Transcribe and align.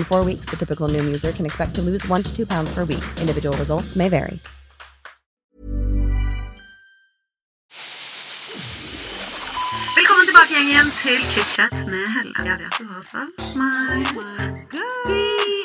In 0.00 0.04
four 0.04 0.24
weeks, 0.24 0.48
the 0.48 0.56
typical 0.56 0.88
Noom 0.88 1.04
user 1.04 1.30
can 1.30 1.44
expect 1.44 1.74
to 1.74 1.82
lose 1.82 2.08
one 2.08 2.22
to 2.22 2.34
two 2.34 2.46
pounds 2.46 2.72
per 2.74 2.86
week. 2.86 3.04
Individual 3.20 3.54
results 3.58 3.96
may 3.96 4.08
vary. 4.08 4.40
Velkommen 9.96 10.26
tilbake, 10.26 10.52
gjengen, 10.56 10.86
til 11.02 11.20
chit-chat 11.32 11.72
med 11.92 12.04
Helle. 12.16 12.32
Jeg 12.48 12.56
vet 12.58 12.72
du 12.78 12.84
har 12.88 13.02
savnet 13.12 13.56
meg. 13.60 15.59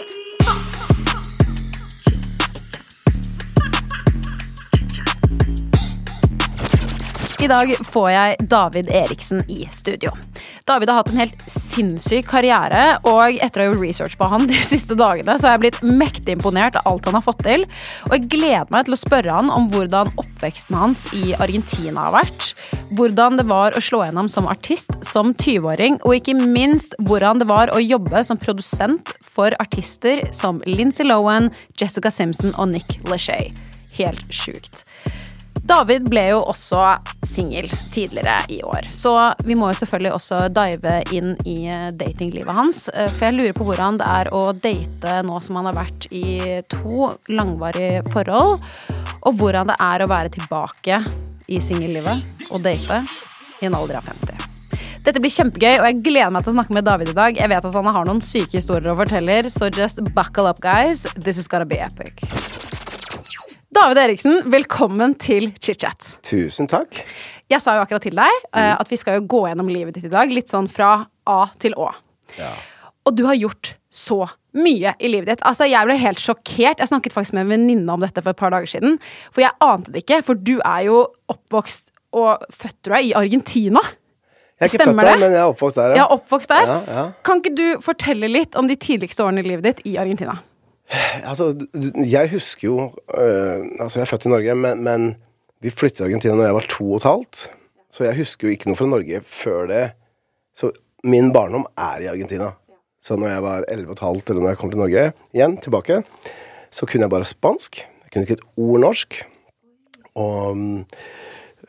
I 7.45 7.49
dag 7.49 7.71
får 7.85 8.05
jeg 8.09 8.45
David 8.49 8.87
Eriksen 8.89 9.43
i 9.53 9.67
studio. 9.69 10.09
David 10.65 10.89
har 10.89 11.03
hatt 11.03 11.11
en 11.11 11.19
helt 11.19 11.43
sinnssyk 11.51 12.25
karriere, 12.25 12.95
og 13.05 13.37
etter 13.37 13.61
å 13.61 13.67
ha 13.67 13.67
gjort 13.67 13.83
research 13.83 14.15
på 14.17 14.29
han 14.31 14.47
de 14.49 14.57
siste 14.65 14.97
dagene, 14.97 15.35
så 15.37 15.51
har 15.51 15.53
jeg 15.53 15.61
blitt 15.67 15.77
mektig 15.85 16.33
imponert 16.33 16.79
av 16.79 16.89
alt 16.89 17.05
han 17.05 17.19
har 17.19 17.21
fått 17.21 17.43
til. 17.45 17.67
Og 18.07 18.15
jeg 18.15 18.31
gleder 18.33 18.73
meg 18.73 18.87
til 18.87 18.97
å 18.97 18.99
spørre 19.03 19.35
han 19.37 19.53
om 19.53 19.69
hvordan 19.75 20.09
oppveksten 20.23 20.79
hans 20.79 21.03
i 21.13 21.35
Argentina 21.37 22.07
har 22.07 22.15
vært. 22.17 22.47
Hvordan 22.97 23.37
det 23.37 23.45
var 23.51 23.77
å 23.77 23.83
slå 23.83 24.01
gjennom 24.07 24.31
som 24.31 24.49
artist 24.49 24.97
som 25.05 25.35
20-åring, 25.35 25.99
og 26.01 26.17
ikke 26.17 26.33
minst 26.39 26.97
hvordan 27.05 27.43
det 27.43 27.51
var 27.51 27.69
å 27.75 27.83
jobbe 27.83 28.25
som 28.25 28.41
produsent 28.41 29.13
for 29.21 29.53
artister 29.61 30.25
som 30.33 30.65
Lindsay 30.65 31.05
Lohan, 31.05 31.53
Jessica 31.77 32.09
Simpson 32.09 32.57
og 32.57 32.73
Nick 32.73 32.97
Lachey. 33.05 33.53
Helt 33.99 34.33
sjukt. 34.33 34.81
David 35.65 36.05
ble 36.11 36.27
jo 36.29 36.41
også 36.45 36.79
singel 37.25 37.71
tidligere 37.89 38.43
i 38.53 38.59
år, 38.61 38.85
så 38.93 39.33
vi 39.47 39.55
må 39.57 39.71
jo 39.71 39.77
selvfølgelig 39.79 40.11
også 40.13 40.41
dive 40.53 40.99
inn 41.15 41.31
i 41.41 41.57
datinglivet 41.97 42.53
hans. 42.53 42.83
eh, 42.93 43.09
For 43.09 43.27
jeg 43.27 43.37
lurer 43.39 43.55
på 43.57 43.65
hvordan 43.65 43.97
det 43.97 44.05
er 44.05 44.29
å 44.29 44.43
date 44.53 45.15
nå 45.25 45.39
som 45.41 45.57
han 45.57 45.71
har 45.71 45.79
vært 45.79 46.05
i 46.13 46.61
to 46.69 47.09
langvarige 47.33 48.03
forhold, 48.13 48.61
og 49.25 49.39
hvordan 49.39 49.73
det 49.73 49.79
er 49.81 50.05
å 50.05 50.09
være 50.11 50.35
tilbake 50.37 51.01
i 51.49 51.57
singellivet 51.61 52.45
og 52.51 52.61
date 52.61 53.01
i 53.61 53.65
en 53.65 53.77
alder 53.77 53.97
av 54.03 54.05
50. 54.13 54.37
Dette 55.05 55.21
blir 55.21 55.33
kjempegøy, 55.33 55.79
og 55.79 55.89
jeg 55.89 56.01
gleder 56.05 56.31
meg 56.33 56.45
til 56.45 56.53
å 56.53 56.57
snakke 56.59 56.77
med 56.77 56.85
David 56.85 57.09
i 57.09 57.17
dag. 57.17 57.37
Jeg 57.37 57.49
vet 57.49 57.65
at 57.65 57.75
han 57.81 57.91
har 57.97 58.05
noen 58.05 58.21
syke 58.25 58.57
historier 58.57 58.93
å 58.93 58.97
fortelle, 59.01 59.41
så 59.53 59.69
just 59.73 60.01
buckle 60.13 60.49
up, 60.49 60.61
guys. 60.61 61.05
This 61.17 61.37
is 61.41 61.49
gonna 61.49 61.65
be 61.65 61.81
epic. 61.81 62.21
David 63.75 63.97
Eriksen, 63.99 64.37
velkommen 64.47 65.17
til 65.19 65.49
chit-chat. 65.59 66.13
Tusen 66.23 66.69
takk. 66.71 66.95
Jeg 67.51 67.59
sa 67.59 67.73
jo 67.75 67.81
akkurat 67.83 68.05
til 68.05 68.15
deg 68.15 68.37
uh, 68.55 68.77
at 68.79 68.87
vi 68.87 68.95
skal 68.99 69.17
jo 69.17 69.25
gå 69.33 69.41
gjennom 69.49 69.67
livet 69.67 69.97
ditt 69.97 70.07
i 70.07 70.11
dag, 70.13 70.31
litt 70.31 70.47
sånn 70.53 70.69
fra 70.71 70.93
A 71.27 71.41
til 71.59 71.75
Å. 71.75 71.89
Og 73.05 73.17
du 73.17 73.25
har 73.27 73.35
gjort 73.35 73.73
så 73.91 74.21
mye 74.55 74.93
i 74.95 75.11
livet 75.11 75.33
ditt. 75.33 75.43
Altså, 75.43 75.67
Jeg 75.67 75.89
ble 75.89 75.97
helt 75.99 76.23
sjokkert. 76.23 76.79
Jeg 76.79 76.87
snakket 76.87 77.17
faktisk 77.17 77.35
med 77.35 77.45
en 77.45 77.51
venninne 77.57 77.91
om 77.91 78.01
dette 78.05 78.23
for 78.23 78.31
et 78.31 78.39
par 78.39 78.55
dager 78.55 78.71
siden. 78.77 78.95
For 79.35 79.43
jeg 79.43 79.51
ante 79.67 79.91
det 79.91 80.05
ikke, 80.05 80.21
for 80.23 80.39
du 80.39 80.55
er 80.61 80.87
jo 80.87 81.03
oppvokst 81.35 81.91
og 82.15 82.47
født 82.55 82.79
tror 82.79 82.99
jeg, 83.01 83.11
i 83.11 83.13
Argentina. 83.25 83.83
Jeg 84.55 84.69
er 84.69 84.71
ikke 84.71 84.83
Stemmer 84.85 85.03
født 85.03 85.11
der, 85.11 85.13
det? 85.19 85.25
men 85.25 85.35
jeg 85.35 85.43
er 85.43 85.51
oppvokst 85.51 85.83
der, 85.83 85.99
Ja, 85.99 86.09
oppvokst 86.15 86.55
der. 86.55 86.71
Ja, 86.71 86.81
ja. 86.87 87.07
Kan 87.27 87.43
ikke 87.43 87.55
du 87.59 87.65
fortelle 87.83 88.31
litt 88.31 88.55
om 88.55 88.71
de 88.71 88.79
tidligste 88.79 89.27
årene 89.27 89.43
i 89.43 89.49
livet 89.51 89.67
ditt 89.67 89.87
i 89.91 89.99
Argentina? 89.99 90.39
Altså, 91.25 91.49
jeg 92.05 92.29
husker 92.29 92.67
jo 92.67 92.75
øh, 93.17 93.65
Altså, 93.79 93.99
jeg 93.99 94.05
er 94.05 94.11
født 94.11 94.25
i 94.25 94.29
Norge, 94.29 94.55
men, 94.55 94.83
men 94.83 95.05
vi 95.61 95.69
flyttet 95.73 95.97
til 95.97 96.07
Argentina 96.09 96.35
når 96.35 96.49
jeg 96.49 96.57
var 96.59 96.67
to 96.69 96.89
og 96.91 96.99
et 96.99 97.07
halvt. 97.07 97.45
Så 97.91 98.03
jeg 98.03 98.17
husker 98.19 98.47
jo 98.47 98.53
ikke 98.53 98.69
noe 98.69 98.77
fra 98.77 98.89
Norge 98.89 99.21
før 99.25 99.69
det. 99.71 99.83
Så 100.55 100.71
min 101.03 101.31
barndom 101.33 101.65
er 101.77 102.03
i 102.03 102.09
Argentina. 102.11 102.51
Så 103.01 103.15
når 103.15 103.31
jeg 103.31 103.43
var 103.45 103.65
elleve 103.69 103.93
og 103.93 103.97
et 103.97 104.03
halvt, 104.05 104.29
eller 104.29 104.43
når 104.43 104.53
jeg 104.53 104.59
kom 104.61 104.73
til 104.73 104.81
Norge 104.81 105.05
igjen, 105.33 105.57
tilbake, 105.61 106.01
så 106.73 106.85
kunne 106.89 107.05
jeg 107.05 107.13
bare 107.13 107.29
spansk. 107.29 107.79
Jeg 107.79 108.11
kunne 108.11 108.25
ikke 108.25 108.37
et 108.39 108.45
ord 108.57 108.83
norsk. 108.83 109.19
Og 110.15 110.57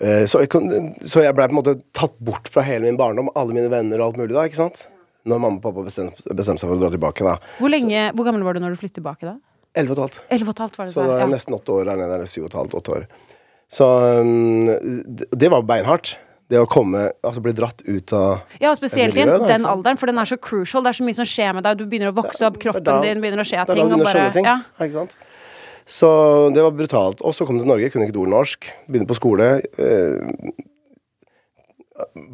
øh, 0.01 0.25
så 0.29 0.43
jeg, 0.43 0.51
jeg 1.25 1.35
blei 1.37 1.49
på 1.49 1.55
en 1.55 1.61
måte 1.61 1.79
tatt 1.97 2.17
bort 2.25 2.51
fra 2.53 2.65
hele 2.67 2.89
min 2.89 2.99
barndom, 3.01 3.31
alle 3.37 3.57
mine 3.57 3.71
venner 3.73 4.01
og 4.01 4.11
alt 4.11 4.21
mulig 4.23 4.37
da, 4.37 4.47
ikke 4.49 4.61
sant? 4.65 4.87
Når 5.27 5.43
mamma 5.43 5.59
og 5.59 5.65
pappa 5.65 5.85
bestemte, 5.87 6.23
bestemte 6.39 6.63
seg 6.63 6.71
for 6.71 6.79
å 6.79 6.83
dra 6.85 6.91
tilbake, 6.93 7.27
da. 7.27 7.37
Hvor, 7.59 7.73
lenge, 7.73 8.11
hvor 8.15 8.29
gammel 8.29 8.45
var 8.47 8.57
du 8.57 8.63
når 8.63 8.77
du 8.77 8.81
flyttet 8.83 9.01
tilbake 9.01 9.27
da? 9.27 9.37
Elleve 9.77 9.97
og 9.97 9.99
et 9.99 10.05
halvt. 10.05 10.21
Elleve 10.33 10.53
og 10.53 10.57
et 10.57 10.63
halvt 10.65 10.79
var 10.79 10.87
det 10.87 10.93
Så 10.95 11.03
det 11.03 11.09
da 11.11 11.17
er 11.17 11.25
ja. 11.25 11.33
nesten 11.33 11.57
åtte 11.57 11.75
år 11.75 11.89
der 11.91 11.99
nede, 12.01 12.15
eller 12.17 12.31
syv 12.31 12.47
og 12.47 12.53
et 12.53 12.61
halvt, 12.61 12.77
åtte 12.79 12.95
år. 12.97 13.09
Så 13.77 13.89
um, 14.23 14.71
det, 15.35 15.51
var 15.53 15.67
beinhardt. 15.67 16.17
Det 16.47 16.61
å 16.63 16.67
komme 16.71 17.09
Altså 17.27 17.41
bli 17.43 17.51
dratt 17.59 17.81
ut 17.83 18.13
av 18.15 18.61
Ja, 18.63 18.71
spesielt 18.79 19.17
i 19.19 19.25
den 19.27 19.65
alderen, 19.67 19.99
for 19.99 20.07
den 20.07 20.21
er 20.23 20.29
så 20.31 20.39
crucial. 20.39 20.85
Det 20.87 20.93
er 20.93 20.99
så 21.01 21.07
mye 21.09 21.19
som 21.19 21.27
skjer 21.27 21.57
med 21.59 21.67
deg. 21.67 21.81
Du 21.81 21.89
begynner 21.91 22.13
å 22.13 22.17
vokse 22.17 22.47
opp, 22.47 22.61
kroppen 22.63 22.87
da- 22.87 23.01
din 23.03 23.19
begynner 23.25 23.43
å 23.43 23.49
skje 23.49 23.65
ting. 23.73 23.83
Og 23.83 24.05
bare, 24.07 24.29
ting. 24.37 24.47
ja. 24.47 24.61
Ikke 24.79 25.01
sant? 25.01 25.17
Så 25.87 26.09
det 26.55 26.63
var 26.63 26.71
brutalt. 26.75 27.21
Og 27.27 27.35
så 27.35 27.47
kom 27.47 27.59
til 27.59 27.67
Norge, 27.67 27.91
kunne 27.91 28.07
ikke 28.07 28.15
et 28.15 28.23
ord 28.23 28.31
norsk. 28.31 28.71
Begynne 28.87 29.11
på 29.11 29.19
skole. 29.19 29.51
Eh, 29.79 30.55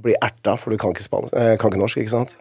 bli 0.05 0.15
erta, 0.21 0.57
for 0.59 0.73
du 0.73 0.81
kan 0.81 0.93
ikke, 0.93 1.05
spansk, 1.05 1.35
eh, 1.37 1.57
kan 1.61 1.73
ikke 1.73 1.81
norsk, 1.81 2.01
ikke 2.01 2.13
sant? 2.13 2.37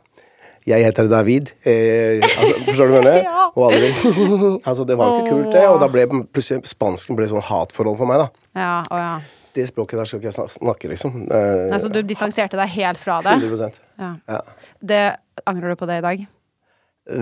Jeg 0.68 0.86
heter 0.86 1.08
David. 1.10 1.52
Eh, 1.66 2.22
altså, 2.22 2.50
forstår 2.68 2.90
du 2.90 2.94
hva 2.94 3.00
jeg 3.02 3.06
mener? 3.06 3.22
Ja. 3.32 3.38
Og 3.52 3.66
alle 3.68 3.88
Altså, 4.70 4.86
det 4.88 4.96
var 4.96 5.18
ikke 5.18 5.34
kult, 5.34 5.52
det. 5.52 5.64
Og 5.68 5.80
da 5.82 5.88
ble 5.92 6.06
plutselig 6.32 6.70
spansken 6.72 7.18
ble 7.18 7.28
sånn 7.28 7.44
hatforhold 7.44 7.98
for 8.00 8.08
meg, 8.10 8.22
da. 8.22 8.28
Ja, 8.62 8.74
å 8.88 9.00
ja. 9.02 9.14
Det 9.52 9.66
språket 9.68 10.00
der 10.00 10.08
skal 10.08 10.22
ikke 10.22 10.30
jeg 10.32 10.54
snakke, 10.54 10.92
liksom. 10.94 11.26
Eh, 11.28 11.66
Nei, 11.74 11.80
så 11.84 11.90
du 11.92 12.00
distanserte 12.08 12.56
deg 12.60 12.72
helt 12.78 13.02
fra 13.02 13.18
det? 13.26 13.34
100 13.42 13.82
Ja. 14.00 14.14
Ja. 14.30 14.40
Det 14.80 15.02
Angrer 15.50 15.74
du 15.74 15.80
på 15.80 15.90
det 15.90 15.98
i 16.00 16.06
dag? 16.06 16.24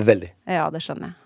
Veldig. 0.10 0.30
Ja, 0.50 0.68
det 0.74 0.84
skjønner 0.84 1.10
jeg. 1.10 1.18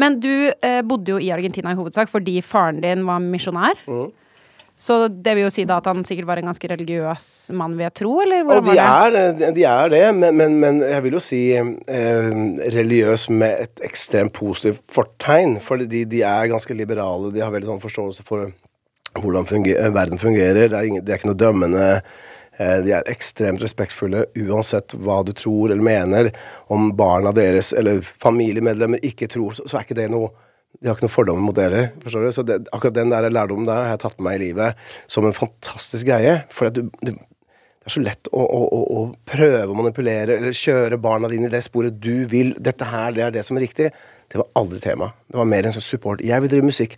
Men 0.00 0.16
du 0.22 0.32
eh, 0.50 0.80
bodde 0.82 1.12
jo 1.14 1.20
i 1.22 1.30
Argentina 1.30 1.70
i 1.70 1.78
hovedsak 1.78 2.10
fordi 2.10 2.40
faren 2.42 2.80
din 2.82 3.04
var 3.06 3.22
misjonær. 3.22 3.78
Mm. 3.86 4.08
Så 4.80 4.96
det 5.12 5.34
vil 5.36 5.44
jo 5.44 5.52
si 5.52 5.66
da 5.68 5.76
at 5.80 5.88
han 5.90 6.00
sikkert 6.08 6.30
var 6.30 6.40
en 6.40 6.48
ganske 6.48 6.68
religiøs 6.70 7.26
mann, 7.56 7.74
vil 7.76 7.84
jeg 7.84 7.96
tro, 8.00 8.14
eller? 8.24 8.46
Hvordan 8.48 8.64
de 8.64 8.76
var 8.78 9.12
det? 9.12 9.24
er, 9.44 9.52
de 9.58 9.66
er 9.68 9.92
det, 9.92 10.02
men, 10.16 10.38
men, 10.38 10.56
men 10.62 10.80
jeg 10.80 11.04
vil 11.04 11.18
jo 11.18 11.22
si 11.24 11.40
eh, 11.52 12.32
religiøs 12.78 13.28
med 13.34 13.66
et 13.66 13.84
ekstremt 13.84 14.32
positivt 14.38 14.80
fortegn. 14.88 15.58
For 15.64 15.84
de, 15.84 16.02
de 16.08 16.24
er 16.24 16.48
ganske 16.48 16.76
liberale, 16.78 17.28
de 17.34 17.44
har 17.44 17.52
veldig 17.52 17.74
sånn 17.74 17.84
forståelse 17.84 18.24
for 18.24 18.48
hvordan 19.20 19.48
funger, 19.50 19.90
verden 19.92 20.22
fungerer. 20.22 20.70
Det 20.70 20.78
er, 20.78 20.88
ingen, 20.88 21.04
det 21.04 21.12
er 21.12 21.20
ikke 21.20 21.34
noe 21.34 21.42
dømmende. 21.44 21.86
Eh, 22.56 22.76
de 22.86 22.96
er 22.96 23.12
ekstremt 23.12 23.60
respektfulle 23.60 24.30
uansett 24.46 24.96
hva 24.96 25.20
du 25.28 25.34
tror 25.36 25.74
eller 25.74 25.84
mener. 25.84 26.32
Om 26.72 26.94
barna 26.96 27.36
deres 27.36 27.74
eller 27.76 28.00
familiemedlemmer 28.24 29.04
ikke 29.04 29.28
tror, 29.28 29.58
så, 29.60 29.68
så 29.68 29.76
er 29.76 29.88
ikke 29.88 30.00
det 30.00 30.08
noe 30.12 30.32
de 30.80 30.88
har 30.88 30.96
ikke 30.96 31.04
noen 31.04 31.12
fordommer 31.12 31.44
mot 31.44 31.56
dere. 31.56 31.90
forstår 32.04 32.22
du? 32.24 32.30
Så 32.32 32.44
det, 32.46 32.60
akkurat 32.72 32.96
den 32.96 33.10
der 33.12 33.26
lærdommen 33.28 33.66
der 33.68 33.82
har 33.82 33.90
jeg 33.92 34.02
tatt 34.04 34.16
med 34.18 34.28
meg 34.30 34.38
i 34.38 34.44
livet 34.46 34.86
som 35.10 35.26
en 35.28 35.36
fantastisk 35.36 36.08
greie. 36.08 36.38
For 36.54 36.70
det 36.72 36.86
er 37.10 37.92
så 37.92 38.00
lett 38.04 38.30
å, 38.32 38.40
å, 38.40 38.60
å, 38.64 38.80
å 38.96 39.02
prøve 39.28 39.66
å 39.68 39.76
manipulere 39.76 40.38
eller 40.38 40.56
kjøre 40.56 41.00
barna 41.02 41.28
dine 41.32 41.50
i 41.50 41.52
det 41.52 41.62
sporet 41.66 41.98
du 42.00 42.24
vil. 42.30 42.54
Dette 42.56 42.88
her, 42.88 43.12
det 43.16 43.26
er 43.26 43.34
det 43.34 43.44
som 43.44 43.58
er 43.58 43.66
riktig. 43.66 43.90
Det 44.30 44.40
var 44.40 44.48
aldri 44.60 44.80
tema. 44.80 45.10
Det 45.28 45.40
var 45.42 45.50
mer 45.52 45.68
en 45.68 45.76
sånn 45.76 45.84
support. 45.84 46.24
Jeg 46.24 46.46
vil 46.46 46.54
drive 46.54 46.70
musikk. 46.70 46.96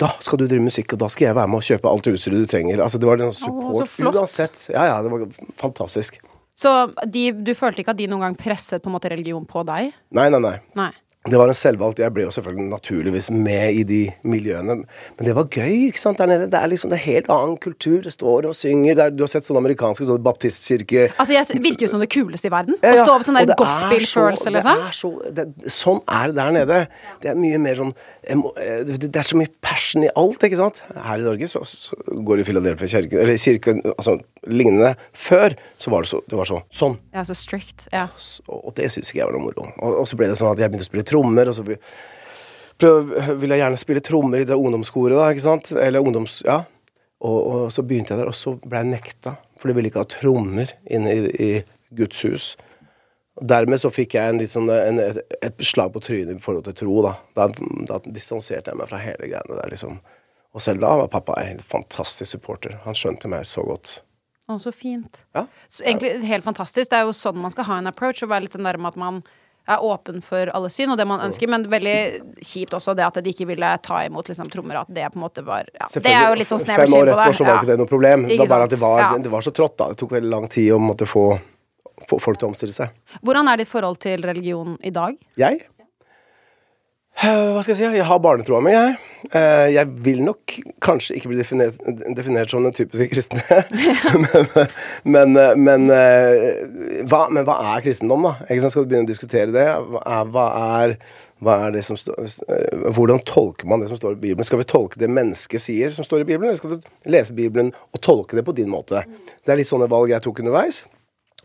Da 0.00 0.10
skal 0.20 0.42
du 0.42 0.48
drive 0.48 0.66
musikk, 0.66 0.92
og 0.92 1.00
da 1.00 1.08
skal 1.12 1.30
jeg 1.30 1.36
være 1.38 1.48
med 1.48 1.62
og 1.62 1.68
kjøpe 1.70 1.88
alt 1.88 2.08
utstyret 2.10 2.42
du 2.42 2.50
trenger. 2.50 2.82
Altså, 2.84 2.98
det 3.00 3.08
var 3.08 3.22
en 3.22 3.32
support 3.32 3.88
flott. 3.88 4.18
uansett. 4.18 4.66
Ja, 4.74 4.90
ja, 4.90 4.98
det 5.04 5.12
var 5.12 5.24
fantastisk. 5.56 6.18
Så 6.56 6.72
de, 7.12 7.30
du 7.44 7.52
følte 7.56 7.82
ikke 7.82 7.94
at 7.94 8.00
de 8.00 8.08
noen 8.10 8.26
gang 8.26 8.36
presset 8.40 8.82
på 8.82 8.90
en 8.90 8.96
måte 8.96 9.12
religion 9.12 9.44
på 9.48 9.62
deg? 9.68 9.94
Nei, 10.16 10.28
nei, 10.32 10.40
nei. 10.42 10.56
Nei. 10.76 10.90
Det 11.30 11.38
var 11.40 11.50
en 11.50 11.58
selvvalgt. 11.58 12.00
Jeg 12.02 12.14
ble 12.14 12.26
jo 12.26 12.32
selvfølgelig 12.34 12.68
naturligvis 12.70 13.28
med 13.34 13.80
i 13.80 13.82
de 13.86 14.00
miljøene. 14.28 14.76
Men 15.18 15.28
det 15.28 15.34
var 15.36 15.48
gøy, 15.50 15.88
ikke 15.88 16.02
sant, 16.02 16.20
der 16.20 16.30
nede. 16.30 16.48
Det 16.52 16.60
er 16.60 16.70
liksom 16.70 16.92
det 16.92 16.98
er 17.00 17.04
helt 17.06 17.30
annen 17.32 17.56
kultur. 17.62 17.98
Det 18.04 18.12
står 18.14 18.48
og 18.50 18.54
synger. 18.56 19.00
Er, 19.06 19.14
du 19.14 19.24
har 19.24 19.32
sett 19.32 19.48
sånne 19.48 19.62
amerikanske 19.64 20.06
sånne 20.06 20.22
baptistkirke... 20.26 21.08
Altså, 21.16 21.34
jeg 21.36 21.62
virker 21.64 21.86
jo 21.86 21.92
som 21.94 22.04
det 22.04 22.10
kuleste 22.14 22.50
i 22.50 22.54
verden. 22.54 22.78
Ja, 22.84 22.94
Å 22.94 23.02
stå 23.02 23.16
opp 23.16 23.26
sånn 23.26 23.40
der 23.40 23.54
er 23.54 23.60
gospel-følelse, 23.60 24.50
eller 24.52 24.70
er 24.76 24.96
så, 24.96 25.12
det, 25.34 25.48
sånn 25.72 26.02
er 26.06 26.30
det 26.30 26.38
der 26.38 26.54
nede. 26.60 26.80
Det 27.24 27.32
er 27.32 27.40
mye 27.40 27.60
mer 27.62 27.80
sånn 27.80 27.92
eh, 28.22 28.46
Det 28.86 29.00
det 29.06 29.22
er 29.22 29.26
så 29.26 29.38
mye 29.38 29.50
passion 29.64 30.06
i 30.06 30.12
alt, 30.18 30.42
ikke 30.46 30.60
sant. 30.60 30.82
Her 30.94 31.22
i 31.22 31.26
Norge 31.26 31.50
så, 31.50 31.64
så 31.66 31.96
går 32.06 32.38
det 32.38 32.46
i 32.46 32.50
Philadelphia 32.50 32.92
kirke, 32.98 33.20
eller 33.22 33.40
kirken 33.40 33.82
altså 33.96 34.18
lignende. 34.46 34.94
Før 35.16 35.56
så 35.78 35.92
var 35.92 36.04
det 36.04 36.10
så, 36.12 36.20
det 36.26 36.38
var 36.38 36.48
så, 36.48 36.60
sånn. 36.72 36.98
Ja, 37.14 37.24
så 37.26 37.36
strict. 37.38 37.86
Ja. 37.92 38.06
Og, 38.46 38.60
Og 38.70 38.76
det 38.78 38.90
syns 38.94 39.10
ikke 39.10 39.22
jeg 39.22 39.30
var 39.30 39.36
noe 39.38 39.46
moro. 39.48 39.66
Og, 39.76 40.02
og 40.02 40.08
så 40.10 40.18
ble 40.18 40.30
det 40.30 40.38
sånn 40.40 40.52
at 40.52 40.62
jeg 40.62 40.72
begynte 40.72 40.86
å 40.86 40.90
spille 40.90 41.08
trommer, 41.08 41.50
og 41.50 41.58
så 41.58 41.66
prøv, 41.66 43.12
ville 43.40 43.56
jeg 43.56 43.64
gjerne 43.64 43.80
spille 43.80 44.04
trommer 44.04 44.42
i 44.42 44.48
det 44.48 44.58
ungdomskoret, 44.58 45.16
da, 45.18 45.30
ikke 45.32 45.46
sant. 45.48 45.72
Eller 45.76 46.04
ungdoms... 46.04 46.42
Ja. 46.46 46.62
Og, 47.24 47.36
og 47.40 47.60
så 47.72 47.80
begynte 47.80 48.12
jeg 48.12 48.20
der, 48.20 48.28
og 48.28 48.36
så 48.36 48.52
ble 48.60 48.82
jeg 48.82 48.92
nekta. 48.92 49.38
For 49.56 49.70
de 49.70 49.76
ville 49.78 49.88
ikke 49.88 50.02
ha 50.02 50.08
trommer 50.12 50.72
inne 50.84 51.14
i, 51.16 51.30
i 51.40 51.96
Guds 51.96 52.20
hus. 52.26 52.50
Dermed 53.40 53.80
så 53.80 53.88
fikk 53.92 54.14
jeg 54.16 54.32
en 54.32 54.42
sånn, 54.48 54.68
en, 54.72 55.00
et, 55.00 55.18
et 55.44 55.64
slag 55.64 55.94
på 55.94 56.00
trynet 56.04 56.36
i 56.36 56.44
forhold 56.44 56.68
til 56.68 56.76
tro, 56.76 56.98
da. 57.04 57.14
Da, 57.36 57.48
da 57.88 57.98
distanserte 58.04 58.72
jeg 58.72 58.80
meg 58.80 58.88
fra 58.92 59.00
hele 59.00 59.28
greiene 59.28 59.58
der, 59.58 59.72
liksom. 59.72 59.98
Og 60.56 60.62
selv 60.64 60.80
da 60.84 60.94
var 61.02 61.10
pappa 61.12 61.34
en 61.42 61.58
fantastisk 61.60 62.30
supporter. 62.36 62.78
Han 62.86 62.96
skjønte 62.96 63.28
meg 63.28 63.44
så 63.48 63.64
godt. 63.66 63.98
Å, 64.46 64.58
så 64.62 64.70
fint. 64.70 65.24
Ja. 65.34 65.46
Så 65.68 65.82
egentlig 65.82 66.12
helt 66.28 66.46
fantastisk. 66.46 66.90
Det 66.92 67.00
er 67.00 67.08
jo 67.08 67.16
sånn 67.16 67.40
man 67.42 67.50
skal 67.50 67.66
ha 67.66 67.80
en 67.80 67.90
approach, 67.90 68.22
og 68.22 68.30
være 68.30 68.46
litt 68.46 68.54
den 68.54 68.68
der 68.68 68.78
med 68.78 68.94
at 68.94 69.00
man 69.00 69.24
er 69.66 69.82
åpen 69.82 70.20
for 70.22 70.50
alle 70.54 70.68
syn 70.70 70.92
og 70.92 70.98
det 71.00 71.06
man 71.10 71.22
ønsker, 71.24 71.50
men 71.50 71.64
veldig 71.70 71.96
kjipt 72.46 72.76
også 72.76 72.94
det 72.94 73.02
at 73.02 73.18
de 73.18 73.32
ikke 73.32 73.48
ville 73.48 73.70
ta 73.82 74.04
imot 74.06 74.30
liksom, 74.30 74.46
trommer. 74.52 74.78
At 74.84 74.92
det 74.94 75.08
på 75.10 75.18
en 75.18 75.24
måte 75.24 75.42
var 75.46 75.66
ja. 75.74 75.88
Det 75.90 76.12
er 76.12 76.28
jo 76.30 76.38
litt 76.38 76.52
sånn 76.52 76.62
snever 76.62 76.86
Fem 76.86 76.92
syn 76.92 77.00
på 77.00 77.08
det. 77.08 77.16
etterpå 77.16 77.38
så 77.40 77.48
var 77.48 77.58
ikke 77.58 77.72
det 77.72 77.78
noe 77.82 77.90
problem. 77.90 78.28
Det 78.30 78.38
var 78.44 78.52
bare 78.54 78.68
at 78.68 78.74
det 78.76 78.80
var, 78.82 79.04
det 79.26 79.32
var 79.34 79.46
så 79.46 79.54
trått, 79.56 79.74
da. 79.82 79.90
Det 79.90 80.00
tok 80.02 80.14
veldig 80.20 80.32
lang 80.36 80.46
tid 80.52 80.70
å 80.76 80.78
måtte 80.82 81.10
få, 81.10 81.24
få 82.06 82.20
folk 82.22 82.38
til 82.38 82.46
å 82.46 82.52
omstille 82.52 82.76
seg. 82.76 82.94
Hvordan 83.26 83.50
er 83.50 83.62
ditt 83.62 83.72
forhold 83.72 83.98
til 84.06 84.22
religion 84.30 84.78
i 84.86 84.94
dag? 84.94 85.18
Jeg? 85.42 85.66
Hva 87.16 87.62
skal 87.64 87.72
jeg 87.72 87.80
si? 87.80 87.90
Jeg 87.96 88.06
har 88.06 88.22
barnetroa 88.22 88.62
mi, 88.62 88.74
jeg. 88.76 88.96
Eh, 89.34 89.74
Jeg 89.74 89.86
vil 90.04 90.22
nok 90.22 90.54
kanskje 90.82 91.16
ikke 91.16 91.30
bli 91.32 91.38
definert, 91.40 91.78
definert 92.16 92.50
som 92.50 92.62
den 92.62 92.74
typiske 92.76 93.08
kristne. 93.10 93.42
men, 95.14 95.32
men, 95.32 95.62
men, 95.62 95.86
eh, 95.90 97.02
hva, 97.10 97.26
men 97.32 97.46
hva 97.46 97.58
er 97.74 97.84
kristendom, 97.84 98.28
da? 98.28 98.46
Skal 98.46 98.84
vi 98.84 98.92
begynne 98.92 99.08
å 99.08 99.10
diskutere 99.10 99.54
det? 99.54 99.66
Hva 100.30 100.46
er, 100.80 100.96
hva 101.42 101.56
er, 101.66 101.74
det 101.74 101.82
som 101.86 101.98
står 101.98 102.22
eh, 102.22 102.86
Hvordan 102.94 103.24
tolker 103.26 103.68
man 103.70 103.82
det 103.82 103.90
som 103.90 103.98
står 103.98 104.14
i 104.14 104.22
Bibelen? 104.28 104.46
Skal 104.46 104.62
vi 104.62 104.68
tolke 104.70 105.00
det 105.02 105.10
mennesket 105.10 105.64
sier 105.64 105.90
som 105.94 106.06
står 106.06 106.22
i 106.22 106.28
Bibelen, 106.28 106.52
eller 106.52 106.60
skal 106.60 106.76
vi 106.76 107.10
lese 107.16 107.34
Bibelen 107.36 107.74
og 107.90 108.02
tolke 108.04 108.38
det 108.38 108.46
på 108.46 108.54
din 108.56 108.70
måte? 108.70 109.02
Det 109.42 109.54
er 109.54 109.60
litt 109.62 109.70
sånne 109.70 109.90
valg 109.90 110.14
jeg 110.14 110.22
tok 110.28 110.44
underveis. 110.44 110.84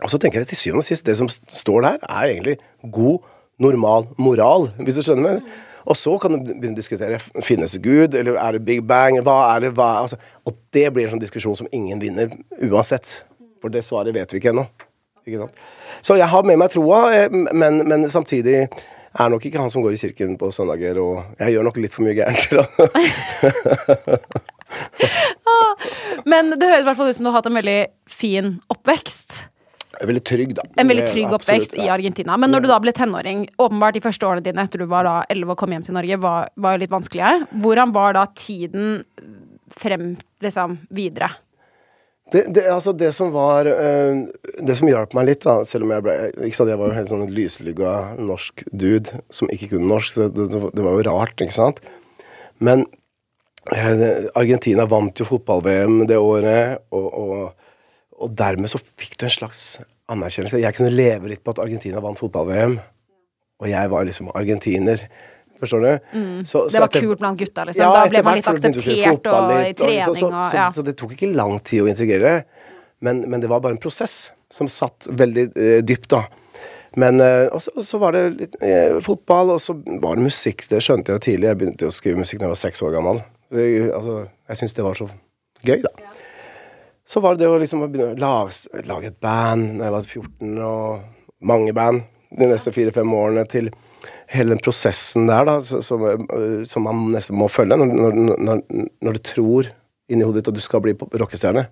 Og 0.02 0.10
så 0.10 0.22
tenker 0.22 0.42
jeg 0.42 0.54
til 0.54 0.62
syvende 0.62 0.86
og 0.86 0.88
sist, 0.88 1.06
det 1.06 1.18
som 1.18 1.30
står 1.30 1.84
der, 1.86 2.00
er 2.10 2.30
egentlig 2.30 2.58
god, 2.94 3.22
normal 3.62 4.08
moral, 4.18 4.72
hvis 4.82 4.98
du 4.98 5.06
skjønner 5.06 5.28
meg. 5.28 5.52
Og 5.86 5.98
så 5.98 6.14
kan 6.22 6.36
du 6.36 6.54
begynne 6.54 6.76
å 6.76 6.80
diskutere 6.80 7.20
finnes 7.46 7.78
Gud, 7.82 8.16
eller 8.18 8.38
er 8.42 8.58
det 8.58 8.64
Big 8.68 8.84
Bang, 8.88 9.18
hva 9.26 9.56
er 9.56 9.66
det, 9.66 9.74
hva 9.78 9.90
er, 9.96 10.06
altså, 10.06 10.18
Og 10.46 10.58
det 10.74 10.88
blir 10.94 11.08
en 11.08 11.16
sånn 11.16 11.24
diskusjon 11.24 11.58
som 11.58 11.70
ingen 11.72 12.02
vinner 12.02 12.32
uansett. 12.62 13.22
For 13.62 13.74
det 13.74 13.86
svaret 13.86 14.16
vet 14.16 14.34
vi 14.34 14.42
ikke 14.42 14.54
ennå. 14.54 14.66
Ikke 15.28 15.44
sant? 15.44 15.62
Så 16.02 16.18
jeg 16.18 16.30
har 16.32 16.48
med 16.48 16.58
meg 16.58 16.74
troa, 16.74 17.04
eh, 17.14 17.30
men, 17.30 17.84
men 17.88 18.10
samtidig 18.10 18.66
er 19.12 19.30
nok 19.30 19.46
ikke 19.46 19.60
han 19.60 19.72
som 19.72 19.84
går 19.84 19.94
i 19.96 20.02
kirken 20.02 20.38
på 20.40 20.52
søndager, 20.56 20.98
og 21.02 21.24
jeg 21.40 21.56
gjør 21.56 21.68
nok 21.68 21.78
litt 21.84 21.96
for 21.96 22.06
mye 22.08 22.16
gærent. 22.18 22.42
til 22.48 22.60
Men 26.32 26.54
det 26.56 26.68
høres 26.70 26.84
i 26.86 26.88
hvert 26.88 27.00
fall 27.00 27.10
ut 27.10 27.18
som 27.18 27.26
du 27.26 27.32
har 27.32 27.40
hatt 27.40 27.50
en 27.50 27.60
veldig 27.60 27.82
fin 28.10 28.54
oppvekst. 28.72 29.51
Veldig 30.02 30.24
trygg, 30.26 30.56
da. 30.58 30.66
En 30.82 30.90
veldig 30.90 31.06
trygg 31.10 31.30
oppvekst 31.30 31.52
absolutt, 31.52 31.76
oppvekst 31.76 31.78
i. 31.78 31.92
Argentina. 31.94 32.38
Men 32.42 32.54
når 32.54 32.64
du 32.64 32.72
da 32.72 32.80
ble 32.82 32.94
tenåring, 32.96 33.46
åpenbart 33.62 33.98
de 33.98 34.02
første 34.04 34.28
årene 34.28 34.46
dine 34.46 34.66
etter 34.66 34.82
du 34.82 34.88
var 34.90 35.06
da 35.06 35.20
11 35.30 35.54
og 35.54 35.60
kom 35.62 35.76
hjem 35.76 35.86
til 35.86 35.98
Norge, 35.98 36.18
var, 36.24 36.50
var 36.56 36.76
jo 36.76 36.82
litt 36.84 36.94
vanskelige. 36.94 37.46
Hvordan 37.62 37.94
var 37.96 38.18
da 38.18 38.26
tiden 38.34 39.04
frem 39.78 40.14
liksom 40.44 40.80
videre? 40.94 41.32
Det, 42.32 42.46
det, 42.56 42.64
altså 42.72 42.94
det 42.96 43.10
som 43.12 43.34
var 43.36 43.68
øh, 43.68 44.22
Det 44.64 44.76
som 44.80 44.88
hjalp 44.88 45.12
meg 45.18 45.26
litt, 45.28 45.42
da, 45.44 45.66
selv 45.68 45.84
om 45.84 45.92
jeg 45.92 46.04
ble 46.06 46.14
ikke 46.48 46.56
sant, 46.56 46.70
Jeg 46.72 46.80
var 46.80 46.88
jo 46.88 46.96
helt 46.96 47.12
sånn 47.12 47.34
lyslygga 47.36 47.96
norsk 48.24 48.64
dude 48.72 49.20
som 49.36 49.52
ikke 49.52 49.74
kunne 49.74 49.90
norsk, 49.92 50.16
så 50.16 50.30
det, 50.30 50.48
det, 50.54 50.62
det 50.78 50.86
var 50.86 50.96
jo 50.96 51.06
rart, 51.10 51.36
ikke 51.44 51.58
sant. 51.58 51.82
Men 52.64 52.86
eh, 53.76 54.30
Argentina 54.38 54.86
vant 54.88 55.20
jo 55.20 55.28
fotball-VM 55.28 56.06
det 56.08 56.20
året, 56.22 56.86
og, 56.96 57.10
og, 57.10 57.61
og 58.22 58.36
dermed 58.38 58.70
så 58.72 58.80
fikk 58.80 59.18
du 59.22 59.26
en 59.28 59.34
slags 59.34 59.62
anerkjennelse. 60.12 60.60
Jeg 60.62 60.76
kunne 60.78 60.92
leve 60.94 61.30
litt 61.32 61.44
på 61.44 61.54
at 61.56 61.62
Argentina 61.64 62.02
vant 62.04 62.20
fotball-VM, 62.20 62.78
og 63.62 63.70
jeg 63.70 63.92
var 63.94 64.08
liksom 64.08 64.32
argentiner. 64.36 65.04
Forstår 65.62 65.84
du? 65.86 65.92
Så- 66.50 66.64
Det 66.72 66.80
var 66.82 66.90
at 66.90 66.96
kult 66.98 67.20
blant 67.22 67.38
gutta, 67.40 67.66
liksom. 67.70 67.94
Da 67.94 68.08
ble 68.10 68.24
man 68.26 68.36
litt 68.40 68.48
akseptert 68.50 69.28
og 69.30 69.52
i 69.52 69.74
så, 69.74 69.78
så, 69.78 69.84
trening 69.86 70.08
og- 70.10 70.46
så, 70.50 70.54
ja. 70.58 70.70
så 70.74 70.84
det 70.84 70.96
tok 70.98 71.12
ikke 71.14 71.34
lang 71.36 71.60
tid 71.60 71.84
å 71.84 71.90
integrere. 71.92 72.44
Men, 73.02 73.24
men 73.30 73.42
det 73.42 73.50
var 73.50 73.60
bare 73.62 73.74
en 73.74 73.82
prosess 73.82 74.32
som 74.50 74.68
satt 74.68 75.08
veldig 75.10 75.46
eh, 75.58 75.82
dypt, 75.82 76.10
da. 76.10 76.24
Men 76.98 77.22
eh, 77.22 77.48
og 77.54 77.62
så, 77.62 77.72
så 77.86 77.98
var 78.02 78.12
det 78.18 78.24
litt 78.40 78.56
eh, 78.62 79.00
fotball, 79.06 79.52
og 79.56 79.62
så 79.64 79.74
var 80.02 80.18
det 80.20 80.26
musikk. 80.26 80.66
Det 80.70 80.82
skjønte 80.84 81.14
jeg 81.14 81.18
jo 81.20 81.24
tidlig. 81.30 81.48
Jeg 81.48 81.58
begynte 81.62 81.88
å 81.88 81.94
skrive 81.94 82.20
musikk 82.20 82.42
da 82.42 82.50
jeg 82.50 82.56
var 82.56 82.62
seks 82.66 82.82
år 82.84 82.92
gammel. 82.98 83.22
Det, 83.52 83.66
altså, 83.96 84.18
jeg 84.50 84.58
syns 84.62 84.74
det 84.78 84.84
var 84.86 84.94
så 85.00 85.08
gøy, 85.64 85.82
da. 85.86 85.90
Så 87.12 87.20
var 87.20 87.36
det 87.36 87.44
det 87.44 87.52
å 87.52 87.60
liksom 87.60 87.84
begynne 87.84 88.14
å 88.14 88.20
lage, 88.22 88.84
lage 88.88 89.12
et 89.12 89.20
band 89.24 89.82
da 89.82 89.90
jeg 89.90 89.96
var 89.98 90.06
14, 90.08 90.52
og 90.64 91.48
mange 91.52 91.74
band 91.76 92.06
de 92.40 92.48
neste 92.48 92.72
fire-fem 92.72 93.12
årene 93.18 93.44
til 93.52 93.68
hele 94.32 94.54
den 94.54 94.62
prosessen 94.64 95.28
der, 95.28 95.44
da, 95.50 95.58
som, 95.60 96.06
øh, 96.08 96.62
som 96.68 96.88
man 96.88 97.02
nesten 97.12 97.36
må 97.36 97.50
følge 97.52 97.76
når, 97.76 98.16
når, 98.16 98.62
når, 99.04 99.18
du 99.18 99.24
tror 99.28 99.68
inni 100.12 100.24
hodet 100.24 100.46
ditt 100.46 100.54
at 100.54 100.60
du 100.60 100.64
skal 100.64 100.84
bli 100.86 100.96
rockestjerne. 100.96 101.66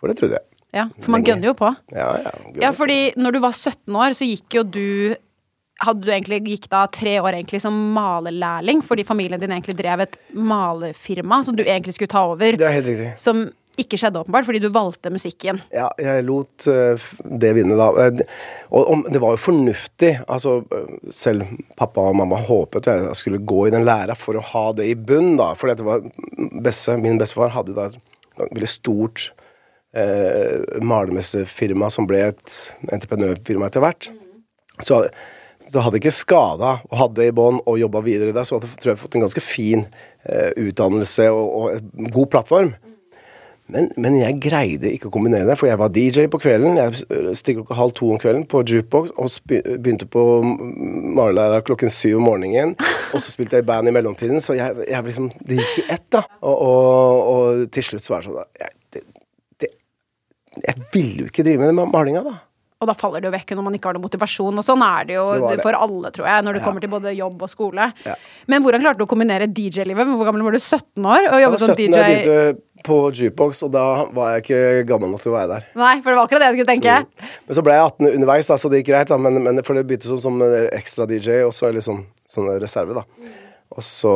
For 0.00 0.08
det 0.08 0.16
trodde 0.16 0.38
jeg. 0.38 0.46
Ja, 0.72 0.86
for 1.02 1.12
man 1.12 1.26
gønner 1.26 1.50
jo 1.50 1.56
på. 1.58 1.68
Ja, 1.92 2.08
ja. 2.24 2.32
Ja, 2.62 2.70
fordi 2.76 3.10
når 3.20 3.36
du 3.36 3.42
var 3.42 3.52
17 3.52 3.92
år, 3.92 4.16
så 4.16 4.28
gikk 4.28 4.56
jo 4.60 4.64
du 4.64 4.86
hadde 5.80 6.04
du 6.04 6.10
egentlig 6.12 6.42
gikk 6.44 6.68
da 6.72 6.82
tre 6.92 7.14
år 7.20 7.38
egentlig 7.38 7.60
som 7.64 7.76
malerlærling, 7.94 8.82
fordi 8.84 9.04
familien 9.08 9.40
din 9.40 9.52
egentlig 9.52 9.76
drev 9.78 10.04
et 10.04 10.18
malerfirma 10.36 11.40
som 11.44 11.56
du 11.56 11.64
egentlig 11.64 11.96
skulle 11.96 12.12
ta 12.12 12.26
over. 12.32 12.56
Det 12.60 12.68
er 12.68 12.76
helt 12.76 12.90
riktig. 12.92 13.14
Som 13.20 13.48
ikke 13.82 13.98
skjedde 14.00 14.20
åpenbart, 14.22 14.46
fordi 14.48 14.60
du 14.62 14.68
valgte 14.74 15.12
musikken. 15.12 15.60
Ja, 15.74 15.88
jeg 16.00 16.24
lot 16.28 16.66
øh, 16.70 17.08
det 17.42 17.54
vinne, 17.56 17.78
da. 17.78 17.88
Eh, 18.04 18.22
Og 18.70 19.08
det 19.10 19.22
var 19.22 19.34
jo 19.34 19.42
fornuftig. 19.42 20.12
Altså, 20.28 20.60
øh, 20.62 20.94
selv 21.10 21.48
pappa 21.80 22.04
og 22.10 22.16
mamma 22.20 22.38
håpet 22.46 22.90
jeg 22.90 23.16
skulle 23.18 23.42
gå 23.42 23.66
i 23.66 23.74
den 23.74 23.86
læra 23.88 24.16
for 24.18 24.38
å 24.38 24.44
ha 24.52 24.66
det 24.76 24.90
i 24.90 24.94
bunn, 24.94 25.36
da. 25.40 25.52
For 25.58 25.72
dette 25.72 25.86
var 25.86 26.04
beste, 26.62 26.96
min 27.00 27.20
bestefar 27.20 27.52
hadde 27.56 27.76
da 27.76 27.90
et 27.90 27.98
veldig 28.40 28.70
stort 28.70 29.30
eh, 29.96 30.80
malermesterfirma 30.80 31.90
som 31.92 32.08
ble 32.08 32.22
et 32.30 32.56
entreprenørfirma 32.92 33.68
etter 33.70 33.84
hvert. 33.84 34.10
Så 34.80 35.04
du 35.70 35.78
hadde 35.82 36.00
ikke 36.00 36.14
skada 36.14 36.78
ha 36.96 37.08
det 37.12 37.26
i 37.28 37.34
bånn 37.36 37.60
og 37.68 37.78
jobba 37.78 38.00
videre 38.04 38.32
der, 38.32 38.46
så 38.48 38.56
hadde 38.56 38.70
tror 38.80 38.94
jeg 38.94 39.00
fått 39.02 39.18
en 39.18 39.26
ganske 39.26 39.42
fin 39.44 39.84
eh, 40.24 40.54
utdannelse 40.56 41.28
og, 41.34 41.50
og 41.58 41.74
en 41.76 42.14
god 42.14 42.30
plattform. 42.32 42.72
Men, 43.70 43.88
men 44.02 44.16
jeg 44.18 44.38
greide 44.42 44.90
ikke 44.90 45.08
å 45.08 45.12
kombinere 45.14 45.46
det, 45.48 45.56
for 45.60 45.68
jeg 45.70 45.78
var 45.80 45.92
DJ 45.94 46.26
på 46.32 46.40
kvelden. 46.42 46.76
Jeg 46.80 47.36
stikk 47.38 47.60
klokka 47.60 47.78
halv 47.78 47.94
to 47.98 48.10
om 48.14 48.18
kvelden 48.22 48.44
på 48.50 48.62
jukebox 48.66 49.12
og 49.14 49.30
begynte 49.46 50.08
på 50.10 50.24
malelæra 51.16 51.62
klokken 51.66 51.92
syv 51.92 52.18
om 52.20 52.26
morgenen. 52.30 52.74
Og 53.14 53.22
så 53.22 53.30
spilte 53.32 53.58
jeg 53.58 53.66
i 53.66 53.70
band 53.70 53.90
i 53.90 53.94
mellomtiden, 53.94 54.42
så 54.44 54.56
jeg, 54.58 54.76
jeg 54.90 55.06
liksom, 55.06 55.30
det 55.46 55.60
gikk 55.62 55.80
i 55.84 55.88
ett, 55.96 56.06
da. 56.14 56.24
Og, 56.42 56.60
og, 56.66 57.32
og 57.34 57.64
til 57.74 57.86
slutt 57.92 58.04
så 58.06 58.16
var 58.16 58.22
det 58.26 58.30
sånn 58.30 58.38
da, 58.42 58.46
jeg, 58.64 58.76
det, 58.96 59.02
det, 59.64 59.72
jeg 60.66 60.86
ville 60.94 61.24
jo 61.26 61.32
ikke 61.32 61.46
drive 61.46 61.62
med 61.66 61.74
den 61.74 61.92
malinga, 61.94 62.22
da. 62.26 62.36
Og 62.80 62.88
da 62.88 62.94
faller 62.96 63.20
det 63.20 63.28
jo 63.28 63.32
vekk 63.34 63.50
når 63.58 63.64
man 63.66 63.74
ikke 63.76 63.90
har 63.90 63.96
noe 63.98 64.06
motivasjon. 64.06 64.56
Og 64.56 64.64
sånn 64.64 64.80
er 64.80 65.02
det 65.10 65.16
jo 65.18 65.24
Det 65.36 65.58
det. 65.58 65.64
for 65.66 65.76
alle, 65.76 66.08
tror 66.16 66.24
jeg, 66.30 66.44
når 66.46 66.56
det 66.56 66.60
Ja. 66.62 66.64
kommer 66.64 66.80
til 66.80 66.88
både 66.94 67.10
jobb 67.12 67.42
og 67.44 67.50
skole. 67.52 67.90
Ja. 68.06 68.14
Men 68.48 68.64
hvordan 68.64 68.80
klarte 68.80 68.96
du 68.96 69.04
å 69.04 69.08
kombinere 69.10 69.44
DJ-livet? 69.52 70.08
Hvor 70.08 70.24
gammel 70.24 70.46
var 70.46 70.56
du? 70.56 70.58
17 70.62 71.04
år? 71.04 71.28
Og 71.28 71.42
jobbet 71.44 71.60
som 71.60 71.74
17 71.74 71.92
år, 71.92 72.00
jeg 72.00 72.22
DJ? 72.24 72.24
begynte 72.24 72.62
på 72.86 72.98
jukebox, 73.12 73.62
og 73.66 73.72
da 73.74 73.84
var 74.16 74.34
jeg 74.34 74.44
ikke 74.44 74.60
gammel 74.90 75.12
nok 75.12 75.22
til 75.24 75.32
å 75.32 75.36
være 75.36 75.50
der. 75.54 75.66
Nei, 75.78 75.94
for 76.00 76.10
det 76.12 76.18
var 76.18 76.24
akkurat 76.28 76.42
det 76.44 76.50
jeg 76.50 76.58
skulle 76.58 76.72
tenke. 76.72 77.30
Men 77.46 77.58
så 77.58 77.64
ble 77.66 77.76
jeg 77.76 77.86
18 77.88 78.10
underveis, 78.14 78.50
da, 78.50 78.58
så 78.60 78.72
det 78.72 78.82
gikk 78.82 78.90
greit. 78.92 79.12
da 79.12 79.18
Men, 79.20 79.40
men 79.46 79.62
for 79.66 79.78
det 79.78 79.86
begynte 79.88 80.10
som, 80.10 80.20
som 80.22 80.42
ekstra 80.70 81.08
DJ, 81.10 81.42
og 81.48 81.54
så 81.56 81.72
litt 81.74 81.86
sånn, 81.86 82.04
sånn 82.30 82.52
reserve, 82.62 83.02
da. 83.02 83.32
Og 83.76 83.86
så 83.86 84.12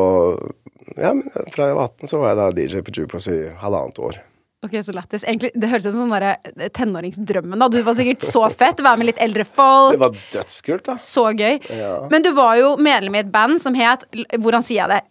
Ja, 1.00 1.14
men 1.16 1.26
fra 1.54 1.70
jeg 1.70 1.76
var 1.78 1.90
18, 1.90 2.10
så 2.10 2.20
var 2.20 2.32
jeg 2.32 2.40
da 2.40 2.48
DJ 2.58 2.84
på 2.86 2.92
jukebox 2.94 3.28
i 3.32 3.40
halvannet 3.62 3.98
år. 4.04 4.20
Ok, 4.64 4.78
så 4.84 4.92
lættis. 4.96 5.24
Egentlig, 5.28 5.50
Det 5.54 5.68
høres 5.68 5.86
ut 5.86 5.92
som 5.92 6.08
sånn 6.08 6.70
tenåringsdrømmen. 6.72 7.58
da 7.60 7.68
Du 7.68 7.82
var 7.82 7.96
sikkert 7.98 8.24
så 8.24 8.46
fett. 8.50 8.80
Være 8.80 8.96
med 9.00 9.10
litt 9.10 9.20
eldre 9.20 9.44
folk. 9.44 9.92
Det 9.92 10.00
var 10.00 10.14
dødskult, 10.32 10.84
da. 10.88 10.94
Så 10.96 11.26
gøy. 11.36 11.58
Ja. 11.68 12.08
Men 12.10 12.22
du 12.24 12.32
var 12.32 12.56
jo 12.56 12.76
medlem 12.76 13.14
i 13.14 13.18
et 13.24 13.32
band 13.32 13.60
som 13.60 13.74
het 13.76 14.06
Hvordan 14.32 14.64
sier 14.64 14.84
jeg 14.84 14.88
det? 14.94 15.02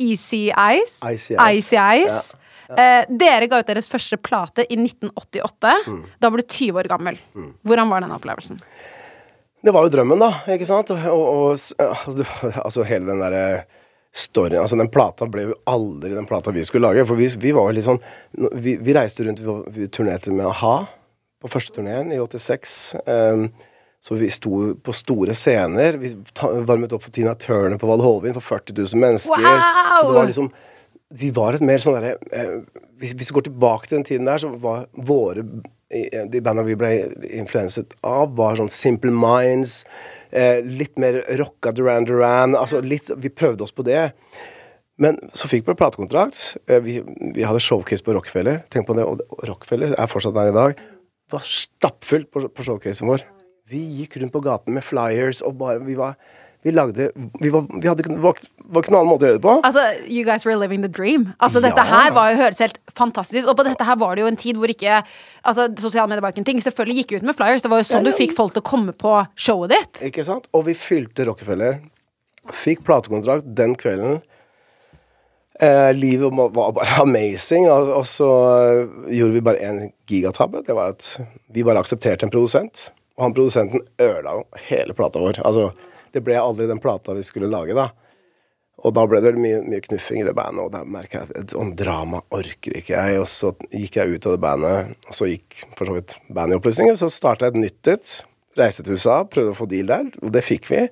Easy 0.00 0.50
Eyes? 0.50 1.00
Icy 1.04 1.36
Eyes. 1.36 1.58
Icy 1.58 1.76
Eyes. 1.76 2.32
Eh, 2.78 3.04
dere 3.20 3.48
ga 3.50 3.60
ut 3.60 3.68
deres 3.68 3.90
første 3.92 4.18
plate 4.20 4.66
i 4.68 4.78
1988. 4.78 5.76
Mm. 5.86 6.02
Da 6.22 6.30
var 6.32 6.42
du 6.42 6.46
20 6.46 6.82
år 6.82 6.90
gammel. 6.90 7.20
Hvordan 7.66 7.92
var 7.92 8.04
den 8.04 8.14
opplevelsen? 8.14 8.60
Det 9.62 9.70
var 9.74 9.86
jo 9.86 9.92
drømmen, 9.94 10.18
da. 10.18 10.32
Ikke 10.54 10.66
sant? 10.66 10.90
Og, 10.90 10.98
og, 11.06 11.54
og 11.78 12.24
altså 12.64 12.86
hele 12.88 13.06
den 13.12 13.22
derre 13.22 13.44
storyen 14.12 14.60
Altså 14.60 14.76
den 14.76 14.90
plata 14.92 15.24
ble 15.30 15.46
jo 15.46 15.54
aldri 15.70 16.10
den 16.12 16.26
plata 16.28 16.52
vi 16.52 16.64
skulle 16.68 16.90
lage. 16.90 17.06
For 17.08 17.18
vi, 17.18 17.30
vi 17.40 17.54
var 17.56 17.70
jo 17.70 17.76
litt 17.78 17.86
sånn 17.86 18.00
Vi, 18.60 18.76
vi 18.76 18.96
reiste 18.96 19.24
rundt, 19.24 19.40
vi, 19.40 19.54
vi 19.72 19.88
turnerte 19.92 20.34
med 20.34 20.50
a-ha 20.50 20.74
på 21.42 21.50
første 21.50 21.74
turneen 21.74 22.12
i 22.14 22.20
86. 22.22 22.72
Um, 23.02 23.48
så 24.02 24.14
vi 24.14 24.28
sto 24.30 24.72
på 24.78 24.92
store 24.94 25.34
scener. 25.34 25.96
Vi 25.98 26.12
varmet 26.38 26.92
opp 26.94 27.02
for 27.02 27.14
Tina 27.14 27.32
Turner 27.34 27.80
på 27.82 27.88
Val 27.90 28.02
Hovin 28.02 28.36
for 28.36 28.46
40 28.46 28.76
000 28.78 29.02
mennesker. 29.02 29.42
Wow! 29.42 29.96
Så 29.96 30.06
det 30.06 30.16
var 30.20 30.30
liksom 30.30 30.52
Vi 31.18 31.30
var 31.34 31.56
et 31.56 31.64
mer 31.64 31.82
sånn 31.82 31.98
derre 31.98 32.16
eh, 32.32 32.58
hvis, 33.02 33.12
hvis 33.18 33.30
vi 33.30 33.36
går 33.36 33.46
tilbake 33.50 33.88
til 33.88 33.98
den 33.98 34.06
tiden 34.08 34.28
der, 34.28 34.40
så 34.40 34.52
var 34.62 34.86
våre 34.94 35.44
De 36.32 36.40
banda 36.40 36.62
vi 36.64 36.76
ble 36.78 36.90
influenset 37.36 37.92
av, 38.00 38.30
var 38.38 38.56
sånn 38.56 38.70
Simple 38.72 39.12
Minds. 39.12 39.82
Eh, 40.32 40.62
litt 40.64 40.96
mer 40.96 41.18
rocka 41.36 41.74
Duran 41.76 42.06
Duran. 42.08 42.56
Altså 42.56 42.80
litt 42.80 43.10
Vi 43.20 43.28
prøvde 43.28 43.66
oss 43.66 43.74
på 43.76 43.84
det. 43.84 44.06
Men 45.02 45.18
så 45.36 45.50
fikk 45.50 45.66
vi 45.68 45.76
platekontrakt. 45.76 46.56
Eh, 46.64 46.80
vi, 46.80 46.96
vi 47.36 47.44
hadde 47.44 47.60
showcase 47.60 48.04
på 48.06 48.14
Rockefeller. 48.16 48.62
Tenk 48.72 48.88
på 48.88 48.96
det- 48.96 49.04
og 49.04 49.20
Rockefeller 49.48 49.92
er 49.92 50.08
fortsatt 50.08 50.36
der 50.38 50.48
i 50.48 50.56
dag. 50.56 50.80
Det 50.80 51.36
var 51.36 51.44
stappfullt 51.44 52.30
på, 52.32 52.46
på 52.48 52.64
showcasen 52.64 53.08
vår. 53.12 53.26
Vi 53.68 53.82
gikk 54.00 54.16
rundt 54.20 54.32
på 54.32 54.42
gaten 54.44 54.72
med 54.76 54.84
flyers 54.84 55.42
og 55.44 55.58
bare 55.60 55.84
Vi 55.84 55.94
var 56.00 56.16
Vi 56.62 56.70
lagde 56.70 57.08
Vi, 57.40 57.50
var, 57.50 57.64
vi 57.82 57.88
hadde 57.90 58.04
var, 58.22 58.38
var 58.70 58.84
ikke 58.84 58.92
noen 58.94 59.00
annen 59.00 59.10
måte 59.10 59.26
å 59.26 59.28
gjøre 59.30 59.38
det 59.40 59.44
på. 59.46 59.54
Altså, 59.66 59.82
You 60.06 60.22
guys 60.24 60.44
were 60.46 60.54
living 60.60 60.82
the 60.84 60.88
dream. 60.90 61.32
Altså, 61.42 61.58
Ja. 61.58 61.68
Dette 61.70 61.86
her 61.88 62.12
var 62.14 62.30
jo, 62.30 62.36
høres 62.38 62.62
helt 62.62 62.78
fantastisk 62.94 63.48
Og 63.50 63.56
på 63.58 63.64
dette 63.66 63.84
her 63.88 63.96
var 63.98 64.14
det 64.14 64.22
jo 64.22 64.30
en 64.30 64.38
tid 64.38 64.60
hvor 64.60 64.70
ikke 64.70 65.00
Altså, 65.42 65.66
Sosiale 65.82 66.06
medier 66.12 66.22
var 66.22 66.30
ikke 66.34 66.44
en 66.44 66.50
ting. 66.52 66.60
Selvfølgelig 66.62 67.02
gikk 67.02 67.16
ut 67.18 67.26
med 67.26 67.34
flyers. 67.34 67.62
Det 67.66 67.70
var 67.72 67.82
jo 67.82 67.88
sånn 67.90 68.06
du 68.06 68.12
fikk 68.14 68.36
folk 68.38 68.54
til 68.54 68.62
å 68.62 68.68
komme 68.70 68.94
på 68.94 69.16
showet 69.34 69.74
ditt. 69.74 70.02
Ikke 70.12 70.22
sant? 70.28 70.46
Og 70.54 70.68
vi 70.68 70.76
fylte 70.78 71.26
Rockefeller. 71.26 71.80
Fikk 72.54 72.84
platekontrakt 72.86 73.48
den 73.58 73.74
kvelden. 73.78 74.20
Eh, 75.62 75.90
livet 75.94 76.32
var 76.34 76.48
var 76.54 76.72
bare 76.78 77.00
amazing. 77.02 77.66
Og, 77.70 77.90
og 77.98 78.06
så 78.06 78.28
eh, 78.62 78.82
gjorde 79.18 79.34
vi 79.36 79.44
bare 79.50 79.62
én 79.66 79.82
gigatabbe. 80.10 80.62
Det 80.66 80.74
var 80.78 80.94
at 80.94 81.16
vi 81.52 81.66
bare 81.66 81.82
aksepterte 81.82 82.26
en 82.26 82.32
produsent. 82.34 82.92
Og 83.18 83.26
han 83.26 83.34
produsenten 83.36 83.82
ødela 84.00 84.38
hele 84.70 84.94
plata 84.96 85.20
vår. 85.22 85.42
Altså, 85.46 85.72
det 86.12 86.22
ble 86.24 86.38
aldri 86.40 86.68
den 86.70 86.80
plata 86.82 87.14
vi 87.16 87.24
skulle 87.26 87.50
lage, 87.50 87.76
da. 87.76 87.90
Og 88.82 88.94
da 88.96 89.04
ble 89.06 89.20
det 89.22 89.34
mye, 89.38 89.60
mye 89.62 89.82
knuffing 89.84 90.22
i 90.22 90.26
det 90.26 90.34
bandet, 90.34 90.64
og 90.64 90.72
da 90.74 90.82
merka 90.88 91.20
jeg 91.20 91.28
at 91.28 91.38
et 91.38 91.54
sånt 91.54 91.76
drama 91.78 92.22
orker 92.34 92.74
ikke 92.80 92.96
jeg. 92.96 93.20
Og 93.22 93.28
så 93.30 93.52
gikk 93.70 93.98
jeg 94.00 94.16
ut 94.16 94.26
av 94.26 94.34
det 94.34 94.42
bandet, 94.42 94.94
og 95.06 95.18
så 95.18 95.28
gikk 95.30 95.58
for 95.78 95.86
så 95.86 95.96
vidt 95.98 96.16
bandet 96.28 96.56
i 96.56 96.58
oppløsning. 96.58 96.90
Og 96.90 96.98
så 96.98 97.10
starta 97.12 97.46
jeg 97.46 97.54
et 97.54 97.62
nytt 97.68 97.92
et. 97.92 98.14
Reiste 98.58 98.84
til 98.84 98.98
USA, 98.98 99.22
prøvde 99.24 99.54
å 99.54 99.56
få 99.56 99.68
deal 99.70 99.92
der, 99.92 100.08
og 100.20 100.34
det 100.34 100.42
fikk 100.44 100.66
vi. 100.72 100.82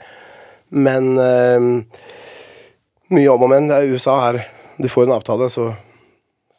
Men 0.70 1.10
øh, 1.18 1.70
mye 3.10 3.32
om 3.32 3.46
og 3.48 3.50
men. 3.52 3.72
Er 3.74 3.90
USA 3.90 4.20
her. 4.28 4.44
Du 4.78 4.88
får 4.88 5.08
en 5.08 5.16
avtale, 5.18 5.50
så, 5.52 5.72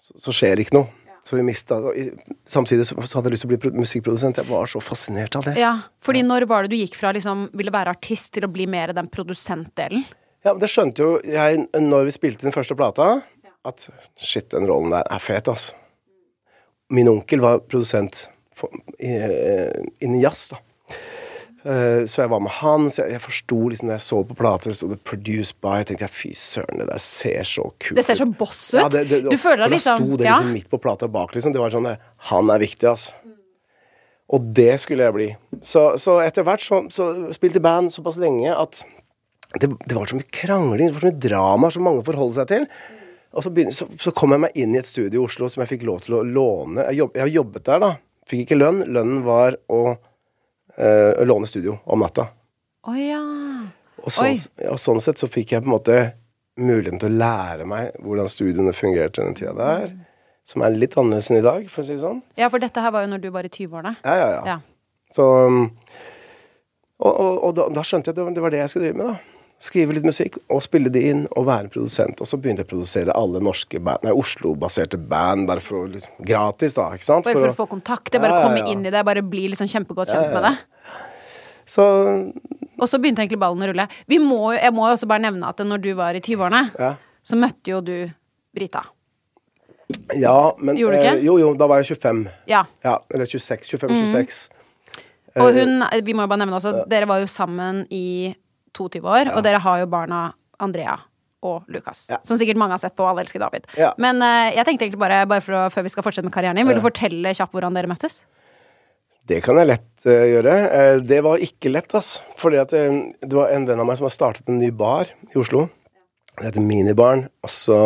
så, 0.03 0.19
så 0.27 0.35
skjer 0.35 0.61
ikke 0.61 0.81
noe. 0.81 1.00
Så 1.23 1.37
vi 1.37 1.43
mista 1.45 1.77
Samtidig 2.49 2.87
så, 2.89 2.95
hadde 2.97 3.29
jeg 3.29 3.35
lyst 3.35 3.45
til 3.45 3.51
å 3.51 3.57
bli 3.57 3.83
musikkprodusent. 3.83 4.39
Jeg 4.41 4.49
var 4.49 4.71
så 4.71 4.81
fascinert 4.83 5.35
av 5.37 5.45
det. 5.45 5.53
Ja, 5.61 5.75
fordi 6.03 6.23
når 6.25 6.47
var 6.49 6.65
det 6.65 6.73
du 6.73 6.79
gikk 6.79 6.97
fra 6.97 7.13
liksom 7.15 7.47
ville 7.57 7.73
være 7.73 7.93
artist 7.93 8.33
til 8.35 8.47
å 8.47 8.51
bli 8.51 8.65
mer 8.69 8.95
den 8.97 9.09
produsentdelen? 9.11 10.07
Ja, 10.41 10.53
men 10.55 10.61
Det 10.63 10.71
skjønte 10.73 11.05
jo 11.05 11.11
jeg 11.21 11.67
når 11.77 12.09
vi 12.09 12.15
spilte 12.15 12.47
den 12.47 12.55
første 12.55 12.75
plata, 12.77 13.11
at 13.67 13.85
shit, 14.17 14.49
den 14.49 14.65
rollen 14.69 14.93
der 14.95 15.05
er 15.05 15.21
fet, 15.21 15.49
altså. 15.51 15.77
Min 16.91 17.07
onkel 17.07 17.39
var 17.39 17.61
produsent 17.69 18.25
eh, 18.99 19.69
innen 20.01 20.19
jazz, 20.19 20.49
da. 20.51 20.57
Eh, 21.61 22.05
Så 22.09 22.23
jeg 22.23 22.29
var 22.31 22.41
med 22.41 22.51
han, 22.57 22.87
så 22.89 23.03
jeg, 23.03 23.11
jeg 23.17 23.21
forsto 23.21 23.57
liksom 23.69 23.89
når 23.91 23.97
jeg 23.99 24.05
så 24.07 24.21
på 24.25 24.37
plater, 24.39 24.73
så 24.73 24.87
det 24.89 24.97
'produced 25.05 25.59
by', 25.61 25.83
tenkte 25.85 26.07
jeg 26.07 26.13
fy 26.15 26.31
søren, 26.33 26.79
det 26.81 26.87
der 26.89 26.97
ser 27.05 27.43
så 27.45 27.67
kult 27.77 27.95
Det 27.99 28.05
ser 28.05 28.17
så 28.17 28.25
boss 28.25 28.73
ut. 28.73 28.91
det, 28.91 29.03
det, 29.09 29.19
du 29.29 29.37
føler 29.37 29.67
deg 29.67 29.75
liksom 29.77 29.97
Da 29.97 30.03
sto 30.05 30.17
det 30.17 30.25
ja. 30.25 30.37
liksom 30.39 30.53
midt 30.53 30.69
på 30.71 30.79
plata 30.81 31.07
bak, 31.07 31.35
liksom. 31.35 31.53
Det 31.53 31.61
var 31.61 31.69
sånn 31.69 31.85
der, 31.85 31.99
Han 32.31 32.49
er 32.49 32.59
viktig, 32.59 32.87
altså. 32.89 33.13
Og 34.31 34.41
det 34.55 34.79
skulle 34.79 35.03
jeg 35.03 35.13
bli. 35.13 35.29
Så, 35.61 35.97
så 35.99 36.21
etter 36.23 36.43
hvert 36.47 36.63
så, 36.63 36.85
så 36.89 37.33
spilte 37.35 37.59
band 37.59 37.91
såpass 37.91 38.17
lenge 38.17 38.53
at 38.55 38.83
det, 39.59 39.67
det 39.85 39.95
var 39.97 40.07
så 40.07 40.15
mye 40.15 40.29
krangling, 40.31 40.87
det 40.87 40.95
var 40.95 41.03
så 41.03 41.09
mye 41.11 41.19
drama 41.27 41.69
som 41.69 41.83
mange 41.83 42.03
forholder 42.07 42.37
seg 42.39 42.47
til. 42.47 42.67
Og 43.35 43.43
så, 43.43 43.51
begynner, 43.51 43.75
så, 43.75 43.87
så 43.99 44.11
kom 44.15 44.31
jeg 44.31 44.39
meg 44.45 44.55
inn 44.55 44.73
i 44.73 44.79
et 44.79 44.87
studio 44.87 45.21
i 45.21 45.25
Oslo 45.25 45.49
som 45.51 45.61
jeg 45.61 45.73
fikk 45.77 45.83
lov 45.87 45.99
til 46.05 46.15
å 46.15 46.23
låne. 46.23 46.85
Jeg, 46.89 47.01
jobb, 47.03 47.11
jeg 47.19 47.25
har 47.25 47.33
jobbet 47.35 47.67
der, 47.67 47.83
da. 47.83 47.91
Fikk 48.31 48.45
ikke 48.45 48.57
lønn. 48.59 48.81
Lønnen 48.87 49.21
var 49.27 49.59
å 49.67 49.97
eh, 50.77 51.25
låne 51.27 51.47
studio 51.49 51.77
om 51.85 52.03
natta. 52.03 52.27
Oh, 52.87 52.97
ja. 52.97 53.21
Og 54.01 54.13
sånn, 54.13 54.37
og 54.71 54.79
sånn 54.81 55.01
sett 55.03 55.21
så 55.21 55.29
fikk 55.29 55.53
jeg 55.53 55.63
på 55.65 55.69
en 55.69 55.75
måte 55.75 55.97
muligheten 56.61 56.99
til 57.01 57.11
å 57.13 57.19
lære 57.21 57.65
meg 57.69 57.91
hvordan 58.01 58.29
studiene 58.31 58.73
fungerte 58.75 59.21
den 59.23 59.37
tida 59.37 59.53
der. 59.57 59.93
Som 60.47 60.63
er 60.65 60.73
litt 60.73 60.95
annerledes 60.97 61.29
enn 61.29 61.37
i 61.37 61.45
dag, 61.45 61.67
for 61.69 61.83
å 61.83 61.85
si 61.85 61.93
det 61.93 62.01
sånn. 62.01 62.21
ja, 62.39 62.47
for 62.49 62.59
dette 62.63 62.81
her 62.81 62.91
var 62.93 63.05
jo 63.05 63.11
når 63.11 63.21
du 63.21 63.29
var 63.33 63.45
i 63.45 63.51
20-årene. 63.53 63.93
Ja, 64.01 64.15
ja, 64.17 64.29
ja. 64.33 64.41
Ja. 64.55 64.57
Så 65.13 65.27
um, 65.45 65.59
Og, 67.01 67.11
og, 67.11 67.35
og 67.47 67.53
da, 67.57 67.67
da 67.73 67.81
skjønte 67.85 68.09
jeg 68.09 68.13
at 68.13 68.17
det 68.19 68.25
var, 68.25 68.33
det 68.35 68.41
var 68.45 68.53
det 68.53 68.59
jeg 68.61 68.69
skulle 68.73 68.89
drive 68.89 68.97
med, 68.99 69.07
da. 69.13 69.30
Skrive 69.61 69.93
litt 69.93 70.05
musikk 70.07 70.39
og 70.49 70.63
spille 70.65 70.89
det 70.89 71.03
inn 71.05 71.19
og 71.37 71.45
være 71.45 71.69
produsent. 71.69 72.17
Og 72.23 72.25
så 72.25 72.39
begynte 72.41 72.63
jeg 72.63 72.69
å 72.69 72.71
produsere 72.71 73.13
alle 73.13 73.37
norske 73.45 73.77
band, 73.83 74.01
nei, 74.07 74.13
Oslo-baserte 74.17 74.97
band, 74.97 75.45
bare 75.49 75.61
for 75.61 75.85
liksom, 75.91 76.15
gratis, 76.25 76.73
da. 76.73 76.87
ikke 76.97 77.05
sant? 77.05 77.27
Bare 77.29 77.37
for 77.37 77.51
å 77.51 77.53
å- 77.53 77.59
få 77.59 77.67
kontakter, 77.69 78.17
bare 78.23 78.39
Ja, 78.39 78.47
komme 78.47 78.57
ja. 78.63 78.65
inn 78.73 78.85
i 78.85 78.89
det, 78.89 79.03
bare 79.05 79.21
bli 79.21 79.47
liksom 79.53 79.67
kjempegodt 79.69 80.09
kjent 80.09 80.31
Ja, 80.31 80.33
med 80.33 80.43
det. 80.47 80.57
Så 81.71 81.83
Og 82.81 82.87
så 82.89 82.97
begynte 82.97 83.21
egentlig 83.21 83.37
ballen 83.39 83.61
å 83.61 83.67
rulle. 83.69 83.85
Vi 84.09 84.17
må, 84.17 84.39
jeg 84.57 84.73
må 84.73 84.87
jo 84.89 84.95
også 84.97 85.07
bare 85.07 85.21
nevne 85.21 85.45
at 85.47 85.57
når 85.61 85.81
du 85.81 85.93
var 85.93 86.15
i 86.17 86.19
20-årene, 86.19 86.71
Ja. 86.79 86.95
så 87.23 87.37
møtte 87.37 87.69
jo 87.69 87.81
du 87.81 88.11
Brita. 88.55 88.81
Ja, 90.15 90.53
men 90.57 90.75
Gjorde 90.79 90.97
du 90.97 91.03
ikke? 91.03 91.17
Eh, 91.19 91.23
jo, 91.25 91.37
jo, 91.37 91.53
da 91.59 91.67
var 91.67 91.77
jeg 91.83 91.95
25. 91.97 92.27
Ja. 92.47 92.63
Ja, 92.83 92.97
eller 93.13 93.25
26. 93.25 93.67
25-26. 93.77 94.49
Og 95.37 95.49
Eh, 95.55 95.61
hun, 95.61 95.83
vi 96.03 96.13
må 96.13 96.21
jo 96.25 96.27
bare 96.27 96.39
nevne 96.39 96.57
også, 96.57 96.87
dere 96.89 97.05
var 97.07 97.19
jo 97.19 97.27
sammen 97.27 97.85
i 97.91 98.33
22 98.77 99.01
år, 99.03 99.31
og 99.35 99.43
dere 99.45 99.61
har 99.63 99.81
jo 99.81 99.89
barna 99.91 100.25
Andrea 100.61 100.97
og 101.41 101.65
Lukas. 101.73 102.05
Ja. 102.11 102.19
Som 102.25 102.37
sikkert 102.37 102.59
mange 102.61 102.75
har 102.75 102.81
sett 102.81 102.95
på 102.97 103.05
Alle 103.07 103.23
elsker 103.25 103.41
David. 103.41 103.65
Ja. 103.79 103.91
Men 104.01 104.21
uh, 104.21 104.51
jeg 104.53 104.65
tenkte 104.67 104.85
egentlig 104.85 105.01
bare, 105.01 105.23
bare 105.29 105.43
for 105.43 105.57
å, 105.57 105.63
før 105.73 105.87
vi 105.87 105.93
skal 105.93 106.05
fortsette 106.05 106.27
med 106.27 106.35
karrieren 106.35 106.59
din, 106.59 106.67
vil 106.69 106.77
du 106.77 106.85
fortelle 106.85 107.33
kjapt 107.37 107.55
hvordan 107.55 107.77
dere 107.77 107.89
møttes? 107.91 108.21
Det 109.29 109.39
kan 109.45 109.57
jeg 109.61 109.69
lett 109.71 110.07
uh, 110.07 110.25
gjøre. 110.29 110.57
Uh, 110.69 110.95
det 111.05 111.21
var 111.25 111.45
ikke 111.45 111.73
lett, 111.73 111.93
altså. 111.97 112.25
Fordi 112.39 112.61
at 112.61 112.73
det 112.73 113.33
var 113.33 113.53
en 113.53 113.67
venn 113.69 113.81
av 113.81 113.89
meg 113.89 113.99
som 113.99 114.09
har 114.09 114.15
startet 114.17 114.51
en 114.51 114.61
ny 114.61 114.69
bar 114.75 115.09
i 115.31 115.39
Oslo. 115.41 115.67
Det 116.37 116.51
heter 116.51 116.65
Minibaren. 116.65 117.27
Og 117.43 117.51
så 117.51 117.79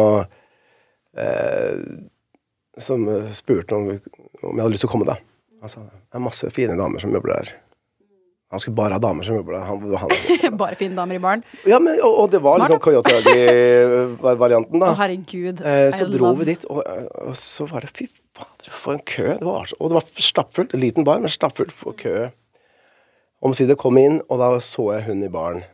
Som 2.76 3.06
spurte 3.32 3.78
om, 3.78 3.86
om 3.88 4.52
jeg 4.52 4.60
hadde 4.60 4.74
lyst 4.74 4.84
til 4.84 4.90
å 4.90 4.92
komme, 4.92 5.08
da. 5.08 5.16
Altså, 5.64 5.86
det 5.88 6.20
er 6.20 6.24
masse 6.26 6.50
fine 6.52 6.76
damer 6.76 7.00
som 7.00 7.14
jobber 7.16 7.32
der. 7.32 7.54
Han 8.56 8.62
skulle 8.64 8.78
bare 8.78 8.96
ha 8.96 9.02
damer 9.04 9.26
som 9.28 9.36
jobba 9.36 9.60
der. 9.60 10.52
Bare 10.62 10.78
fine 10.80 10.96
damer 10.96 11.18
i 11.18 11.20
baren. 11.20 11.42
ja, 11.68 11.80
men, 11.84 11.98
og, 12.00 12.14
og 12.24 12.32
det 12.32 12.40
var 12.40 12.56
Smart, 12.56 12.70
liksom 12.70 12.80
Coyote 12.86 13.16
Ugly-varianten, 13.20 14.80
Å, 14.80 14.86
da. 14.86 14.94
herregud. 15.02 15.60
Eh, 15.60 15.90
så 15.92 16.08
dro 16.08 16.32
vi 16.40 16.48
dit, 16.54 16.64
og, 16.72 16.80
og 17.26 17.36
så 17.40 17.68
var 17.68 17.84
det 17.84 17.92
Fy 17.98 18.08
fader, 18.38 18.72
for 18.72 18.96
en 18.96 19.04
kø! 19.04 19.28
Det 19.42 19.48
var, 19.50 19.74
og 19.76 19.92
det 19.92 19.98
var 20.00 20.08
stappfullt. 20.30 20.76
En 20.78 20.84
liten 20.84 21.08
bar, 21.08 21.20
men 21.24 21.34
stappfullt 21.34 21.76
for 21.76 21.98
kø. 22.00 22.30
Omsider 23.46 23.76
kom 23.80 24.00
jeg 24.00 24.14
inn, 24.14 24.22
og 24.32 24.40
da 24.40 24.54
så 24.64 24.88
jeg 24.96 25.08
hun 25.10 25.26
i 25.26 25.32
baren. 25.34 25.66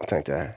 Og 0.00 0.08
tenkte 0.10 0.38
jeg 0.38 0.54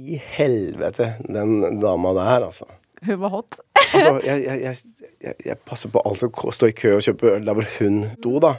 I 0.00 0.20
helvete, 0.38 1.12
den 1.28 1.82
dama 1.82 2.14
der, 2.16 2.46
altså. 2.48 2.64
Hun 3.04 3.20
var 3.20 3.34
hot. 3.34 3.60
altså 3.76 4.16
jeg, 4.28 4.46
jeg, 4.46 4.62
jeg, 4.64 5.04
jeg, 5.26 5.34
jeg 5.50 5.60
passer 5.68 5.92
på 5.92 6.00
alt 6.08 6.24
å 6.24 6.54
stå 6.56 6.70
i 6.72 6.76
kø 6.76 6.96
og 6.96 7.04
kjøpe 7.04 7.36
øl 7.36 7.46
der 7.48 7.60
hvor 7.60 7.68
hun 7.78 8.00
do, 8.24 8.38
da. 8.42 8.54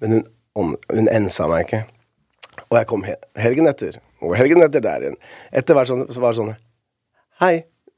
Men 0.00 0.16
hun 0.18 0.24
ånd- 0.58 0.78
hun 0.92 1.08
ensa 1.08 1.46
meg 1.50 1.66
ikke. 1.66 1.84
Og 2.70 2.78
jeg 2.78 2.86
kom 2.90 3.04
helgen 3.36 3.68
etter, 3.70 3.98
og 4.22 4.36
helgen 4.38 4.62
etter 4.62 4.82
der 4.82 5.06
igjen. 5.06 5.16
Etter 5.52 5.74
hvert 5.76 5.90
sånn, 5.90 6.06
så 6.12 6.22
var 6.22 6.32
det 6.34 6.42
sånn 6.42 6.56
Hei. 7.42 7.54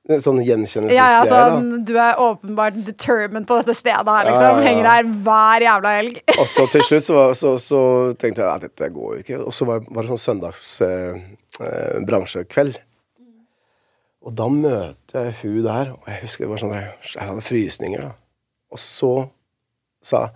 Sånn 0.07 0.39
gjenkjennelsesgreie. 0.39 0.95
Ja, 0.95 1.25
ja, 1.25 1.25
sånn, 1.27 1.83
du 1.85 1.97
er 1.99 2.21
åpenbart 2.23 2.77
determined 2.87 3.47
på 3.49 3.57
dette 3.59 3.75
stedet 3.75 4.07
her, 4.07 4.29
liksom. 4.29 4.45
Ja, 4.47 4.61
ja. 4.61 4.67
Henger 4.69 4.87
her 4.87 5.09
hver 5.27 5.65
jævla 5.67 5.95
helg. 5.97 6.21
Og 6.39 6.47
så 6.47 6.67
til 6.71 6.85
slutt 6.89 7.05
så, 7.09 7.17
var, 7.17 7.35
så, 7.35 7.57
så 7.59 7.81
tenkte 8.15 8.45
jeg 8.45 8.53
at 8.53 8.67
dette 8.69 8.89
går 8.95 9.17
jo 9.17 9.25
ikke. 9.25 9.41
Og 9.43 9.57
så 9.57 9.67
var, 9.67 9.83
var 9.91 10.07
det 10.07 10.13
sånn 10.15 10.23
søndags 10.23 10.63
eh, 10.87 11.19
eh. 11.59 12.71
Og 14.27 14.35
da 14.39 14.47
møter 14.51 15.27
jeg 15.29 15.37
hun 15.43 15.59
der, 15.67 15.93
og 15.99 16.07
jeg 16.11 16.23
husker 16.23 16.47
det 16.47 16.53
var 16.55 16.63
sånn 16.63 16.77
Jeg 16.79 17.27
hadde 17.27 17.45
frysninger, 17.47 18.07
da. 18.07 18.15
Og 18.75 18.83
så 18.83 19.13
sa 20.07 20.29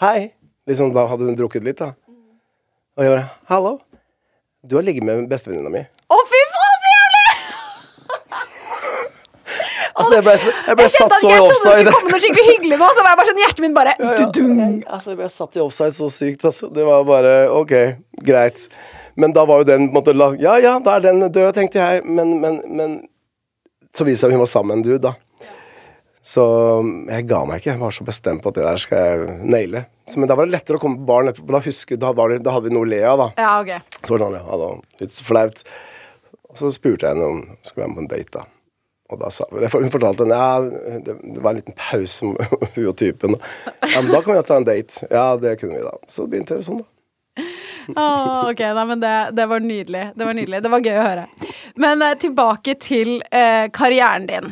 hei. 0.00 0.32
Liksom, 0.68 0.92
da 0.94 1.06
hadde 1.10 1.26
hun 1.26 1.36
drukket 1.38 1.64
litt, 1.66 1.80
da. 1.82 1.92
Og 2.96 3.02
jeg 3.06 3.10
bare 3.14 3.24
hallo. 3.50 3.78
Du 4.62 4.76
har 4.78 4.84
ligget 4.86 5.02
med 5.06 5.24
bestevenninna 5.30 5.72
mi. 5.74 5.80
Å, 5.82 6.18
fy 6.30 6.42
faen, 6.52 6.76
så 6.84 6.92
jævlig! 6.96 7.26
Altså, 9.92 10.14
jeg 10.16 10.24
ble, 10.24 10.32
jeg 10.40 10.76
ble 10.78 10.84
Jeg 10.86 10.92
satt 10.94 11.12
så 11.20 11.28
i 11.28 11.32
offside. 11.36 11.42
jeg 11.42 11.52
trodde 11.52 11.68
det 11.68 11.72
skulle 11.76 11.92
komme 11.98 12.12
noe 12.14 12.20
skikkelig 12.22 12.44
hyggelig 12.46 12.76
nå, 12.80 12.86
så 12.96 13.02
var 13.04 13.10
jeg 13.12 13.18
bare 13.20 13.28
sånn, 13.28 13.40
hjertet 13.42 13.60
mitt 13.64 13.74
bare 13.76 13.92
dudung. 14.00 14.52
Jeg, 14.62 14.76
altså, 14.96 15.10
jeg 15.12 15.18
ble 15.18 15.26
satt 15.34 15.58
i 15.58 15.60
offside 15.60 15.96
så 15.98 16.08
sykt, 16.14 16.46
altså. 16.48 16.70
Det 16.72 16.86
var 16.86 17.02
bare 17.10 17.32
OK, 17.52 17.74
greit. 18.24 18.62
Men 19.20 19.34
da 19.36 19.44
var 19.50 19.60
jo 19.60 19.66
den 19.68 19.90
på 19.90 19.92
en 19.92 19.98
måte 19.98 20.14
la- 20.16 20.30
Ja 20.40 20.54
ja, 20.64 20.72
da 20.80 20.94
er 20.96 21.04
den 21.10 21.20
død, 21.26 21.50
tenkte 21.58 21.82
jeg. 21.82 22.06
Men, 22.08 22.32
men, 22.40 22.56
men 22.72 22.94
så 23.92 24.06
viste 24.08 24.24
det 24.24 24.30
seg 24.30 24.38
hun 24.38 24.44
var 24.46 24.50
sammen 24.54 24.72
med 24.72 24.80
en 24.80 24.86
dude, 24.88 25.02
da. 25.10 25.12
Så 26.22 26.42
jeg 27.10 27.26
ga 27.26 27.40
meg 27.48 27.58
ikke. 27.60 27.72
Jeg 27.72 27.82
var 27.82 27.94
så 27.94 28.06
bestemt 28.06 28.44
på 28.44 28.52
at 28.52 28.58
det 28.58 28.66
der 28.66 28.80
skal 28.80 29.02
jeg 29.02 29.36
naile. 29.42 29.84
Så, 30.06 30.20
men 30.22 30.30
da 30.30 30.36
var 30.38 30.46
det 30.46 30.54
lettere 30.54 30.78
å 30.78 30.82
komme 30.82 31.00
på 31.00 31.08
baren. 31.08 31.34
Da, 31.34 31.62
husker, 31.64 31.98
da, 31.98 32.12
det, 32.30 32.40
da 32.46 32.54
hadde 32.54 32.70
vi 32.70 32.76
noe 32.76 32.86
å 32.86 32.90
le 32.92 33.02
av, 33.10 33.22
da. 33.24 33.28
Ja, 33.42 33.52
ok. 33.58 33.98
Så 33.98 34.14
var 34.14 34.22
det 34.22 34.28
sånn, 34.28 34.38
ja, 34.38 34.58
da, 34.62 34.70
litt 35.02 35.20
flaut. 35.26 35.62
Og 36.52 36.60
så 36.60 36.70
spurte 36.74 37.08
jeg 37.08 37.16
henne 37.16 37.30
om 37.32 37.40
hun 37.42 37.62
skulle 37.66 37.82
være 37.84 37.90
med 37.90 37.98
på 37.98 38.04
en 38.04 38.12
date, 38.12 38.38
da. 38.38 38.46
Og 39.12 39.18
da 39.20 39.28
sa 39.28 39.44
Hun 39.50 39.90
fortalte 39.92 40.24
henne 40.24 40.38
ja, 40.38 41.00
det, 41.04 41.18
det 41.34 41.42
var 41.44 41.52
en 41.52 41.58
liten 41.58 41.76
pause 41.76 42.30
med 42.30 42.54
hun 42.78 42.86
og 42.86 42.96
typen. 42.96 43.36
Ja, 43.82 43.98
men 43.98 44.08
da 44.14 44.22
kan 44.22 44.32
vi 44.32 44.38
jo 44.38 44.46
ta 44.48 44.56
en 44.62 44.68
date. 44.68 45.08
Ja, 45.10 45.26
det 45.36 45.58
kunne 45.60 45.76
vi 45.76 45.84
da. 45.84 45.96
Så 46.08 46.24
begynte 46.30 46.56
det 46.56 46.68
sånn, 46.68 46.80
da. 46.84 46.88
Åh, 47.96 48.50
ok, 48.50 48.62
nei, 48.76 48.84
men 48.92 49.02
det, 49.02 49.14
det 49.38 49.46
var 49.50 49.64
nydelig. 49.64 50.04
Det 50.18 50.28
var 50.28 50.38
nydelig. 50.38 50.62
Det 50.64 50.72
var 50.72 50.86
gøy 50.86 50.96
å 50.98 51.04
høre. 51.06 51.26
Men 51.82 52.04
eh, 52.06 52.16
tilbake 52.22 52.76
til 52.82 53.14
eh, 53.30 53.66
karrieren 53.74 54.28
din. 54.30 54.50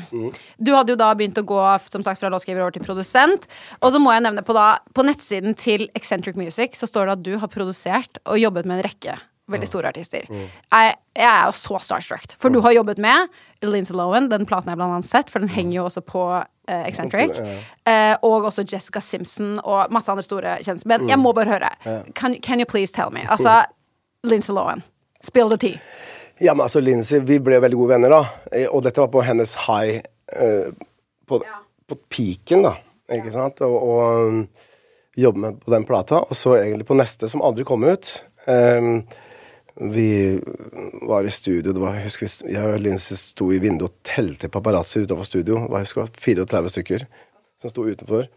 Du 0.58 0.72
hadde 0.76 0.94
jo 0.94 1.00
da 1.00 1.12
begynt 1.18 1.40
å 1.40 1.46
gå 1.46 1.62
som 1.90 2.04
sagt, 2.06 2.20
fra 2.20 2.30
låtskriver 2.32 2.64
over 2.64 2.76
til 2.76 2.84
produsent. 2.84 3.48
Og 3.80 3.94
så 3.94 4.02
må 4.02 4.14
jeg 4.14 4.26
nevne 4.26 4.44
på, 4.46 4.56
da, 4.56 4.68
på 4.96 5.06
nettsiden 5.06 5.56
til 5.58 5.88
Eccentric 5.98 6.38
Music 6.40 6.78
så 6.78 6.88
står 6.90 7.08
det 7.08 7.18
at 7.18 7.26
du 7.26 7.34
har 7.42 7.52
produsert 7.52 8.22
og 8.26 8.40
jobbet 8.40 8.68
med 8.68 8.80
en 8.80 8.88
rekke 8.90 9.18
veldig 9.50 9.68
store 9.68 9.90
artister. 9.90 10.26
Jeg, 10.30 10.96
jeg 11.16 11.26
er 11.26 11.48
jo 11.48 11.54
så 11.58 11.80
starstruck. 11.82 12.36
For 12.40 12.52
du 12.54 12.60
har 12.64 12.76
jobbet 12.76 13.00
med 13.02 13.30
Lindsay 13.62 13.96
Lohan, 13.96 14.28
den 14.30 14.46
platen 14.48 14.70
jeg 14.72 14.78
blant 14.80 14.94
annet 14.96 15.08
sett, 15.08 15.30
for 15.30 15.42
den 15.42 15.50
henger 15.52 15.76
jo 15.76 15.84
også 15.88 16.00
på 16.06 16.22
uh, 16.40 16.84
Eccentric. 16.88 17.36
Uh, 17.84 18.14
og 18.22 18.46
også 18.48 18.64
Jessica 18.64 19.02
Simpson 19.04 19.58
og 19.60 19.92
masse 19.92 20.12
andre 20.12 20.24
store 20.24 20.54
kjendiser. 20.64 20.88
Men 20.88 21.08
jeg 21.10 21.20
må 21.20 21.34
bare 21.36 21.52
høre. 21.52 21.70
Can, 22.14 22.38
can 22.40 22.62
you 22.62 22.68
please 22.68 22.92
tell 22.92 23.12
me? 23.12 23.26
Altså, 23.28 23.62
Lindsay 24.24 24.54
Lohan. 24.56 24.82
Spill 25.22 25.50
the 25.52 25.58
tea. 25.60 25.80
Ja, 26.40 26.54
men 26.54 26.64
altså, 26.64 26.80
Lindsay, 26.80 27.20
vi 27.20 27.36
ble 27.44 27.60
veldig 27.60 27.76
gode 27.76 27.94
venner, 27.98 28.14
da. 28.14 28.22
Eh, 28.52 28.68
Og 28.72 28.80
dette 28.86 29.02
var 29.02 29.10
på 29.12 29.20
hennes 29.26 29.52
high 29.66 30.00
uh, 30.40 30.70
på, 31.28 31.42
på 31.84 31.98
peaken, 32.08 32.64
da. 32.64 32.76
Ikke 33.12 33.32
sant? 33.34 33.60
Og, 33.66 33.76
og 33.76 34.28
um, 34.30 34.44
jobbe 35.20 35.42
med 35.42 35.58
på 35.60 35.74
den 35.74 35.84
plata. 35.84 36.22
Og 36.24 36.38
så 36.38 36.56
egentlig 36.62 36.88
på 36.88 36.96
neste, 36.96 37.28
som 37.28 37.44
aldri 37.44 37.66
kom 37.68 37.84
ut. 37.84 38.14
Um, 38.46 39.02
vi 39.76 40.40
var 41.06 41.24
i 41.24 41.30
studio, 41.32 41.72
det 41.72 41.80
var, 41.80 41.96
jeg 41.98 42.08
husker 42.08 42.50
jeg 42.50 42.74
og 42.74 42.82
Lindsay 42.82 43.16
sto 43.18 43.50
i 43.54 43.60
vinduet 43.62 43.90
og 43.90 44.06
telte 44.06 44.50
paparazzi 44.52 45.04
utenfor 45.04 45.28
studio. 45.28 45.62
Jeg 45.66 45.86
husker 45.86 46.02
det 46.02 46.10
var 46.10 46.24
34 46.26 46.72
stykker 46.74 47.04
som 47.60 47.72
sto 47.72 47.86
utenfor. 47.86 48.28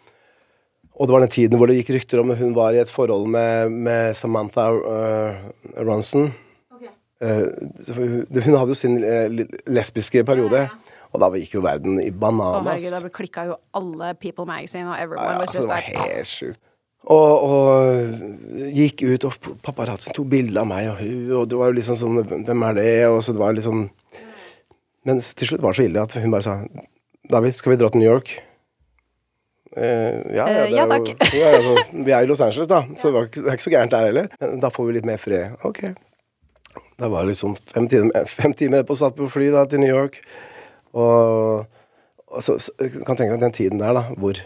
Og 0.94 1.10
det 1.10 1.16
var 1.16 1.24
den 1.26 1.34
tiden 1.34 1.58
hvor 1.58 1.70
det 1.70 1.80
gikk 1.80 1.96
rykter 1.96 2.22
om 2.22 2.36
hun 2.38 2.54
var 2.56 2.76
i 2.76 2.82
et 2.84 2.92
forhold 2.92 3.26
med, 3.34 3.74
med 3.74 4.14
Samantha 4.18 4.68
uh, 4.78 5.40
Ronson. 5.82 6.30
Okay. 6.76 6.92
Uh, 7.18 7.50
hun, 7.98 8.58
hadde 8.60 8.70
jo 8.70 8.78
sin 8.78 9.00
uh, 9.02 9.46
lesbiske 9.74 10.24
periode. 10.28 10.68
Og 11.14 11.22
da 11.22 11.30
gikk 11.38 11.58
jo 11.58 11.64
verden 11.66 11.98
i 12.02 12.10
bananas. 12.10 12.62
Å 12.62 12.70
herregud, 12.70 12.94
da 12.94 13.14
klikka 13.14 13.48
jo 13.50 13.58
alle 13.78 14.14
People 14.22 14.46
Magazine 14.50 14.90
og 14.90 14.96
everyone 14.98 15.26
Ja, 15.28 15.34
ja, 15.36 15.48
altså, 15.48 15.62
det 15.62 15.70
var 15.70 15.90
helt 15.90 16.30
sjukt. 16.30 16.62
Og, 17.12 17.32
og 17.44 18.70
gikk 18.72 19.02
ut, 19.04 19.26
og 19.28 19.50
paparazzoen 19.66 20.16
tok 20.16 20.30
bilde 20.32 20.62
av 20.62 20.70
meg 20.70 20.88
og 20.88 21.02
hun, 21.02 21.26
og 21.36 21.50
det 21.52 21.58
var 21.60 21.68
jo 21.72 21.76
liksom 21.76 21.98
sånn 22.00 22.22
Hvem 22.48 22.64
er 22.70 22.78
det? 22.78 22.92
Og 23.12 23.18
så 23.26 23.36
det 23.36 23.42
var 23.42 23.58
liksom 23.58 23.82
Men 25.04 25.20
til 25.20 25.50
slutt 25.50 25.66
var 25.66 25.76
det 25.76 25.82
så 25.82 25.88
ille 25.90 26.06
at 26.06 26.16
hun 26.16 26.32
bare 26.32 26.46
sa 26.48 26.54
David, 27.32 27.56
skal 27.58 27.74
vi 27.74 27.80
dra 27.82 27.90
til 27.92 28.00
New 28.04 28.08
York? 28.08 28.32
Eh, 29.76 30.18
ja, 30.36 30.44
ja, 30.48 30.64
det 30.68 30.72
ja, 30.76 30.84
er 30.84 30.88
jo- 30.88 30.90
takk. 30.92 31.28
ja, 31.40 31.52
altså, 31.58 31.76
vi 32.06 32.12
er 32.12 32.24
i 32.24 32.28
Los 32.30 32.42
Angeles, 32.44 32.68
da, 32.70 32.82
så 33.00 33.08
det, 33.10 33.14
var 33.16 33.30
ikke, 33.30 33.42
det 33.42 33.48
er 33.50 33.58
ikke 33.58 33.66
så 33.66 33.72
gærent 33.74 33.94
der 33.96 34.08
heller. 34.10 34.28
Men 34.42 34.60
da 34.62 34.70
får 34.70 34.86
vi 34.90 34.96
litt 34.98 35.08
mer 35.08 35.22
fred. 35.22 35.56
Ok. 35.66 35.80
Da 37.00 37.10
var 37.10 37.24
det 37.24 37.32
liksom 37.34 37.56
fem 37.72 37.88
timer, 37.90 38.28
fem 38.30 38.54
timer 38.60 38.84
på 38.86 38.98
satt 39.00 39.16
på 39.18 39.30
fly 39.34 39.48
da, 39.56 39.64
til 39.72 39.82
New 39.82 39.90
York. 39.90 40.20
Og, 40.94 41.64
og 42.28 42.44
så, 42.46 42.60
så 42.62 42.76
kan 43.08 43.18
tenke 43.18 43.34
deg 43.34 43.42
den 43.48 43.56
tiden 43.56 43.82
der, 43.82 43.96
da, 43.98 44.04
hvor 44.20 44.38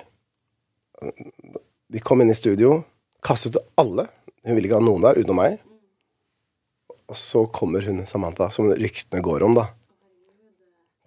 vi 1.93 2.03
kom 2.03 2.21
inn 2.21 2.31
i 2.31 2.37
studio, 2.37 2.81
kastet 3.23 3.55
ut 3.55 3.63
alle. 3.79 4.07
Hun 4.43 4.55
ville 4.55 4.69
ikke 4.69 4.79
ha 4.79 4.83
noen 4.83 5.03
der 5.05 5.19
utenom 5.19 5.41
meg. 5.41 5.57
Og 7.07 7.15
så 7.15 7.45
kommer 7.55 7.85
hun 7.87 8.03
Samantha, 8.07 8.49
som 8.51 8.67
ryktene 8.71 9.23
går 9.23 9.45
om, 9.47 9.55
da. 9.55 9.69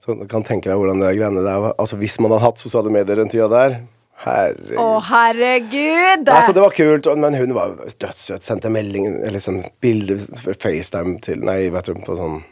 Så 0.01 0.17
du 0.17 0.25
kan 0.29 0.45
tenke 0.47 0.71
deg 0.71 0.81
hvordan 0.81 1.03
det 1.03 1.13
greiene 1.19 1.45
der. 1.45 1.73
Altså, 1.75 1.99
hvis 2.01 2.17
man 2.21 2.33
hadde 2.33 2.47
hatt 2.47 2.63
sosiale 2.63 2.93
medier 2.93 3.21
den 3.21 3.33
tida 3.33 3.51
der 3.53 3.83
Herregud. 4.21 4.77
Å, 4.77 4.87
herregud! 5.09 6.29
Altså, 6.29 6.53
det 6.53 6.61
var 6.61 6.75
kult, 6.77 7.07
men 7.17 7.37
hun 7.41 7.55
var 7.57 7.79
dødssøt. 7.81 8.45
Sendte 8.45 8.69
melding, 8.73 9.07
eller 9.25 9.41
sendte 9.41 9.71
bilde 9.81 10.19
FaceTime 10.61 11.17
til 11.25 11.41
Nei, 11.49 11.63
vet 11.73 11.89
du, 11.89 11.95
på 12.05 12.17
sånn 12.19 12.43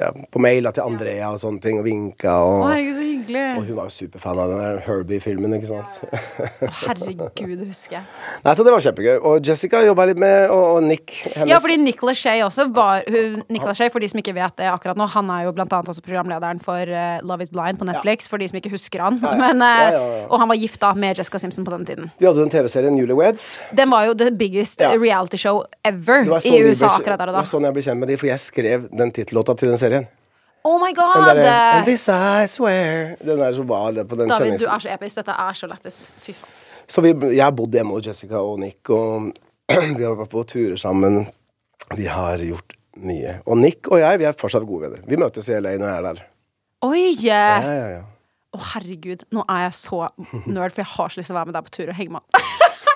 ja, 0.00 0.10
På 0.32 0.40
mail 0.42 0.66
til 0.74 0.82
Andrea 0.84 1.28
og 1.34 1.38
sånne 1.42 1.60
ting, 1.62 1.78
og 1.78 1.84
vinka. 1.86 2.32
Og, 2.42 2.64
Å, 2.64 2.68
herregud, 2.72 2.94
så 2.98 3.04
hyggelig. 3.04 3.44
og 3.58 3.64
hun 3.68 3.76
var 3.78 3.88
jo 3.90 3.94
superfan 3.94 4.40
av 4.42 4.50
den 4.52 4.62
der 4.64 4.80
Herbie-filmen, 4.86 5.54
ikke 5.58 5.70
sant. 5.70 6.00
Å, 6.04 6.70
herregud, 6.84 7.58
det 7.60 7.68
husker 7.68 7.98
jeg. 7.98 8.04
Nei, 8.44 8.54
Så 8.58 8.64
det 8.66 8.74
var 8.74 8.84
kjempegøy. 8.84 9.14
Og 9.20 9.46
Jessica 9.48 9.82
jobba 9.84 10.06
litt 10.10 10.20
med, 10.20 10.48
og, 10.52 10.64
og 10.76 10.86
Nick 10.88 11.14
hennes. 11.34 11.50
Ja, 11.52 11.60
fordi 11.62 11.76
Nicolas 11.82 12.18
Shay 12.20 12.42
også 12.46 12.66
var 12.74 13.04
hun, 13.10 13.42
Nicolas 13.52 13.78
Shay, 13.80 13.90
for 13.94 14.02
de 14.04 14.08
som 14.10 14.20
ikke 14.22 14.34
vet 14.36 14.56
det 14.60 14.68
akkurat 14.70 14.98
nå, 15.00 15.06
han 15.14 15.30
er 15.34 15.46
jo 15.48 15.54
blant 15.56 15.72
annet 15.76 15.92
også 15.94 16.04
programlederen 16.06 16.60
for 16.64 16.90
uh, 16.90 17.18
Love 17.26 17.46
is 17.46 17.52
Blind 17.54 17.78
på 17.80 17.88
Netflix, 17.88 18.28
for 18.30 18.42
de 18.42 18.48
som 18.50 18.58
ikke 18.60 18.72
husker 18.74 19.04
han. 19.04 19.20
ja. 19.22 19.34
Men, 19.44 19.62
uh, 19.62 19.72
Ja, 19.84 19.90
ja. 20.00 20.26
Og 20.32 20.38
han 20.40 20.48
var 20.50 20.56
gift 20.58 20.80
da 20.82 20.92
med 20.96 21.18
Jessica 21.20 21.38
Simpson 21.42 21.64
på 21.66 21.72
den 21.74 21.84
tiden. 21.86 22.10
De 22.18 22.26
hadde 22.26 22.40
den 22.40 22.50
TV-serien 22.52 22.94
Newlyweds. 22.96 23.48
Den 23.76 23.90
var 23.92 24.06
jo 24.08 24.14
the 24.18 24.30
biggest 24.34 24.80
reality 24.80 25.36
show 25.40 25.62
ever 25.86 26.24
i 26.24 26.54
USA 26.64 26.88
ble- 26.88 26.94
akkurat 27.02 27.20
der 27.20 27.30
og 27.30 27.34
da. 27.36 27.38
Det 27.38 27.42
var 27.44 27.50
sånn 27.50 27.66
jeg 27.68 27.76
ble 27.76 27.84
kjent 27.86 28.00
med 28.00 28.08
de, 28.10 28.16
for 28.20 28.30
jeg 28.30 28.40
skrev 28.42 28.86
den 28.90 29.12
tittellåta 29.14 29.54
til 29.58 29.68
den 29.70 29.76
serien. 29.78 29.83
Oh 30.64 30.78
my 30.80 30.92
Den 30.94 30.96
god! 30.96 31.34
derre 31.36 31.56
And 31.78 31.84
This 31.86 32.08
I 32.08 32.46
swear 32.48 33.16
Den 33.20 33.38
der 33.38 33.52
som 33.52 33.68
var 33.68 33.92
på 33.92 34.16
den 34.16 34.28
David, 34.28 34.58
du 34.58 34.64
er 34.64 34.78
så 34.80 34.88
episk. 34.94 35.16
Dette 35.20 35.32
er 35.32 35.52
så 35.52 35.68
lættis. 35.68 35.98
Fy 36.18 36.32
faen. 36.32 36.52
Så 36.88 37.00
vi, 37.04 37.12
jeg 37.36 37.44
har 37.44 37.52
bodd 37.56 37.72
hjemme 37.72 37.96
hos 37.96 38.06
Jessica 38.06 38.40
og 38.40 38.58
Nick, 38.60 38.90
og 38.90 39.30
vi 39.98 40.02
har 40.04 40.16
vært 40.16 40.32
på 40.32 40.42
turer 40.48 40.76
sammen. 40.80 41.26
Vi 41.96 42.08
har 42.08 42.40
gjort 42.40 42.76
mye. 43.04 43.38
Og 43.46 43.60
Nick 43.60 43.88
og 43.92 44.00
jeg 44.00 44.20
vi 44.20 44.28
er 44.28 44.36
fortsatt 44.40 44.66
gode 44.68 44.88
venner. 44.88 45.04
Vi 45.08 45.20
møtes 45.20 45.48
i 45.48 45.56
LA 45.60 45.76
når 45.80 45.88
jeg 45.88 45.96
er 45.98 46.08
der. 46.08 46.24
Oi! 46.84 47.04
Ja, 47.24 47.44
ja, 47.64 47.74
ja, 47.74 47.86
ja. 47.98 48.02
herregud. 48.72 49.24
Nå 49.32 49.44
er 49.48 49.66
jeg 49.66 49.76
så 49.80 50.06
nerd, 50.46 50.72
for 50.72 50.80
jeg 50.84 50.92
har 50.96 51.12
så 51.12 51.20
lyst 51.20 51.32
til 51.32 51.36
å 51.36 51.40
være 51.40 51.52
med 51.52 51.58
deg 51.58 51.68
på 51.68 51.76
tur 51.76 51.92
og 51.92 51.98
henge 52.00 52.16
med 52.16 52.24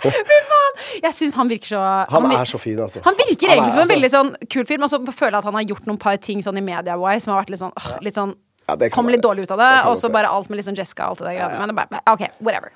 han. 0.05 0.58
Faen! 0.69 1.03
Jeg 1.03 1.17
syns 1.17 1.35
han 1.39 1.49
virker 1.51 1.73
så 1.75 1.81
Han 2.13 2.29
han 2.29 2.37
er 2.41 2.45
så 2.51 2.59
fin, 2.61 2.79
altså. 2.81 3.01
Han 3.05 3.17
virker 3.19 3.49
Han 3.49 3.59
er, 3.59 3.63
egentlig 3.63 3.73
som 3.73 3.81
en 3.81 3.87
altså- 3.87 3.95
veldig 3.95 4.11
sånn 4.15 4.35
kul 4.49 4.65
fyr, 4.69 4.79
men 4.79 4.89
så 4.93 5.01
føler 5.07 5.33
jeg 5.33 5.39
at 5.39 5.45
han 5.45 5.55
har 5.55 5.63
gjort 5.65 5.87
noen 5.87 5.99
par 5.99 6.17
ting 6.17 6.41
sånn 6.45 6.59
i 6.59 6.65
media-wise 6.65 7.25
som 7.25 7.35
har 7.35 7.43
vært 7.43 7.51
litt 7.51 7.61
sånn, 7.61 7.73
åh, 7.77 7.99
litt 8.03 8.15
sånn 8.15 8.35
Ja, 8.69 8.77
Kom 8.93 9.07
litt 9.09 9.23
dårlig 9.25 9.47
ut 9.47 9.51
av 9.55 9.59
det, 9.63 9.69
og 9.89 9.95
så 9.97 10.11
bare 10.13 10.29
alt 10.29 10.51
med 10.51 10.61
sånn 10.61 10.77
Jessica 10.77 11.07
og 11.07 11.15
alt 11.15 11.19
det 11.21 11.25
der 11.31 11.37
greiene. 11.39 11.59
Men 11.59 11.69
det 11.69 11.77
bare, 11.79 12.01
OK, 12.13 12.27
whatever. 12.45 12.71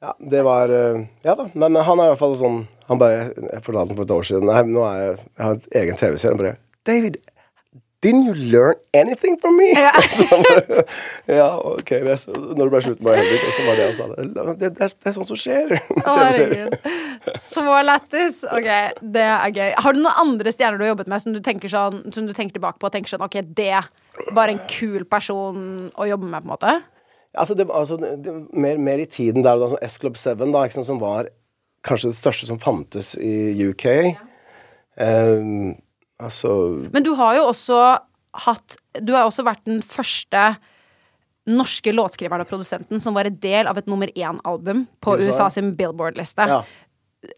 Ja, 0.00 0.12
det 0.20 0.44
var 0.46 0.70
eh, 0.70 1.00
Ja 1.24 1.34
da. 1.34 1.48
Men, 1.54 1.74
han 1.74 1.98
er 1.98 2.04
i 2.04 2.12
hvert 2.14 2.18
fall 2.20 2.36
sånn 2.38 2.68
Han 2.88 2.98
bare 2.98 3.32
Jeg 3.34 3.62
fortalte 3.66 3.90
ham 3.90 3.96
for 3.96 4.04
et 4.06 4.14
år 4.14 4.22
siden 4.28 4.46
Nei, 4.46 4.62
nå 4.62 4.84
er 4.86 5.00
jeg 5.02 5.16
Jeg 5.18 5.42
har 5.46 5.52
en 5.56 5.62
egen 5.82 5.96
TV-serie. 5.96 6.36
Han 6.36 6.44
bare 6.44 6.56
David, 6.86 7.16
didn't 8.02 8.26
you 8.26 8.34
learn 8.34 8.74
anything 8.94 9.38
from 9.40 9.56
me? 9.56 9.70
Ja. 9.70 9.92
Så 10.16 10.26
ja, 11.26 11.48
ok. 11.58 11.90
Det 11.90 12.16
når 12.34 12.64
det 12.64 12.70
ble 12.74 12.80
slutt 12.86 13.02
med 13.06 13.18
Henrik, 13.20 13.44
og 13.46 13.54
så 13.56 13.66
var 13.66 13.78
det 13.78 13.84
han 13.86 13.96
sa. 13.96 14.06
Det, 14.12 14.46
det, 14.60 14.70
det 14.90 15.10
er 15.10 15.16
sånt 15.16 15.30
som 15.30 15.38
skjer. 15.38 15.76
Å. 16.02 17.34
Så 17.38 17.64
lættis. 17.86 18.42
Ok, 18.50 18.70
det 19.14 19.26
er 19.26 19.54
gøy. 19.54 19.68
Har 19.84 19.94
du 19.94 20.02
noen 20.02 20.24
andre 20.24 20.54
stjerner 20.54 20.80
du 20.80 20.86
har 20.86 20.94
jobbet 20.94 21.12
med 21.12 21.24
som 21.24 21.36
du 21.36 21.40
tenker, 21.44 21.70
sånn, 21.70 22.02
som 22.14 22.26
du 22.26 22.34
tenker 22.36 22.58
tilbake 22.58 22.82
på 22.82 22.90
og 22.90 22.96
tenker 22.96 23.14
sånn 23.14 23.24
OK, 23.24 23.38
det 23.54 23.84
var 24.36 24.50
en 24.50 24.60
kul 24.70 25.06
person 25.08 25.62
å 25.94 26.08
jobbe 26.10 26.26
med, 26.26 26.42
på 26.42 26.50
en 26.50 26.54
måte? 26.56 26.74
Altså, 27.38 27.56
det, 27.56 27.68
altså, 27.72 27.96
det, 27.96 28.34
mer, 28.52 28.82
mer 28.82 29.00
i 29.00 29.08
tiden 29.08 29.46
der, 29.46 29.62
da, 29.62 29.70
som 29.70 29.80
S 29.80 29.96
Club 30.02 30.18
7, 30.20 30.34
da, 30.42 30.66
sant, 30.74 30.90
som 30.90 31.00
var 31.00 31.30
kanskje 31.86 32.10
det 32.10 32.18
største 32.18 32.50
som 32.50 32.60
fantes 32.62 33.14
i 33.18 33.54
UK. 33.70 33.86
Eh, 35.00 35.46
altså 36.22 36.52
Men 36.92 37.04
du 37.06 37.12
har 37.18 37.36
jo 37.38 37.48
også 37.50 37.78
hatt 38.46 38.76
Du 39.00 39.12
har 39.12 39.26
også 39.26 39.44
vært 39.46 39.64
den 39.68 39.82
første 39.84 40.52
norske 41.50 41.90
låtskriveren 41.90 42.44
og 42.44 42.50
produsenten 42.50 43.00
som 43.02 43.16
var 43.16 43.26
en 43.26 43.38
del 43.42 43.66
av 43.66 43.80
et 43.80 43.88
nummer 43.90 44.06
én-album 44.14 44.84
på 45.02 45.16
USA. 45.18 45.48
Sin 45.50 45.72
Billboard-liste. 45.74 46.46
Ja. 46.46 46.60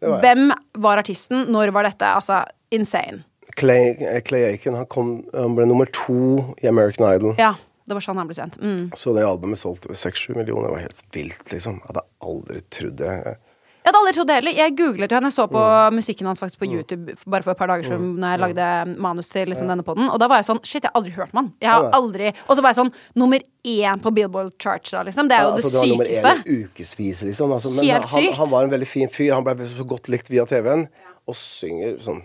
var. 0.01 0.18
Hvem 0.20 0.53
var 0.85 1.01
artisten? 1.01 1.47
Når 1.49 1.73
var 1.73 1.88
dette? 1.88 2.11
Altså, 2.18 2.42
insane. 2.70 3.25
Clay, 3.57 3.94
eh, 4.01 4.20
Clay 4.20 4.44
Aiken 4.51 4.75
han, 4.75 4.87
kom, 4.87 5.14
han 5.33 5.57
ble 5.57 5.66
nummer 5.70 5.88
to 5.92 6.44
i 6.62 6.68
American 6.68 7.07
Idol. 7.14 7.35
Ja, 7.38 7.55
det 7.85 7.97
var 7.97 8.05
sånn 8.05 8.20
han 8.20 8.29
ble 8.29 8.37
sendt. 8.37 8.61
Mm. 8.61 8.90
Så 8.97 9.14
det 9.16 9.27
albumet 9.27 9.61
solgte 9.61 9.90
over 9.90 9.99
6-7 10.01 10.37
millioner. 10.38 10.68
Det 10.68 10.77
var 10.77 10.85
helt 10.87 11.05
vilt, 11.16 11.44
liksom. 11.53 11.81
Jeg 11.83 11.92
hadde 11.92 12.07
aldri 12.29 12.62
trodd 12.75 12.97
det. 13.01 13.37
Jeg 13.85 13.92
hadde 13.92 13.99
aldri 14.01 14.12
trodd 14.16 14.29
det 14.31 14.35
heller. 14.38 14.55
Jeg 14.57 14.73
googlet 14.79 15.11
jo 15.12 15.16
henne, 15.18 15.29
jeg 15.29 15.37
så 15.37 15.44
på 15.53 15.61
Mm. 15.61 15.94
musikken 15.99 16.27
hans 16.27 16.40
faktisk 16.40 16.59
på 16.59 16.68
YouTube 16.73 17.14
bare 17.29 17.42
for 17.42 17.51
et 17.53 17.59
par 17.59 17.66
dager 17.68 17.85
siden 17.85 18.14
når 18.16 18.31
jeg 18.33 18.40
lagde 18.40 18.97
manus 18.99 19.29
til 19.29 19.47
liksom, 19.47 19.68
denne 19.68 19.85
podden, 19.85 20.09
og 20.09 20.18
da 20.18 20.27
var 20.27 20.37
jeg 20.40 20.47
sånn 20.49 20.61
Shit, 20.64 20.83
jeg 20.85 20.90
har 20.94 20.97
aldri 21.03 21.12
hørt 21.12 21.35
om 21.35 21.42
han. 21.42 21.53
Jeg 21.61 21.70
har 21.70 21.83
Ja. 21.85 21.90
aldri 21.92 22.29
Og 22.49 22.57
så 22.57 22.62
var 22.62 22.73
jeg 22.73 22.77
sånn 22.81 22.92
Nummer 23.14 23.40
én 23.64 24.01
på 24.01 24.11
Billboard 24.14 24.53
Charts, 24.59 24.90
da, 24.92 25.03
liksom. 25.03 25.29
Det 25.29 25.37
er 25.37 25.42
jo 25.42 25.51
altså, 25.53 25.68
det 25.68 25.73
det 25.73 25.81
var 25.81 25.87
nummer 25.87 26.05
sykeste. 26.07 26.25
én 26.25 26.49
i 26.49 26.64
ukevis, 26.64 27.23
liksom. 27.25 27.53
Altså, 27.53 27.70
men 27.77 27.85
Helt 27.85 28.09
han, 28.09 28.23
sykt. 28.23 28.37
han 28.37 28.49
var 28.51 28.62
en 28.64 28.70
veldig 28.70 28.88
fin 28.88 29.09
fyr. 29.09 29.35
Han 29.35 29.44
ble 29.44 29.55
så 29.66 29.87
godt 29.87 30.09
likt 30.09 30.29
via 30.31 30.44
TV-en. 30.47 30.88
Og 31.29 31.35
synger 31.35 31.99
sånn 32.01 32.23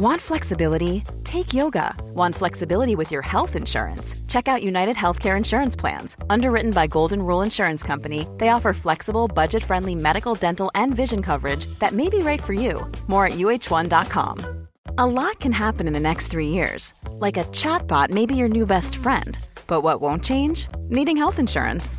Want 0.00 0.22
flexibility? 0.22 1.04
Take 1.24 1.52
yoga. 1.52 1.94
Want 2.14 2.34
flexibility 2.34 2.96
with 2.96 3.10
your 3.10 3.20
health 3.20 3.54
insurance? 3.54 4.14
Check 4.28 4.48
out 4.48 4.62
United 4.62 4.96
Healthcare 4.96 5.36
Insurance 5.36 5.76
Plans. 5.76 6.16
Underwritten 6.30 6.70
by 6.70 6.86
Golden 6.86 7.22
Rule 7.22 7.42
Insurance 7.42 7.82
Company, 7.82 8.26
they 8.38 8.48
offer 8.48 8.72
flexible, 8.72 9.28
budget 9.28 9.62
friendly 9.62 9.94
medical, 9.94 10.34
dental, 10.34 10.70
and 10.74 10.96
vision 10.96 11.20
coverage 11.20 11.66
that 11.80 11.92
may 11.92 12.08
be 12.08 12.20
right 12.20 12.42
for 12.42 12.54
you. 12.54 12.90
More 13.08 13.26
at 13.26 13.32
uh1.com. 13.32 14.68
A 14.96 15.04
lot 15.04 15.38
can 15.38 15.52
happen 15.52 15.86
in 15.86 15.92
the 15.92 16.00
next 16.00 16.28
three 16.28 16.48
years. 16.48 16.94
Like 17.18 17.36
a 17.36 17.44
chatbot 17.52 18.08
may 18.08 18.24
be 18.24 18.34
your 18.34 18.48
new 18.48 18.64
best 18.64 18.96
friend. 18.96 19.38
But 19.66 19.82
what 19.82 20.00
won't 20.00 20.24
change? 20.24 20.66
Needing 20.88 21.18
health 21.18 21.38
insurance. 21.38 21.98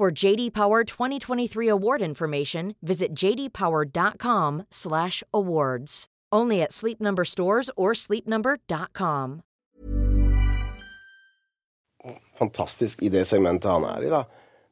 For 0.00 0.24
JD 0.24 0.54
Power 0.54 0.82
2023 0.82 1.68
award 1.68 2.00
information, 2.00 2.74
visit 2.80 3.12
jdpower.com/awards. 3.12 6.06
Only 6.32 6.62
at 6.62 6.72
Sleep 6.72 7.00
Number 7.00 7.24
stores 7.24 7.70
or 7.76 7.92
sleepnumber.com. 7.92 9.42
fantastisk 12.38 13.02
i 13.02 13.08
det 13.12 13.26
segmentet 13.28 13.70
han 13.70 13.84
er 13.84 14.04
i, 14.06 14.08
da. 14.08 14.24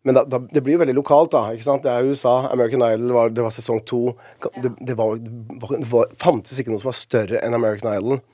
Men 0.08 0.14
da, 0.16 0.24
da, 0.24 0.38
det 0.48 0.64
blir 0.64 0.72
jo 0.78 0.80
veldig 0.80 0.96
lokalt, 0.96 1.36
da. 1.36 1.52
ikke 1.52 1.66
sant? 1.66 1.84
Det 1.84 1.92
er 1.92 2.08
USA. 2.08 2.48
American 2.48 2.80
Idol 2.86 3.12
var, 3.12 3.28
det 3.28 3.44
var 3.44 3.52
sesong 3.52 3.84
to. 3.84 4.16
Det, 4.40 4.72
det, 4.80 4.96
var, 4.96 5.20
det, 5.20 5.60
var, 5.60 5.76
det 5.76 5.92
var, 5.92 6.08
fantes 6.16 6.56
ikke 6.56 6.72
noe 6.72 6.80
som 6.80 6.88
var 6.88 6.96
større 6.96 7.36
enn 7.44 7.52
American 7.58 7.92
Idol. 7.92 8.24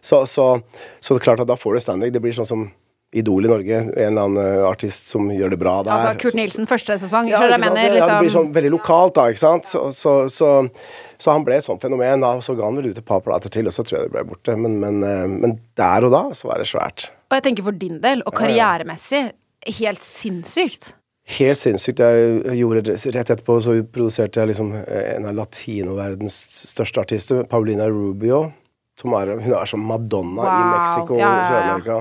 Så, 0.00 0.24
så, 0.26 0.58
så 0.98 1.14
det 1.14 1.20
er 1.20 1.24
klart 1.28 1.44
at 1.46 1.52
da 1.52 1.56
får 1.60 1.78
du 1.78 1.80
standing. 1.86 2.10
Det 2.10 2.22
blir 2.24 2.34
sånn 2.34 2.48
som 2.48 2.74
Idol 3.12 3.46
i 3.46 3.48
Norge. 3.50 3.78
En 3.90 4.12
eller 4.12 4.22
annen 4.28 4.38
eh, 4.60 4.64
artist 4.68 5.08
som 5.10 5.26
gjør 5.34 5.50
det 5.50 5.58
bra 5.58 5.72
der. 5.82 5.96
Altså 5.96 6.12
Kurt 6.22 6.36
Nilsen, 6.38 6.68
første 6.70 6.94
sesong. 7.02 7.26
Ja, 7.32 7.40
jeg 7.42 7.58
mener? 7.58 7.80
ja, 7.82 7.88
det 7.90 8.18
blir 8.20 8.28
Liksom. 8.28 8.36
sånn 8.36 8.52
veldig 8.54 8.70
lokalt, 8.76 9.16
da. 9.18 9.24
ikke 9.32 9.42
sant? 9.42 9.66
Så, 9.66 9.82
så, 9.96 10.12
så, 10.30 10.50
så 11.18 11.34
han 11.34 11.42
ble 11.46 11.56
et 11.58 11.66
sånt 11.66 11.82
fenomen. 11.82 12.22
da, 12.22 12.36
Så 12.44 12.54
ga 12.58 12.68
han 12.68 12.78
vel 12.78 12.92
ut 12.92 12.98
et 13.02 13.08
par 13.08 13.24
plater 13.26 13.50
til, 13.50 13.66
og 13.66 13.74
så 13.74 13.82
tror 13.82 13.98
jeg 13.98 14.06
det 14.10 14.14
ble 14.14 14.22
borte. 14.30 14.54
Men, 14.56 14.78
men, 14.84 15.02
eh, 15.02 15.26
men 15.26 15.56
der 15.80 16.06
og 16.06 16.14
da 16.14 16.22
så 16.38 16.52
var 16.52 16.62
det 16.62 16.68
svært. 16.70 17.08
Og 17.30 17.38
jeg 17.40 17.46
tenker 17.48 17.66
for 17.66 17.72
din 17.82 17.98
del, 18.04 18.22
og 18.26 18.34
karrieremessig, 18.38 19.24
helt 19.80 20.02
sinnssykt. 20.06 20.92
Helt 21.30 21.58
sinnssykt. 21.60 22.00
Jeg 22.02 22.56
gjorde 22.58 22.94
Rett 23.14 23.28
etterpå 23.30 23.58
så 23.62 23.74
produserte 23.94 24.40
jeg 24.42 24.50
liksom 24.50 24.70
eh, 24.84 25.12
en 25.16 25.26
av 25.30 25.36
latinoverdens 25.38 26.38
største 26.70 27.02
artister, 27.02 27.42
Paulina 27.50 27.86
Rubio. 27.90 28.52
Som 29.00 29.14
er, 29.16 29.30
hun 29.40 29.54
er 29.56 29.66
som 29.70 29.80
Madonna 29.86 30.42
i 30.42 30.46
Wow. 30.46 30.72
Mexico 30.74 31.14
og 31.14 31.20
ja. 31.22 31.28
Sør-Amerika. 31.48 32.00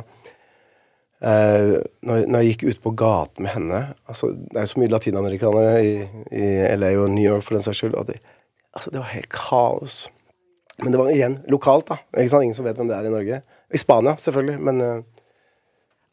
Eh, 1.20 1.74
når, 2.08 2.28
når 2.32 2.44
jeg 2.44 2.54
gikk 2.54 2.62
ut 2.70 2.84
på 2.86 2.94
gaten 2.96 3.44
med 3.44 3.52
henne 3.52 3.80
altså, 4.08 4.30
Det 4.32 4.56
er 4.56 4.64
jo 4.64 4.70
så 4.72 4.80
mye 4.80 4.92
latinamerikanere 4.94 5.74
i, 5.84 5.90
i 6.32 6.46
LA 6.80 6.94
og 6.96 7.10
New 7.12 7.26
York 7.26 7.44
for 7.44 7.58
den 7.58 7.66
saks 7.66 7.82
skyld. 7.82 7.98
Det, 8.08 8.22
altså, 8.72 8.94
det 8.94 9.02
var 9.02 9.12
helt 9.12 9.32
kaos. 9.34 10.06
Men 10.80 10.94
det 10.94 11.02
var 11.02 11.12
igjen 11.12 11.42
lokalt, 11.52 11.90
da. 11.92 12.00
Ikke 12.16 12.32
sant? 12.32 12.48
Ingen 12.48 12.56
som 12.56 12.68
vet 12.68 12.80
hvem 12.80 12.88
det 12.88 12.96
er 12.96 13.10
i 13.10 13.12
Norge. 13.12 13.42
I 13.44 13.82
Spania, 13.82 14.16
selvfølgelig, 14.16 14.62
men 14.64 14.80
uh, 14.82 15.20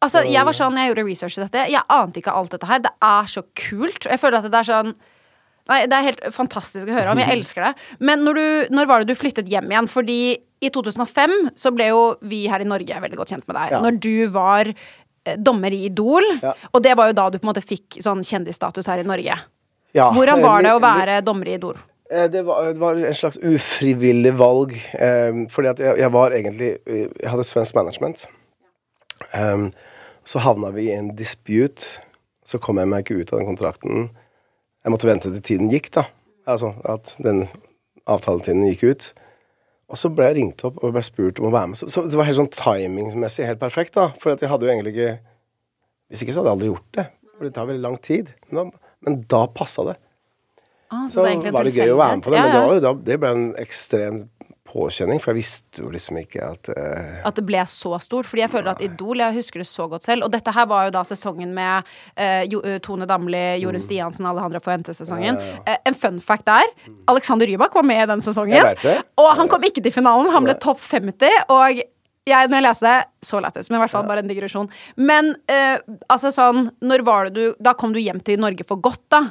Altså, 0.04 0.20
jeg 0.28 0.44
var 0.44 0.54
sånn, 0.54 0.76
jeg 0.76 0.90
gjorde 0.90 1.04
research 1.06 1.36
i 1.38 1.40
dette 1.40 1.62
Jeg 1.72 1.82
ante 1.90 2.20
ikke 2.20 2.34
alt 2.36 2.52
dette 2.52 2.68
her. 2.68 2.82
Det 2.84 2.92
er 3.06 3.30
så 3.32 3.42
kult. 3.56 4.04
Jeg 4.04 4.20
føler 4.20 4.42
at 4.42 4.50
det 4.50 4.58
er 4.58 4.68
sånn 4.68 4.92
Nei, 5.66 5.80
Det 5.90 5.96
er 5.96 6.04
helt 6.06 6.26
fantastisk 6.34 6.86
å 6.86 6.94
høre 6.94 7.14
om. 7.14 7.22
Jeg 7.22 7.32
elsker 7.38 7.64
det. 7.64 7.72
Men 7.98 8.22
når, 8.26 8.38
du, 8.38 8.74
når 8.76 8.90
var 8.90 9.02
det 9.02 9.14
du 9.14 9.18
flyttet 9.18 9.48
hjem 9.50 9.72
igjen? 9.72 9.88
Fordi 9.90 10.20
i 10.66 10.70
2005 10.74 11.34
så 11.58 11.72
ble 11.74 11.90
jo 11.92 12.04
vi 12.26 12.44
her 12.50 12.62
i 12.64 12.68
Norge 12.68 13.00
veldig 13.02 13.18
godt 13.20 13.32
kjent 13.34 13.46
med 13.48 13.56
deg. 13.58 13.74
Ja. 13.76 13.80
Når 13.84 13.98
du 14.02 14.14
var 14.34 14.70
eh, 14.70 15.36
dommer 15.38 15.74
i 15.74 15.84
Idol. 15.88 16.26
Ja. 16.42 16.54
Og 16.72 16.82
det 16.84 16.94
var 16.98 17.10
jo 17.10 17.16
da 17.18 17.28
du 17.30 17.38
på 17.38 17.46
en 17.46 17.52
måte 17.54 17.64
fikk 17.64 17.98
sånn 18.04 18.24
kjendisstatus 18.26 18.88
her 18.90 19.02
i 19.02 19.06
Norge. 19.06 19.36
ja. 19.96 20.08
Hvordan 20.14 20.42
var 20.44 20.64
det 20.66 20.72
å 20.76 20.80
være 20.82 21.20
dommer 21.26 21.48
i 21.50 21.56
Idol? 21.58 21.78
Eh, 22.10 22.28
Det 22.30 22.42
var, 22.46 22.72
det 22.72 22.78
var 22.82 22.98
en 23.00 23.14
slags 23.18 23.38
ufrivillig 23.42 24.34
valg. 24.38 24.74
Um, 25.00 25.46
fordi 25.50 25.68
at 25.72 25.80
jeg, 25.82 25.98
jeg 25.98 26.12
var 26.14 26.34
egentlig 26.36 26.72
Jeg 26.86 27.30
hadde 27.32 27.44
svensk 27.48 27.74
management. 27.74 28.26
Um, 29.34 29.70
så 30.26 30.38
havna 30.42 30.70
vi 30.74 30.88
i 30.90 30.94
en 30.96 31.14
dispute. 31.16 32.00
Så 32.46 32.58
kom 32.62 32.78
jeg 32.78 32.86
meg 32.90 33.02
ikke 33.02 33.20
ut 33.22 33.32
av 33.32 33.40
den 33.40 33.48
kontrakten. 33.48 34.08
Jeg 34.86 34.94
måtte 34.94 35.08
vente 35.08 35.32
til 35.34 35.42
tiden 35.42 35.70
gikk, 35.72 35.90
da. 35.96 36.04
Altså 36.46 36.74
at 36.86 37.16
den 37.18 37.48
avtaletiden 38.06 38.68
gikk 38.70 38.84
ut. 38.92 39.08
Og 39.88 39.98
så 40.00 40.08
ble 40.10 40.24
jeg 40.26 40.36
ringt 40.40 40.64
opp 40.66 40.80
og 40.82 40.92
ble 40.96 41.02
spurt 41.06 41.38
om 41.38 41.46
å 41.46 41.52
være 41.54 41.68
med. 41.72 41.78
Så, 41.78 41.86
så 41.92 42.02
det 42.10 42.18
var 42.18 42.26
helt 42.26 42.40
sånn 42.40 42.50
timingmessig 42.50 43.46
helt 43.46 43.60
perfekt, 43.62 43.94
da. 43.94 44.08
For 44.22 44.32
at 44.34 44.42
jeg 44.42 44.50
hadde 44.50 44.66
jo 44.66 44.72
egentlig 44.72 44.94
ikke 44.96 45.12
Hvis 46.10 46.22
ikke 46.22 46.34
så 46.34 46.42
hadde 46.42 46.50
jeg 46.50 46.56
aldri 46.56 46.68
gjort 46.72 46.90
det. 46.98 47.04
For 47.36 47.46
det 47.46 47.52
tar 47.54 47.68
veldig 47.70 47.82
lang 47.84 47.96
tid. 48.02 48.28
Men 48.50 48.58
da, 48.58 48.64
men 49.06 49.16
da 49.30 49.40
passa 49.50 49.84
det. 49.88 49.96
Ah, 50.90 51.06
Så 51.10 51.22
det 51.26 51.32
er 51.48 51.54
var 51.54 51.66
det 51.66 51.74
gøy 51.74 51.90
å 51.90 51.98
være 51.98 52.16
med 52.18 52.22
på 52.26 52.30
det, 52.30 52.38
tilfeldighet. 52.38 52.46
men 52.46 52.52
det, 52.52 52.58
Ja, 52.58 52.62
ja. 52.62 52.66
var 52.66 52.98
jo 52.98 53.06
det 53.10 53.16
ble 53.22 53.30
en 53.34 53.46
ekstrem 53.58 54.20
påkjenning, 54.66 55.20
for 55.22 55.32
jeg 55.32 55.40
visste 55.40 55.82
jo 55.82 55.90
liksom 55.92 56.18
ikke 56.20 56.42
at 56.44 56.70
uh, 56.74 57.20
At 57.28 57.38
det 57.38 57.44
ble 57.48 57.62
så 57.70 57.94
stort. 58.02 58.28
Fordi 58.28 58.42
jeg 58.44 58.52
føler 58.52 58.72
at 58.72 58.82
Idol 58.84 59.22
Jeg 59.22 59.36
husker 59.38 59.62
det 59.62 59.68
så 59.70 59.86
godt 59.90 60.06
selv. 60.06 60.26
Og 60.26 60.32
dette 60.34 60.52
her 60.52 60.66
var 60.70 60.88
jo 60.88 60.94
da 60.96 61.02
sesongen 61.06 61.54
med 61.56 61.86
uh, 62.18 62.42
jo, 62.50 62.60
eh, 62.66 62.78
Tone 62.84 63.08
Damli, 63.08 63.44
Jorunn 63.62 63.76
Mm. 63.76 63.84
Stiansen, 63.84 64.26
Alejandra 64.26 64.60
Fuente-sesongen. 64.64 65.36
Eh, 65.68 65.76
en 65.86 65.94
fun 65.94 66.20
fact 66.20 66.46
der. 66.48 66.64
Alexander 67.12 67.46
Rybak 67.46 67.74
var 67.76 67.84
med 67.86 68.02
i 68.02 68.06
den 68.12 68.24
sesongen. 68.24 68.56
Jeg 68.56 68.64
vet 68.64 68.82
det. 68.86 68.96
Og 69.20 69.28
han 69.36 69.50
kom 69.52 69.62
ikke 69.68 69.82
til 69.84 69.92
finalen. 69.94 70.30
Han 70.32 70.46
ble 70.48 70.56
topp 70.62 70.80
50. 70.80 71.44
Og 71.52 71.82
jeg, 72.26 72.48
når 72.50 72.56
jeg 72.56 72.66
leste 72.66 72.88
det, 72.88 73.00
så 73.22 73.40
lættis, 73.42 73.68
men 73.70 73.78
i 73.78 73.84
hvert 73.84 73.92
fall 73.92 74.08
bare 74.08 74.24
en 74.24 74.30
digresjon. 74.30 74.70
Men 74.96 75.34
altså 76.10 76.32
sånn 76.34 76.70
Når 76.82 77.04
var 77.06 77.28
det 77.28 77.36
du 77.36 77.62
Da 77.62 77.76
kom 77.78 77.92
du 77.94 78.00
hjem 78.02 78.18
til 78.24 78.40
Norge 78.42 78.66
for 78.66 78.82
godt, 78.82 79.04
da? 79.14 79.28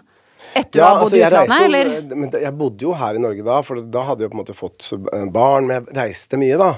Etter 0.55 0.81
å 0.81 0.87
ha 0.87 0.99
bodd 1.01 1.13
i 1.15 1.19
jeg 1.19 1.27
utlandet, 1.27 1.51
reiste 1.51 1.65
eller? 1.67 2.15
men 2.15 2.35
jeg 2.45 2.55
bodde 2.55 2.85
jo 2.85 2.93
her 2.95 3.17
i 3.17 3.21
Norge 3.21 3.43
da, 3.43 3.61
for 3.65 3.81
da 3.91 4.03
hadde 4.07 4.23
jeg 4.23 4.31
på 4.31 4.37
en 4.37 4.41
måte 4.41 4.55
fått 4.55 4.87
eh, 4.95 5.25
barn, 5.35 5.67
men 5.67 5.81
jeg 5.81 5.97
reiste 5.97 6.39
mye 6.39 6.59
da. 6.61 6.69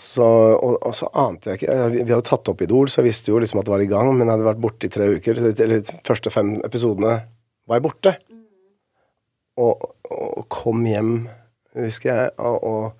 Så, 0.00 0.24
og, 0.24 0.78
og 0.86 0.94
så 0.96 1.10
ante 1.20 1.52
jeg 1.52 1.60
ikke 1.60 1.74
eh, 1.74 1.86
Vi 1.92 2.04
vi 2.08 2.14
hadde 2.14 2.24
tatt 2.24 2.48
opp 2.48 2.62
Idol, 2.64 2.88
så 2.88 3.02
jeg 3.02 3.10
visste 3.10 3.34
jo 3.34 3.40
liksom 3.42 3.60
at 3.60 3.68
det 3.68 3.74
var 3.74 3.84
i 3.84 3.90
gang, 3.90 4.08
men 4.14 4.24
jeg 4.24 4.32
hadde 4.32 4.48
vært 4.48 4.62
borte 4.64 4.88
i 4.88 4.94
tre 4.94 5.10
uker. 5.12 5.42
Eller 5.52 5.82
de 5.84 5.98
første 6.06 6.32
fem 6.34 6.54
episodene 6.66 7.18
var 7.68 7.78
jeg 7.78 7.84
borte. 7.84 8.14
Og, 9.60 9.84
og 10.10 10.48
kom 10.50 10.82
hjem, 10.88 11.12
husker 11.76 12.10
jeg, 12.10 12.32
og, 12.40 12.64
og 12.64 12.96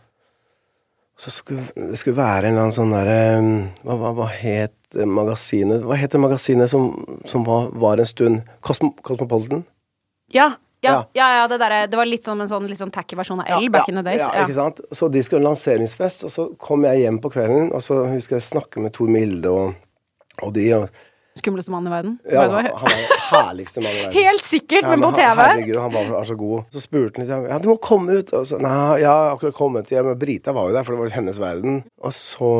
Så 1.21 1.31
skulle, 1.35 1.67
det 1.77 1.99
skulle 2.01 2.17
være 2.17 2.49
en 2.49 2.55
eller 2.55 2.63
annen 2.63 2.73
sånn 2.73 2.93
derre 2.95 3.17
hva, 3.85 3.97
hva, 4.01 4.13
hva 4.17 4.29
het 4.33 4.97
magasinet 5.05 5.83
Hva 5.85 5.99
het 6.01 6.15
det 6.15 6.21
magasinet 6.23 6.71
som, 6.73 6.95
som 7.29 7.45
var, 7.45 7.67
var 7.77 8.01
en 8.01 8.09
stund 8.09 8.41
Cosmo, 8.65 8.95
Cosmopolitan? 9.05 9.67
Ja. 10.31 10.53
Ja, 10.81 10.91
Ja. 10.95 11.01
ja, 11.13 11.27
ja 11.43 11.49
det, 11.51 11.59
der, 11.61 11.75
det 11.93 11.97
var 11.99 12.09
litt 12.09 12.25
som 12.25 12.41
en 12.41 12.49
sånn 12.49 12.65
litt 12.71 12.79
sånn 12.81 12.91
tacky 12.95 13.17
versjon 13.19 13.43
av 13.43 13.51
L 13.61 13.67
back 13.69 13.91
in 13.93 13.99
the 14.01 14.03
days. 14.07 14.23
Ja, 14.23 14.31
Ja, 14.33 14.47
ikke 14.47 14.55
sant? 14.57 14.81
Så 14.97 15.11
de 15.13 15.21
skulle 15.27 15.45
lanseringsfest, 15.45 16.25
og 16.25 16.33
så 16.33 16.47
kom 16.57 16.87
jeg 16.89 17.03
hjem 17.03 17.19
på 17.21 17.29
kvelden, 17.35 17.69
og 17.77 17.83
så 17.85 17.99
husker 18.09 18.39
jeg 18.39 18.47
snakke 18.49 18.81
med 18.81 18.95
Tor 18.97 19.11
Milde 19.13 19.53
og, 19.53 19.75
og 20.41 20.55
de. 20.57 20.65
Og, 20.79 20.89
Skumleste 21.37 21.71
mann 21.71 21.85
i 21.87 21.93
verden. 21.93 22.15
ja, 22.33 22.47
han 22.49 22.65
den 22.65 23.21
herligste 23.29 23.85
mann 23.85 23.93
i 23.93 24.01
verden. 24.07 24.17
Helt 24.25 24.43
sikkert, 24.49 24.83
Ja, 24.83 24.95
men 24.95 25.05
på 25.05 25.13
TV. 25.21 25.43
Herregud, 25.43 25.77
han 25.85 25.93
var, 25.93 26.09
var 26.17 26.25
så 26.33 26.39
god. 26.41 26.65
Så 26.73 26.81
spurte 26.83 27.21
han 27.21 27.27
liksom 27.27 27.45
Ja, 27.53 27.59
du 27.61 27.69
må 27.71 27.77
komme 27.85 28.17
ut. 28.17 28.33
Og 28.33 28.49
så, 28.49 28.59
Nei, 28.65 28.73
jeg 29.05 29.09
har 29.13 29.35
akkurat 29.37 29.55
kommet 29.61 29.93
hjem. 29.93 30.11
Brita 30.19 30.57
var 30.57 30.69
jo 30.73 30.75
der, 30.81 30.89
for 30.89 30.97
det 30.97 31.05
var 31.05 31.15
hennes 31.21 31.39
verden. 31.41 31.83
Og 32.01 32.13
så, 32.17 32.51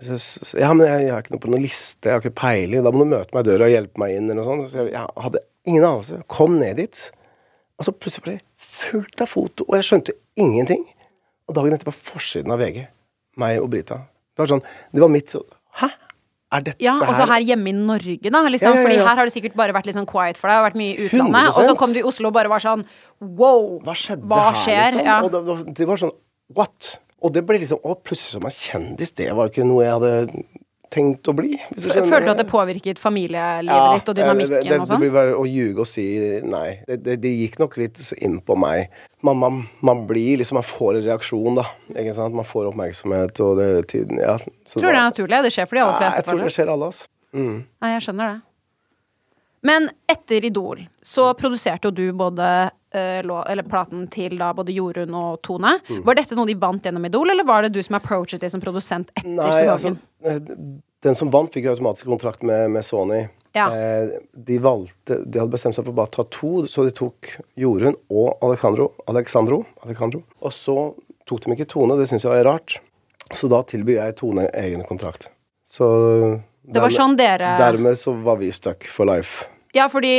så, 0.00 0.20
så 0.20 0.60
Ja, 0.60 0.70
men 0.76 0.86
jeg, 0.86 1.08
jeg 1.08 1.12
har 1.16 1.24
ikke 1.24 1.34
noe 1.38 1.44
på 1.48 1.50
noen 1.56 1.64
liste. 1.66 2.04
Jeg 2.04 2.14
har 2.14 2.22
ikke 2.22 2.36
peiling. 2.40 2.84
Da 2.86 2.92
må 2.94 3.04
du 3.04 3.10
møte 3.16 3.32
meg 3.34 3.44
i 3.44 3.50
døra 3.50 3.68
og 3.68 3.74
hjelpe 3.74 4.04
meg 4.04 4.16
inn, 4.16 4.28
eller 4.30 4.42
noe 4.42 4.48
sånt. 4.52 4.70
Så 4.70 4.84
jeg, 4.84 4.92
jeg 4.94 5.24
hadde 5.26 5.42
ingen 5.68 5.84
anelse. 5.86 6.22
Kom 6.30 6.56
ned 6.60 6.76
dit. 6.80 7.04
Og 7.78 7.86
så 7.86 7.92
plutselig 7.94 8.24
ble 8.26 8.36
det 8.38 8.44
fullt 8.78 9.22
av 9.22 9.28
foto, 9.30 9.64
og 9.68 9.76
jeg 9.78 9.86
skjønte 9.86 10.14
ingenting. 10.40 10.82
Og 11.48 11.54
dagen 11.56 11.72
etter 11.76 11.88
var 11.88 11.96
forsiden 11.96 12.52
av 12.54 12.60
VG. 12.60 12.82
Meg 13.38 13.60
og 13.62 13.70
Brita. 13.72 14.00
Det 14.34 14.42
var 14.42 14.50
sånn 14.50 14.62
Det 14.94 15.00
var 15.02 15.10
mitt 15.10 15.30
så 15.32 15.40
Hæ? 15.78 15.88
Er 16.54 16.62
dette 16.64 16.82
Ja, 16.84 16.92
og 17.02 17.10
så 17.14 17.24
her 17.28 17.42
hjemme 17.44 17.70
i 17.70 17.74
Norge, 17.76 18.30
da. 18.30 18.40
Liksom, 18.48 18.70
Ja, 18.70 18.74
ja, 18.74 18.80
ja, 18.80 18.84
Fordi 18.86 18.96
her 19.02 19.16
har 19.20 19.26
det 19.28 19.34
sikkert 19.34 19.56
bare 19.58 19.74
vært 19.76 19.86
litt 19.88 19.96
sånn 19.98 20.06
quiet 20.08 20.38
for 20.40 20.48
deg, 20.50 20.58
og 20.60 20.66
vært 20.68 20.78
mye 20.80 20.94
i 20.94 21.08
utlandet. 21.08 21.50
100%. 21.52 21.58
Og 21.58 21.66
så 21.68 21.74
kom 21.80 21.92
du 21.94 21.98
i 22.00 22.06
Oslo 22.08 22.30
og 22.30 22.34
bare 22.38 22.50
var 22.52 22.62
sånn 22.64 22.84
wow, 23.20 23.78
Hva 23.84 23.94
skjedde 23.98 24.26
hva 24.30 24.40
her, 24.48 24.58
skjer? 24.62 24.84
liksom? 24.88 25.04
Ja. 25.06 25.18
Og 25.26 25.30
det, 25.34 25.42
det- 25.48 25.74
det 25.82 25.88
var 25.90 26.00
sånn 26.02 26.14
What? 26.56 26.98
Og 27.22 27.32
det 27.34 27.42
ble 27.46 27.58
liksom 27.62 27.82
Å, 27.84 27.94
plutselig 28.02 28.38
som 28.38 28.46
en 28.48 28.54
kjendis. 28.54 29.12
Det 29.14 29.28
var 29.34 29.48
jo 29.48 29.52
ikke 29.54 29.66
noe 29.68 29.84
jeg 29.84 29.92
hadde 29.98 30.44
tenkt 30.94 31.28
å 31.28 31.34
bli. 31.36 31.54
Følte 31.76 32.20
du 32.24 32.30
at 32.32 32.40
det 32.40 32.46
påvirket 32.48 32.98
familielivet 33.02 33.68
Ja, 33.68 33.94
ditt 33.98 34.08
og 34.08 34.16
dynamikken 34.16 34.54
det, 34.56 34.62
det, 34.64 34.78
og 34.78 34.86
det 34.86 34.90
sånn? 34.90 35.02
blir 35.02 35.12
bare 35.14 35.34
å 35.36 35.44
ljuge 35.48 35.84
og 35.84 35.88
si 35.90 36.06
nei. 36.44 36.78
Det, 36.88 36.98
det, 37.04 37.18
det 37.24 37.32
gikk 37.34 37.58
nok 37.60 37.76
litt 37.80 38.00
inn 38.24 38.38
på 38.44 38.56
meg. 38.58 38.88
Man, 39.26 39.38
man, 39.42 39.60
man 39.84 40.04
blir 40.08 40.38
liksom 40.40 40.60
Man 40.60 40.66
får 40.66 41.00
en 41.00 41.06
reaksjon, 41.10 41.58
da. 41.58 41.66
Ikke 41.94 42.14
sant? 42.16 42.36
Man 42.38 42.46
får 42.48 42.70
oppmerksomhet, 42.72 43.40
og 43.44 43.56
det 43.60 43.70
tiden 43.92 44.20
Ja. 44.22 44.38
Så 44.64 44.80
Tror 44.80 44.88
du 44.90 44.94
det 44.94 45.00
er 45.00 45.08
naturlig? 45.10 45.42
Det 45.48 45.54
skjer 45.54 45.68
for 45.70 45.78
de 45.80 45.84
aller 45.84 45.98
fleste? 45.98 46.14
fleste. 46.14 46.24
jeg 46.24 46.30
tror 46.32 46.44
det 46.48 46.54
skjer 46.56 46.74
alle, 46.74 46.90
altså. 46.92 47.08
Mm. 47.36 47.56
Nei, 47.84 47.90
jeg 47.92 48.04
skjønner 48.08 48.30
det. 48.32 48.40
Men 49.68 49.90
etter 50.08 50.44
Idol 50.48 50.82
så 51.04 51.28
produserte 51.36 51.90
jo 51.90 51.94
du 51.94 52.04
både 52.16 52.48
eh, 52.94 53.20
eller 53.20 53.66
platen 53.68 54.06
til 54.12 54.38
da 54.40 54.52
både 54.56 54.72
Jorunn 54.72 55.16
og 55.18 55.40
Tone. 55.44 55.76
Mm. 55.88 56.02
Var 56.06 56.20
dette 56.20 56.38
noe 56.38 56.48
de 56.48 56.56
vant 56.58 56.84
gjennom 56.84 57.04
Idol, 57.08 57.32
eller 57.34 57.46
var 57.48 57.66
det 57.66 57.74
du 57.76 57.82
som 57.84 57.98
approachet 57.98 58.44
dem 58.44 58.52
som 58.54 58.62
produsent 58.64 59.12
etter 59.18 59.34
Nei, 59.36 59.50
sesongen? 59.58 59.98
Altså, 60.24 60.54
Den 61.04 61.18
som 61.18 61.30
vant, 61.30 61.52
fikk 61.54 61.68
jo 61.68 61.74
automatisk 61.76 62.08
kontrakt 62.10 62.42
med, 62.46 62.70
med 62.74 62.86
Sony. 62.86 63.26
Ja. 63.56 63.68
Eh, 63.74 64.16
de 64.32 64.58
valgte 64.60 65.22
De 65.24 65.40
hadde 65.40 65.52
bestemt 65.52 65.76
seg 65.76 65.86
for 65.86 65.94
å 65.94 65.98
bare 66.00 66.12
ta 66.14 66.24
to, 66.32 66.52
så 66.68 66.84
de 66.86 66.94
tok 66.94 67.34
Jorunn 67.58 67.96
og 68.08 68.44
Alejandro. 68.44 68.92
Alexandro, 69.10 69.62
Alejandro. 69.84 70.22
Og 70.40 70.54
så 70.54 70.76
tok 71.28 71.44
de 71.44 71.56
ikke 71.56 71.68
Tone, 71.74 71.98
det 72.00 72.08
syns 72.10 72.26
jeg 72.26 72.32
var 72.32 72.46
rart. 72.48 72.78
Så 73.34 73.50
da 73.52 73.60
tilbyr 73.68 74.00
jeg 74.00 74.16
Tone 74.22 74.48
egen 74.56 74.84
kontrakt. 74.88 75.28
Så 75.68 75.86
Det 76.64 76.80
var 76.80 76.92
sånn 76.92 77.16
dere 77.18 77.58
Dermed 77.60 77.98
så 78.00 78.14
var 78.24 78.38
vi 78.40 78.48
stuck 78.52 78.86
for 78.88 79.08
life. 79.08 79.44
Ja, 79.76 79.88
fordi 79.92 80.14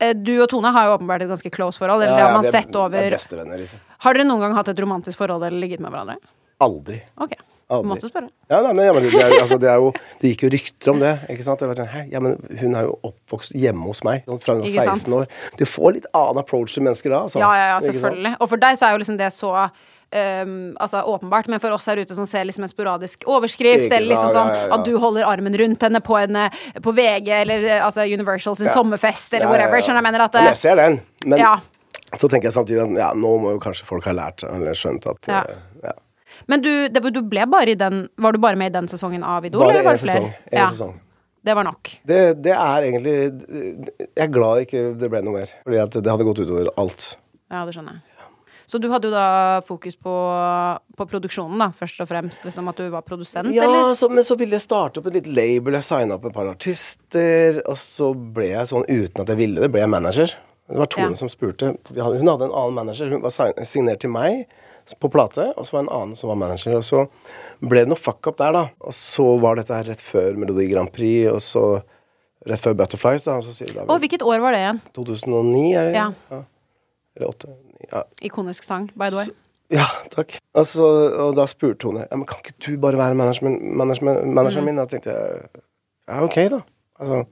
eh, 0.00 0.12
du 0.14 0.34
og 0.42 0.48
Tone 0.52 0.70
har 0.72 0.86
jo 0.90 0.98
åpenbart 0.98 1.22
et 1.24 1.28
ganske 1.32 1.50
close 1.54 1.78
forhold. 1.80 2.02
Eller 2.02 2.12
Ja, 2.12 2.16
det 2.16 2.22
ja, 2.22 2.28
har 2.30 2.36
man 2.38 2.44
er- 2.46 2.50
sett 2.54 2.70
er 2.74 2.78
over 2.84 3.10
Bestevenner, 3.10 3.58
liksom. 3.58 3.78
Har 4.04 4.14
dere 4.14 4.24
noen 4.28 4.40
gang 4.40 4.54
hatt 4.54 4.68
et 4.68 4.78
romantisk 4.80 5.18
forhold 5.18 5.42
eller 5.42 5.58
ligget 5.60 5.80
med 5.80 5.90
hverandre? 5.90 6.16
Aldri. 6.60 7.00
Ok, 7.20 7.32
Aldri. 7.68 7.88
måtte 7.90 8.08
spørre. 8.08 8.30
Ja, 8.48 8.60
nei, 8.62 8.72
men, 8.92 9.02
det, 9.02 9.14
er, 9.20 9.34
altså, 9.40 9.58
det, 9.60 9.68
er 9.68 9.76
jo, 9.82 9.90
det 10.20 10.30
gikk 10.36 10.44
jo 10.46 10.50
rykter 10.54 10.90
om 10.94 11.00
det. 11.00 11.14
ikke 11.34 11.44
sant? 11.44 11.58
Det 11.60 11.68
var 11.68 11.80
sånn, 11.82 12.10
Ja, 12.12 12.20
men 12.20 12.36
Hun 12.60 12.74
er 12.78 12.86
jo 12.86 12.94
oppvokst 13.10 13.52
hjemme 13.58 13.84
hos 13.90 14.04
meg 14.04 14.22
fra 14.40 14.54
hun 14.54 14.62
var 14.62 14.68
Ikke 14.70 14.84
sant? 14.86 15.02
16 15.04 15.12
år. 15.18 15.26
Du 15.58 15.64
får 15.66 15.92
litt 15.98 16.06
annen 16.14 16.38
approach 16.44 16.72
til 16.74 16.82
mennesker 16.86 17.10
da. 17.10 17.22
Altså. 17.26 17.40
Ja, 17.42 17.50
ja, 17.56 17.66
ja, 17.74 17.80
selvfølgelig. 17.80 18.36
Og 18.40 18.48
for 18.48 18.56
deg 18.56 18.78
så 18.78 18.86
er 18.88 18.92
jo 18.96 19.02
liksom 19.04 19.18
det 19.18 19.32
så 19.34 19.52
ehm, 20.16 20.56
altså 20.82 21.02
åpenbart, 21.12 21.48
men 21.52 21.60
for 21.62 21.74
oss 21.76 21.86
her 21.90 22.00
ute 22.00 22.16
som 22.16 22.26
ser 22.28 22.44
liksom 22.48 22.64
en 22.66 22.72
sporadisk 22.72 23.24
overskrift, 23.28 23.86
eller 23.90 24.08
liksom 24.10 24.32
sånn 24.34 24.50
ja, 24.52 24.58
ja, 24.62 24.66
ja. 24.70 24.74
at 24.78 24.84
du 24.88 24.96
holder 25.02 25.28
armen 25.28 25.56
rundt 25.60 25.86
henne 25.86 26.00
på, 26.04 26.16
en, 26.20 26.36
eh, 26.46 26.66
på 26.82 26.94
VG, 26.96 27.30
eller 27.42 27.68
eh, 27.68 27.84
altså 27.84 28.06
Universal 28.08 28.56
sin 28.58 28.72
sommerfest, 28.72 29.34
eller 29.38 29.50
whatever, 29.52 29.80
skjønner 29.84 30.02
jeg 30.02 30.08
mener 30.10 30.26
at 30.26 30.40
jeg 30.46 30.60
ser 30.64 30.80
den. 30.80 31.00
Men 31.26 31.42
så 32.16 32.28
tenker 32.30 32.48
jeg 32.48 32.54
samtidig 32.56 32.82
at 32.84 32.98
ja, 33.00 33.12
nå 33.18 33.32
må 33.42 33.56
jo 33.56 33.62
kanskje 33.62 33.86
folk 33.88 34.06
ha 34.08 34.14
lært 34.16 34.44
eller 34.46 34.76
skjønt 34.78 35.08
at 35.10 35.30
Ja. 35.30 35.42
eh, 35.50 35.64
ja. 35.90 35.96
Men 36.46 36.62
du, 36.62 36.70
det, 36.92 37.00
du 37.14 37.22
ble 37.24 37.46
bare 37.48 37.72
i 37.72 37.76
den 37.80 38.08
Var 38.20 38.36
du 38.36 38.38
bare 38.42 38.58
med 38.60 38.68
i 38.68 38.74
den 38.74 38.88
sesongen 38.90 39.24
av 39.24 39.46
Idol, 39.48 39.62
Bare 39.64 39.78
eller 39.78 39.86
var 39.86 39.96
det 39.96 40.02
flere? 40.04 40.20
sesong. 40.20 40.32
En 40.52 40.58
ja, 40.60 40.66
sesong. 40.70 40.92
det 41.48 41.54
var 41.56 41.64
nok. 41.64 41.92
Det, 42.06 42.18
det 42.44 42.52
er 42.54 42.86
egentlig 42.90 43.14
Jeg 43.16 44.24
er 44.26 44.32
glad 44.34 44.66
ikke 44.66 44.82
det 45.00 45.10
ble 45.12 45.22
noe 45.26 45.40
mer. 45.40 45.54
Fordi 45.64 45.80
at 45.82 45.96
det 45.98 46.12
hadde 46.12 46.26
gått 46.28 46.42
utover 46.44 46.70
alt. 46.76 47.06
Ja, 47.50 47.64
det 47.64 47.74
skjønner 47.76 47.96
jeg. 47.98 48.05
Så 48.66 48.80
du 48.82 48.88
hadde 48.90 49.06
jo 49.06 49.12
da 49.14 49.60
fokus 49.66 49.94
på, 49.94 50.12
på 50.98 51.06
produksjonen, 51.06 51.58
da, 51.62 51.68
først 51.78 52.00
og 52.02 52.08
fremst. 52.10 52.42
Liksom 52.46 52.66
at 52.72 52.80
du 52.82 52.88
var 52.90 53.04
produsent, 53.06 53.52
Ja, 53.54 53.62
eller? 53.68 53.92
Ja, 53.94 54.08
men 54.10 54.26
så 54.26 54.34
ville 54.40 54.58
jeg 54.58 54.64
starte 54.64 54.98
opp 54.98 55.06
et 55.06 55.20
lite 55.20 55.30
label. 55.36 55.76
Jeg 55.78 55.86
signa 55.86 56.16
opp 56.18 56.24
et 56.26 56.34
par 56.34 56.48
artister. 56.50 57.60
Og 57.70 57.78
så 57.78 58.10
ble 58.14 58.48
jeg 58.56 58.70
sånn 58.72 58.86
uten 58.90 59.22
at 59.22 59.30
jeg 59.30 59.38
ville 59.44 59.62
det, 59.62 59.70
ble 59.74 59.84
jeg 59.84 59.92
manager. 59.92 60.34
Det 60.66 60.80
var 60.82 60.90
Tone 60.90 61.12
Ja. 61.14 61.18
som 61.20 61.30
spurte. 61.30 61.76
Hun 61.94 62.00
hadde 62.02 62.48
en 62.48 62.50
annen 62.50 62.74
manager. 62.74 63.10
Hun 63.14 63.22
var 63.22 63.30
signert 63.62 64.00
til 64.02 64.10
meg 64.10 64.48
på 65.02 65.10
plate, 65.10 65.48
og 65.58 65.66
så 65.66 65.72
var 65.76 65.82
det 65.82 65.88
en 65.88 65.94
annen 66.00 66.16
som 66.18 66.28
var 66.30 66.36
manager. 66.38 66.74
Og 66.78 66.82
så 66.86 67.04
ble 67.62 67.84
det 67.84 67.88
noe 67.90 67.98
fuck 67.98 68.26
up 68.30 68.36
der, 68.38 68.52
da. 68.54 68.64
Og 68.82 68.94
så 68.94 69.26
var 69.42 69.56
dette 69.58 69.74
her 69.74 69.86
rett 69.92 70.02
før 70.02 70.34
Melodi 70.38 70.66
Grand 70.72 70.90
Prix, 70.94 71.30
og 71.30 71.38
så 71.42 71.62
rett 72.46 72.62
før 72.62 72.74
Butterflies, 72.82 73.22
da. 73.26 73.38
Og 73.38 73.46
så 73.46 73.54
sier 73.54 73.70
David 73.74 74.02
hvilket 74.06 74.22
år 74.26 74.42
var 74.42 74.54
det 74.54 74.60
igjen? 74.64 74.82
2009, 74.98 75.64
er 75.74 75.88
det? 75.90 75.94
Ja. 76.02 76.42
Eller 77.16 77.30
8? 77.30 77.54
Ja. 77.92 78.02
Ikonisk 78.22 78.62
sang, 78.66 78.88
by 78.96 79.10
the 79.10 79.16
way. 79.20 79.24
Så- 79.30 79.42
Ja, 79.70 79.84
takk. 80.14 80.36
Altså, 80.54 80.84
og 81.18 81.32
da 81.34 81.42
spurte 81.50 81.88
hun 81.88 81.96
ja, 81.98 82.04
men 82.14 82.24
kan 82.26 82.38
ikke 82.38 82.52
du 82.66 82.76
bare 82.78 82.94
være 83.00 83.14
manageren 83.18 83.56
Mm. 83.58 84.64
min. 84.64 84.76
Da 84.76 84.84
tenkte 84.86 85.10
jeg 85.10 85.40
ja, 86.08 86.20
ok, 86.22 86.36
da. 86.52 86.60
Altså, 87.00 87.24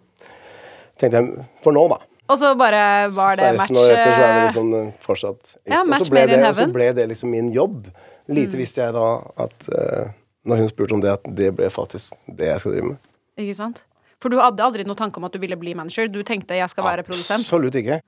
tenkte 0.99 1.21
jeg 1.21 1.45
For 1.63 1.71
nå, 1.73 1.85
da. 1.93 2.01
Og 2.29 2.39
så 2.41 2.55
bare 2.59 2.81
var 3.13 3.37
det 3.37 3.51
16 3.53 3.57
match 3.61 3.71
år 3.79 3.91
etter 3.93 4.13
så 4.17 4.25
er 4.25 4.35
vi 4.35 4.43
liksom 4.49 4.75
eh, 4.75 4.93
fortsatt 5.05 5.57
Ja, 5.69 5.81
og 5.81 5.87
så 5.87 6.11
det, 6.11 6.39
og 6.49 6.55
så. 6.57 6.67
Mm. 6.67 6.73
ble 6.73 6.93
det 6.97 7.09
liksom 7.09 7.31
min 7.31 7.53
jobb. 7.53 7.87
Lite 8.29 8.57
visste 8.57 8.81
jeg 8.83 8.95
da 8.97 9.07
at 9.45 9.69
uh, 9.69 10.09
Når 10.45 10.57
hun 10.57 10.69
spurte 10.69 10.93
om 10.97 11.01
det, 11.01 11.11
at 11.13 11.23
det 11.37 11.51
ble 11.57 11.69
faktisk 11.71 12.13
det 12.27 12.47
jeg 12.51 12.61
skal 12.61 12.73
drive 12.73 12.85
med. 12.85 12.97
Ikke 13.39 13.55
sant? 13.55 13.83
For 14.21 14.29
du 14.29 14.39
hadde 14.41 14.61
aldri 14.65 14.85
noen 14.85 14.97
tanke 14.97 15.17
om 15.21 15.25
at 15.25 15.33
du 15.33 15.39
ville 15.39 15.57
bli 15.57 15.73
manager. 15.75 16.09
Du 16.09 16.23
tenkte 16.23 16.55
jeg 16.57 16.69
skal 16.71 16.85
være 16.85 17.03
produsent. 17.05 17.41
Absolutt 17.45 17.75
ikke. 17.75 18.01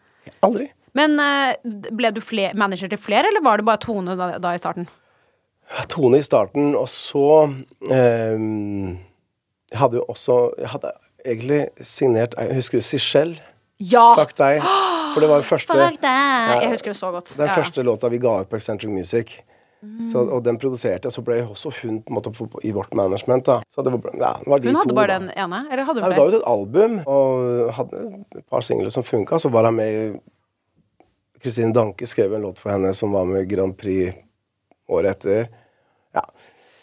Aldri. 0.42 0.66
Men 0.96 1.18
eh, 1.20 1.56
ble 1.92 2.10
du 2.16 2.20
manager 2.56 2.88
til 2.92 2.98
flere, 2.98 3.28
eller 3.28 3.44
var 3.44 3.60
det 3.60 3.66
bare 3.68 3.82
Tone 3.82 4.16
da, 4.16 4.30
da 4.42 4.54
i 4.56 4.60
starten? 4.62 4.86
Tone 5.92 6.18
i 6.18 6.22
starten, 6.24 6.74
og 6.78 6.86
så 6.88 7.24
eh, 7.90 8.38
Jeg 9.72 9.78
hadde 9.80 9.98
jo 9.98 10.04
også 10.08 10.36
Jeg 10.62 10.68
hadde 10.72 10.92
egentlig 11.26 11.60
signert 11.82 12.36
Jeg 12.38 12.54
husker 12.60 12.80
Sichelle. 12.86 13.36
Ja! 13.82 14.14
Fuck 14.16 14.36
deg. 14.38 14.62
For 15.12 15.20
det 15.24 15.28
var 15.28 15.42
den 15.42 15.48
første, 15.52 15.74
Fuck 15.74 15.98
deg! 16.00 16.62
Jeg 16.62 16.70
husker 16.72 16.92
det 16.94 16.96
så 17.00 17.10
godt. 17.12 17.34
den 17.36 17.46
Ja. 17.50 17.56
første 17.58 17.82
låta 17.84 18.08
vi 18.12 18.18
ga 18.22 18.40
ut 18.40 18.48
på 18.48 18.56
Eccentric 18.56 18.90
Music. 18.92 19.36
Så, 20.10 20.22
og 20.32 20.40
den 20.42 20.56
produserte 20.58 21.06
jeg, 21.06 21.12
så 21.14 21.22
ble 21.22 21.42
også 21.44 21.70
hun 21.82 21.98
på 22.02 22.10
en 22.10 22.16
måte 22.16 22.30
i 22.64 22.72
vårt 22.74 22.94
management. 22.96 23.44
da 23.46 23.58
Så 23.70 23.84
det 23.84 23.92
var, 23.92 24.00
ja, 24.16 24.32
det 24.40 24.48
var 24.50 24.58
de 24.58 24.68
Hun 24.72 24.76
hadde 24.80 24.88
to, 24.88 24.94
bare 24.96 25.06
da. 25.12 25.18
den 25.18 25.30
ene? 25.36 25.60
Eller 25.70 25.84
hadde 25.84 26.00
hun 26.02 26.10
Ja, 26.10 26.16
hun 26.16 26.16
ga 26.16 26.24
ut 26.32 26.38
et 26.40 26.48
album 26.48 26.96
og 27.06 27.74
hadde 27.76 28.00
et 28.40 28.46
par 28.50 28.64
singler 28.66 28.90
som 28.90 29.04
funka. 29.06 29.38
Så 29.38 29.50
var 29.52 29.68
hun 29.68 29.76
med 29.76 29.92
i 29.92 30.20
Kristine 31.46 31.70
Danke 31.74 32.08
skrev 32.10 32.34
en 32.34 32.42
låt 32.42 32.58
for 32.58 32.72
henne 32.74 32.90
som 32.96 33.12
var 33.14 33.26
med 33.28 33.46
Grand 33.50 33.76
Prix 33.78 34.16
året 34.90 35.16
etter. 35.16 35.46
Ja. 36.16 36.24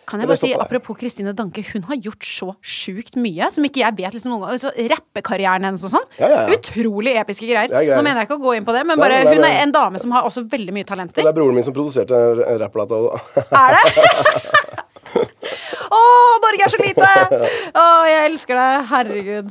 Kan 0.07 0.19
jeg 0.19 0.27
bare 0.27 0.37
si. 0.39 0.53
Apropos 0.55 0.97
Kristine 0.99 1.33
Danke, 1.35 1.63
hun 1.73 1.83
har 1.87 1.95
gjort 1.99 2.25
så 2.27 2.53
sjukt 2.59 3.15
mye 3.19 3.49
som 3.51 3.65
ikke 3.67 3.81
jeg 3.81 3.95
vet 3.97 4.13
liksom 4.15 4.31
noen 4.33 4.43
gang. 4.45 4.59
Så 4.61 4.71
Rappekarrieren 4.91 5.65
hennes 5.67 5.83
og 5.87 5.91
sånn. 5.95 6.07
Ja, 6.19 6.29
ja, 6.29 6.39
ja. 6.45 6.57
Utrolig 6.57 7.13
episke 7.19 7.47
greier. 7.49 7.71
Er. 7.71 7.95
Nå 7.95 8.01
mener 8.05 8.23
jeg 8.23 8.29
ikke 8.29 8.39
å 8.39 8.43
gå 8.43 8.51
inn 8.59 8.67
på 8.67 8.75
det, 8.75 8.83
men 8.87 8.99
bare 8.99 9.21
nei, 9.21 9.25
nei, 9.27 9.35
hun 9.35 9.43
er 9.47 9.55
en 9.65 9.75
dame 9.75 9.97
som 10.03 10.09
har 10.15 10.21
også 10.27 10.41
veldig 10.51 10.73
mye 10.75 10.87
talenter. 10.87 11.23
Det 11.23 11.31
er 11.31 11.35
broren 11.35 11.55
min 11.59 11.67
som 11.67 11.75
produserte 11.75 12.15
en 12.47 12.57
rapplåt. 12.61 12.91
Er 13.47 13.77
det? 13.77 13.83
Å, 15.93 15.99
Norge 16.43 16.65
er 16.65 16.71
så 16.73 16.79
lite! 16.81 17.09
Å, 17.77 17.79
jeg 18.09 18.21
elsker 18.31 18.59
det. 18.59 18.71
Herregud. 18.91 19.49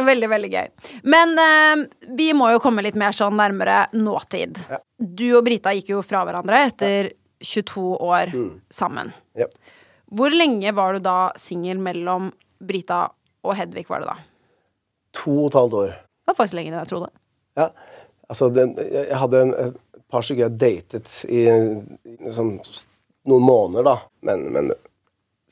Veldig, 0.00 0.28
veldig 0.32 0.50
gøy. 0.52 0.68
Men 1.12 1.34
eh, 1.38 1.82
vi 2.16 2.30
må 2.36 2.48
jo 2.54 2.60
komme 2.64 2.80
litt 2.84 2.96
mer 2.98 3.12
sånn 3.12 3.36
nærmere 3.36 3.86
nåtid. 3.92 4.58
Du 4.98 5.26
og 5.36 5.44
Brita 5.44 5.74
gikk 5.76 5.90
jo 5.92 6.00
fra 6.06 6.22
hverandre 6.24 6.62
etter 6.70 7.10
22 7.42 7.84
år 8.00 8.32
Mm. 8.32 8.60
sammen. 8.72 9.12
Ja. 9.36 9.46
Hvor 10.12 10.30
lenge 10.32 10.72
var 10.76 10.94
du 10.94 11.00
da 11.04 11.32
singel 11.36 11.78
mellom 11.82 12.30
Brita 12.62 13.08
og 13.44 13.56
Hedvig, 13.58 13.86
var 13.90 14.00
det 14.04 14.08
da? 14.12 14.16
To 15.22 15.34
og 15.44 15.50
et 15.50 15.58
halvt 15.58 15.74
år. 15.82 15.92
Det 16.22 16.30
var 16.32 16.38
faktisk 16.38 16.54
lenger 16.56 16.72
enn 16.72 16.78
jeg 16.84 16.88
trodde. 16.92 17.10
Ja. 17.58 17.68
Altså, 18.30 18.48
den, 18.54 18.72
jeg 18.78 19.18
hadde 19.18 19.40
en, 19.44 19.52
et 19.66 19.76
par 20.08 20.22
stykker 20.24 20.46
jeg 20.46 20.58
datet 20.62 21.12
i, 21.28 21.42
i 21.48 22.32
sånn 22.32 22.54
noen 23.28 23.44
måneder, 23.44 23.84
da. 23.84 23.96
Men, 24.24 24.46
men 24.54 24.70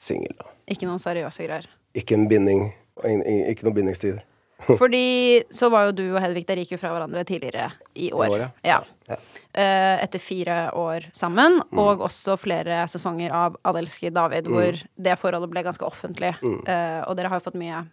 singel, 0.01 0.33
da. 0.39 0.49
Ikke 0.71 0.87
noen 0.89 1.03
seriøse 1.03 1.45
greier. 1.45 1.67
Ikke 1.99 2.15
en 2.17 2.29
binding. 2.31 2.69
Ikke 3.05 3.67
noe 3.67 3.75
bindingstid. 3.77 4.21
Fordi 4.81 5.43
så 5.51 5.71
var 5.73 5.87
jo 5.89 5.93
du 5.93 6.05
og 6.15 6.21
Hedvig 6.23 6.45
der 6.47 6.57
gikk 6.63 6.73
jo 6.73 6.79
fra 6.83 6.91
hverandre 6.95 7.25
tidligere 7.29 7.71
i 7.97 8.11
år. 8.13 8.27
I 8.27 8.31
år, 8.37 8.43
ja. 8.65 8.81
ja. 9.09 9.17
Eh, 9.55 10.03
etter 10.05 10.19
fire 10.23 10.59
år 10.79 11.09
sammen, 11.17 11.61
Mm. 11.71 11.79
og 11.79 12.01
også 12.07 12.37
flere 12.39 12.85
sesonger 12.91 13.33
av 13.35 13.57
Adelski 13.65 14.11
David, 14.13 14.47
Mm. 14.47 14.53
hvor 14.55 14.83
det 15.03 15.19
forholdet 15.19 15.51
ble 15.51 15.63
ganske 15.67 15.87
offentlig. 15.87 16.35
Eh, 16.69 17.01
og 17.07 17.17
dere 17.17 17.29
har 17.33 17.41
jo 17.41 17.47
fått 17.51 17.59
mye 17.59 17.85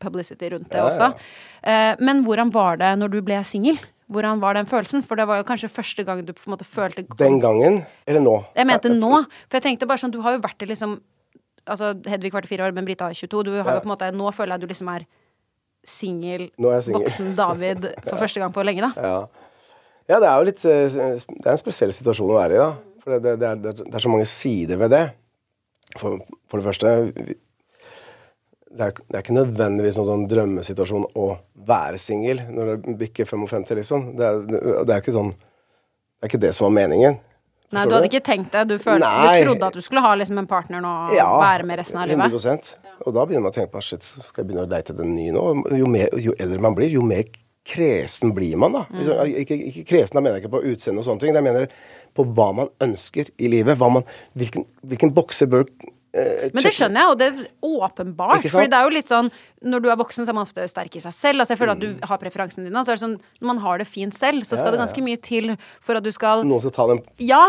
publicity 0.00 0.48
rundt 0.50 0.70
det 0.70 0.78
Ja, 0.80 0.86
også. 0.88 1.10
Eh, 1.62 1.96
men 2.00 2.24
hvordan 2.24 2.50
var 2.52 2.76
det 2.80 2.94
når 2.98 3.10
du 3.10 3.20
ble 3.22 3.42
singel? 3.44 3.78
Hvordan 4.10 4.38
var 4.40 4.54
den 4.54 4.66
følelsen? 4.66 5.02
For 5.04 5.16
det 5.16 5.26
var 5.26 5.38
jo 5.40 5.44
kanskje 5.48 5.68
første 5.72 6.04
gang 6.04 6.24
du 6.24 6.32
på 6.32 6.46
en 6.46 6.52
måte 6.56 6.64
følte 6.68 7.04
Den 7.16 7.40
gangen, 7.40 7.86
eller 8.06 8.20
nå? 8.20 8.44
Jeg 8.54 8.66
mente 8.66 8.88
nå. 8.92 9.24
For 9.48 9.58
jeg 9.58 9.62
tenkte 9.62 9.86
bare 9.88 9.98
sånn, 9.98 10.12
du 10.12 10.20
har 10.22 10.32
jo 10.36 10.40
vært 10.44 10.58
det 10.58 10.68
liksom 10.68 11.00
Altså, 11.66 11.94
Hedvig 12.04 12.30
var 12.30 12.42
til 12.44 12.50
fire 12.58 12.66
år, 12.68 12.74
men 12.74 12.84
Brita 12.84 13.06
er 13.08 13.14
22. 13.16 13.42
Du 13.42 13.50
har 13.62 13.64
jo 13.64 13.80
på 13.80 13.86
en 13.88 13.92
måte 13.96 14.12
Nå 14.12 14.28
føler 14.36 14.58
jeg 14.58 14.60
du 14.60 14.66
liksom 14.66 14.88
er 14.94 15.06
singel, 15.88 16.48
voksen 16.58 17.34
David 17.38 17.88
for 18.06 18.18
første 18.20 18.42
gang 18.42 18.52
på 18.54 18.64
lenge, 18.66 18.88
da. 18.88 18.92
Ja. 18.96 19.54
ja, 20.14 20.18
det 20.22 20.30
er 20.30 20.34
jo 20.38 20.48
litt 20.48 20.64
eh, 20.68 20.98
Det 21.28 21.46
er 21.46 21.54
en 21.54 21.60
spesiell 21.60 21.92
situasjon 21.94 22.32
å 22.32 22.38
være 22.38 22.56
i, 22.56 22.60
da. 22.62 22.70
For 23.04 23.16
det, 23.16 23.34
det, 23.40 23.52
det, 23.62 23.72
er, 23.72 23.80
det 23.84 23.98
er 23.98 24.04
så 24.04 24.12
mange 24.12 24.28
sider 24.28 24.80
ved 24.80 24.94
det. 24.94 25.04
For, 26.00 26.20
for 26.50 26.60
det 26.60 26.66
første 26.66 26.94
det 28.74 28.86
er, 28.88 28.94
det 28.96 29.14
er 29.14 29.22
ikke 29.22 29.36
nødvendigvis 29.36 29.98
noen 30.00 30.08
sånn 30.08 30.24
drømmesituasjon 30.30 31.04
å 31.20 31.28
være 31.68 32.00
singel 32.02 32.40
når 32.50 32.80
du 32.82 32.88
bikker 32.98 33.28
55, 33.28 33.68
liksom. 33.78 34.08
Det 34.18 34.26
er, 34.26 34.40
det 34.48 34.96
er 34.96 35.04
ikke 35.04 35.14
sånn 35.14 35.30
Det 35.34 36.26
er 36.26 36.32
ikke 36.32 36.42
det 36.42 36.50
som 36.56 36.66
var 36.66 36.74
meningen. 36.80 37.20
Nei, 37.74 37.84
du 37.90 37.94
hadde 37.96 38.08
ikke 38.08 38.22
tenkt 38.24 38.54
det. 38.54 38.64
Du, 38.70 38.76
følte, 38.80 39.08
du 39.08 39.44
trodde 39.44 39.68
at 39.68 39.76
du 39.76 39.82
skulle 39.84 40.02
ha 40.04 40.14
liksom 40.16 40.38
en 40.40 40.48
partner 40.48 40.82
nå 40.82 40.92
og 41.10 41.38
være 41.42 41.66
med 41.68 41.80
resten 41.82 42.00
av 42.00 42.08
livet. 42.08 42.32
100 42.32 42.83
Og 43.04 43.14
da 43.16 43.24
begynner 43.26 43.44
man 43.46 43.52
å 43.52 43.56
tenke 43.56 43.72
på 43.74 43.82
shit, 43.84 44.04
skal 44.04 44.42
jeg 44.42 44.48
begynne 44.50 44.66
å 44.66 44.70
leite 44.70 44.92
etter 44.94 45.04
en 45.04 45.14
ny 45.16 45.30
nå? 45.34 45.42
Jo, 45.76 45.88
mer, 45.90 46.12
jo 46.24 46.32
eldre 46.40 46.60
man 46.64 46.76
blir, 46.76 46.88
jo 46.94 47.02
mer 47.04 47.24
kresen 47.64 48.34
blir 48.36 48.56
man, 48.60 48.74
da. 48.76 48.84
Mm. 48.92 49.40
Ikke, 49.40 49.56
ikke 49.70 49.84
kresen, 49.88 50.16
da 50.18 50.22
mener 50.24 50.36
jeg 50.38 50.44
ikke 50.44 50.52
på 50.58 50.62
utseende 50.72 51.00
og 51.00 51.06
sånne 51.06 51.22
ting. 51.22 51.36
Jeg 51.36 51.44
mener 51.46 51.68
på 52.16 52.26
hva 52.36 52.50
man 52.60 52.70
ønsker 52.84 53.30
i 53.40 53.48
livet. 53.52 53.80
Man, 53.80 54.04
hvilken, 54.36 54.66
hvilken 54.84 55.12
bokse 55.16 55.48
bør 55.50 55.64
eh, 55.64 56.50
Men 56.52 56.60
det 56.66 56.74
skjønner 56.76 57.00
jeg, 57.00 57.12
og 57.14 57.20
det 57.22 57.28
er 57.30 57.46
åpenbart. 57.64 58.44
Fordi 58.52 58.68
det 58.72 58.80
er 58.80 58.88
jo 58.88 58.92
litt 58.94 59.08
sånn 59.10 59.30
Når 59.64 59.80
du 59.84 59.88
er 59.90 59.96
voksen, 59.98 60.26
så 60.28 60.32
er 60.34 60.36
man 60.36 60.44
ofte 60.44 60.66
sterk 60.68 60.96
i 61.00 61.02
seg 61.04 61.16
selv. 61.16 61.40
Altså 61.40 61.56
jeg 61.56 61.62
føler 61.62 61.72
at 61.76 61.80
Mm. 61.80 61.86
du 62.02 62.06
har 62.10 62.20
preferansene 62.20 62.68
dine. 62.68 62.76
Og 62.76 62.84
så 62.84 62.92
er 62.92 63.00
det 63.00 63.04
sånn 63.06 63.16
Når 63.40 63.48
man 63.54 63.62
har 63.64 63.80
det 63.80 63.88
fint 63.88 64.14
selv, 64.16 64.44
så 64.44 64.60
skal 64.60 64.72
det 64.76 64.82
ganske 64.84 65.04
mye 65.08 65.20
til 65.24 65.56
for 65.80 65.96
at 65.96 66.04
du 66.04 66.12
skal 66.12 66.44
Noen 66.44 66.60
skal 66.60 66.76
ta 66.76 66.86
den 66.92 67.00
Ja! 67.18 67.44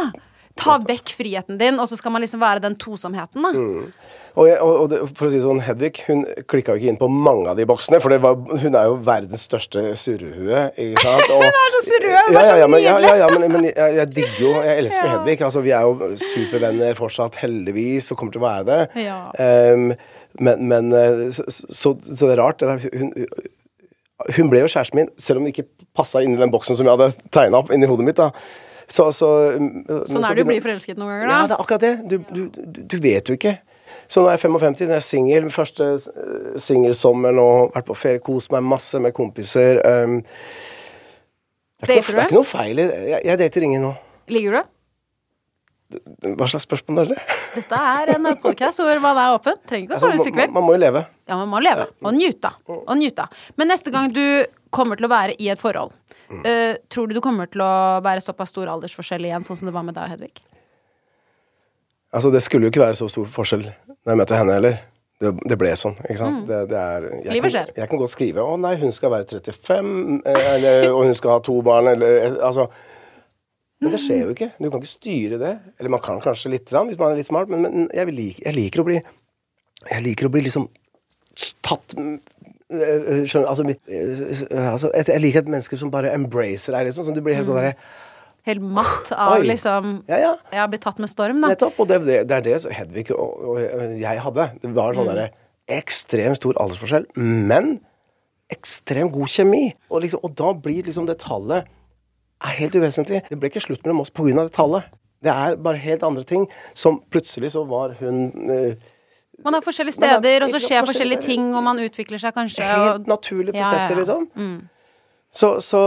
Ta 0.55 0.77
vekk 0.79 1.11
friheten 1.17 1.57
din, 1.59 1.79
og 1.83 1.89
så 1.91 1.97
skal 1.99 2.13
man 2.15 2.23
liksom 2.23 2.39
være 2.39 2.63
den 2.63 2.77
tosomheten, 2.79 3.43
da. 3.43 3.51
Mm. 3.51 3.89
Og, 4.35 4.47
jeg, 4.49 4.59
og, 4.59 4.73
og 4.81 4.87
det, 4.91 4.99
for 5.15 5.27
å 5.27 5.31
si 5.31 5.37
det 5.37 5.43
sånn, 5.45 5.61
Hedvig 5.63 6.01
hun 6.09 6.23
klikka 6.51 6.73
jo 6.75 6.81
ikke 6.81 6.91
inn 6.91 6.99
på 6.99 7.07
mange 7.11 7.51
av 7.51 7.59
de 7.59 7.65
boksene, 7.67 8.01
for 8.03 8.11
det 8.11 8.21
var, 8.23 8.35
hun 8.35 8.75
er 8.75 8.89
jo 8.89 8.97
verdens 9.07 9.45
største 9.47 9.83
surrehue. 9.99 10.65
Hun 10.75 11.45
er 11.47 11.75
så 11.75 11.81
surrehue, 11.87 12.23
Ja, 12.35 12.41
så 12.41 12.55
ja, 12.55 12.57
ja, 12.63 12.67
men, 12.71 12.83
ja, 12.83 12.95
ja, 13.03 13.13
ja, 13.23 13.29
men, 13.31 13.47
men 13.51 13.67
jeg, 13.69 13.95
jeg 13.99 14.11
digger 14.15 14.41
jo 14.41 14.51
Jeg 14.65 14.83
elsker 14.83 15.07
Ja. 15.07 15.13
Hedvig. 15.15 15.37
Altså, 15.47 15.63
vi 15.63 15.73
er 15.75 15.87
jo 15.87 16.11
supervenner 16.19 16.99
fortsatt, 16.99 17.39
heldigvis, 17.43 18.11
og 18.11 18.19
kommer 18.19 18.35
til 18.35 18.43
å 18.43 18.47
være 18.47 18.67
det. 18.69 18.79
Ja. 19.05 19.19
Um, 19.39 19.91
men 20.43 20.67
men 20.67 20.91
eh, 20.95 21.25
så, 21.35 21.45
så, 21.47 21.95
så 21.95 22.27
det 22.27 22.35
er 22.35 22.41
rart. 22.41 22.59
Det 22.59 22.67
der, 22.67 22.99
hun, 22.99 23.13
hun 24.35 24.51
ble 24.51 24.65
jo 24.65 24.71
kjæresten 24.71 24.99
min, 24.99 25.11
selv 25.21 25.39
om 25.39 25.47
det 25.47 25.55
ikke 25.55 25.69
passa 25.95 26.23
inn 26.23 26.35
i 26.35 26.39
den 26.41 26.51
boksen 26.51 26.75
som 26.75 26.87
jeg 26.87 26.95
hadde 26.97 27.31
tegna 27.35 27.63
opp 27.63 27.71
inni 27.71 27.87
hodet 27.87 28.07
mitt. 28.07 28.19
da 28.19 28.31
så, 28.87 29.07
så, 29.15 29.29
Sånn 30.05 30.25
er 30.27 30.37
det 30.37 30.45
å 30.45 30.49
bli 30.49 30.59
forelsket 30.61 30.99
noen 30.99 31.15
ganger, 31.15 31.25
da. 31.25 31.31
Ja, 31.31 31.47
det 31.49 31.55
er 31.55 31.63
akkurat 31.63 31.85
det. 31.85 31.93
Du, 32.05 32.17
du, 32.29 32.83
du, 32.85 32.97
vet 33.01 33.31
jo 33.31 33.37
ikke. 33.37 33.55
Så 34.11 34.21
nå 34.21 34.29
er 34.29 34.37
jeg 34.37 34.45
55, 34.45 34.77
nå 34.83 34.91
er 34.91 34.99
jeg 34.99 35.07
singel. 35.07 35.49
Første 35.53 35.89
singelsommer 36.61 37.35
nå. 37.35 37.49
vært 37.73 37.89
på 37.89 37.97
ferie, 37.97 38.23
kost 38.23 38.53
meg 38.53 38.65
masse 38.65 39.01
med 39.01 39.15
kompiser. 39.17 39.81
Um, 39.81 40.19
det, 41.81 41.97
er 41.97 42.03
ikke 42.03 42.13
noe, 42.13 42.13
det 42.13 42.21
er 42.21 42.29
ikke 42.29 42.39
noe 42.39 42.49
feil 42.49 42.77
i 42.77 42.85
det. 42.85 43.01
Jeg, 43.15 43.25
jeg 43.31 43.41
dater 43.41 43.67
ingen 43.69 43.85
nå. 43.89 43.91
Ligger 44.31 44.59
du? 44.59 44.71
Hva 46.35 46.47
slags 46.49 46.65
spørsmål 46.65 47.03
er 47.03 47.11
det? 47.13 47.17
Dette 47.53 47.77
er 47.77 48.11
en 48.15 48.29
podkast 48.41 48.81
hvor 48.81 49.01
man 49.03 49.19
er 49.21 49.35
åpen. 49.35 49.57
Trenger 49.69 49.85
ikke 49.85 49.97
å 49.97 50.01
svare 50.01 50.17
Altså, 50.17 50.31
man, 50.33 50.41
man, 50.41 50.55
man 50.57 50.65
må 50.65 50.75
jo 50.75 50.81
leve. 50.81 51.03
Ja, 51.29 51.37
man 51.41 51.51
må 51.51 51.61
leve. 51.61 51.85
Og 52.01 52.15
nyte. 52.17 52.51
Og 52.69 52.95
nyte. 52.99 53.27
Men 53.59 53.69
neste 53.73 53.93
gang 53.93 54.09
du 54.13 54.23
kommer 54.73 54.99
til 54.99 55.07
å 55.07 55.11
være 55.11 55.37
i 55.39 55.49
et 55.53 55.61
forhold, 55.61 55.93
Mm. 56.29 56.41
eh, 56.45 56.77
tror 56.89 57.07
du 57.07 57.15
du 57.17 57.21
kommer 57.21 57.49
til 57.51 57.61
å 57.61 58.01
være 58.05 58.23
såpass 58.23 58.49
stor 58.53 58.71
aldersforskjell 58.73 59.27
igjen, 59.27 59.45
sånn 59.45 59.59
som 59.59 59.69
det 59.69 59.75
var 59.75 59.85
med 59.85 59.97
deg 59.97 60.07
og 60.07 60.15
Hedvig? 60.15 60.41
Altså, 62.15 62.31
det 62.31 62.41
skulle 62.45 62.67
jo 62.67 62.73
ikke 62.73 62.85
være 62.85 62.97
så 62.97 63.07
stor 63.11 63.27
forskjell 63.27 63.65
når 63.67 64.11
jeg 64.13 64.19
møtte 64.21 64.37
henne 64.39 64.55
heller. 64.55 64.77
Det, 65.19 65.31
det 65.47 65.55
ble 65.59 65.71
sånn, 65.79 65.95
ikke 66.03 66.19
sant. 66.19 66.41
Det, 66.47 66.57
det 66.71 66.79
er, 66.79 67.05
jeg, 67.23 67.39
Mm. 67.39 67.47
Kan, 67.47 67.69
jeg 67.77 67.89
kan 67.89 67.99
godt 68.01 68.11
skrive 68.11 68.43
'Å 68.43 68.57
nei, 68.59 68.75
hun 68.81 68.91
skal 68.91 69.11
være 69.13 69.25
35', 69.31 70.21
eh, 70.27 70.47
eller, 70.55 70.89
og 70.91 71.05
hun 71.07 71.15
skal 71.15 71.31
ha 71.37 71.39
to 71.39 71.55
barn', 71.63 71.87
eller 71.93 72.17
eh, 72.19 72.35
altså 72.43 72.67
Men 73.81 73.91
det 73.91 73.99
skjer 73.99 74.21
jo 74.23 74.33
ikke. 74.33 74.49
Du 74.57 74.69
kan 74.69 74.79
ikke 74.79 74.87
styre 74.87 75.37
det. 75.37 75.59
Eller 75.79 75.91
man 75.91 75.99
kan 75.99 76.19
kanskje 76.23 76.49
litt, 76.49 76.69
grann, 76.69 76.87
hvis 76.87 76.97
man 76.97 77.11
er 77.11 77.19
litt 77.19 77.27
smart, 77.27 77.49
men, 77.51 77.61
men 77.61 77.89
jeg, 77.93 78.07
vil 78.07 78.15
like, 78.15 78.41
jeg 78.45 78.55
liker 78.55 78.81
å 78.81 78.85
bli 78.87 79.01
Jeg 79.91 80.01
liker 80.01 80.25
å 80.25 80.31
bli 80.31 80.41
liksom 80.47 80.69
tatt 81.61 81.93
mm, 81.99 82.15
Skjønner 82.71 83.51
Altså, 83.51 83.63
eh, 83.69 84.67
altså 84.71 84.89
jeg, 84.89 85.21
liker 85.21 85.43
et 85.43 85.49
menneske 85.53 85.77
som 85.77 85.91
bare 85.93 86.13
embracer 86.15 86.73
deg, 86.73 86.89
liksom. 86.89 87.05
Sånn, 87.07 87.17
du 87.17 87.21
blir 87.25 87.37
helt 87.37 87.49
sånn 87.49 87.59
derre 87.61 87.75
Helt 88.45 88.61
matt 88.61 89.09
av 89.13 89.39
Oi. 89.39 89.47
liksom 89.49 89.91
Ja, 90.09 90.19
ja. 90.21 90.31
Jeg 90.53 90.61
har 90.61 90.69
blitt 90.69 90.83
tatt 90.85 90.99
med 91.01 91.09
storm, 91.09 91.41
da. 91.41 91.53
Nettopp. 91.53 91.79
Og 91.81 91.89
det, 91.89 92.03
det, 92.05 92.19
det 92.29 92.39
er 92.39 92.45
det 92.45 92.75
Hedvig 92.77 93.07
og, 93.15 93.45
og 93.53 93.95
jeg 93.97 94.21
hadde. 94.21 94.49
Det 94.61 94.71
var 94.75 94.97
sånn 94.97 95.09
derre 95.09 95.31
ekstremt 95.65 96.37
stor 96.37 96.57
aldersforskjell, 96.61 97.07
men 97.17 97.79
ekstremt 98.53 99.13
god 99.15 99.31
kjemi. 99.33 99.63
Og, 99.89 100.03
liksom, 100.03 100.21
og 100.21 100.35
da 100.37 100.51
blir 100.53 100.85
liksom 100.85 101.07
det 101.09 101.17
tallet 101.23 101.65
er 102.45 102.57
helt 102.59 102.75
uvesentlig. 102.77 103.23
Det 103.29 103.39
ble 103.39 103.49
ikke 103.49 103.63
slutt 103.63 103.85
mellom 103.85 104.03
oss 104.03 104.13
pga. 104.13 104.43
det 104.43 104.53
tallet. 104.53 104.91
Det 105.25 105.33
er 105.33 105.55
bare 105.57 105.81
helt 105.81 106.03
andre 106.05 106.23
ting 106.23 106.45
som 106.77 106.99
plutselig 107.09 107.55
så 107.55 107.63
var 107.65 107.95
hun 107.99 108.49
eh, 108.51 108.75
Man 109.45 109.53
er 109.57 109.61
forskjellige 109.65 109.95
steder, 109.99 110.29
er- 110.39 110.43
og 110.47 110.49
så 110.53 110.59
skjer 110.63 110.85
forskjellige 110.89 111.21
ting, 111.21 111.51
og 111.55 111.61
man 111.63 111.77
utvikler 111.83 112.21
seg 112.21 112.33
kanskje. 112.33 112.63
helt 112.65 113.03
Og, 113.05 113.11
naturlige 113.11 113.53
prosesser, 113.53 113.93
ja, 113.93 114.01
ja. 114.01 114.01
liksom. 114.01 114.69
Så, 115.35 115.59
så, 115.59 115.79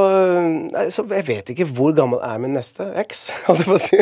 så 0.92 1.04
jeg 1.08 1.24
vet 1.26 1.50
ikke 1.54 1.64
hvor 1.72 1.94
gammel 1.96 2.20
er 2.22 2.36
min 2.42 2.52
neste 2.52 2.84
eks, 3.00 3.28
holdt 3.46 3.64
jeg 3.64 3.68
på 3.70 3.76
å 3.76 3.80
si. 3.80 3.96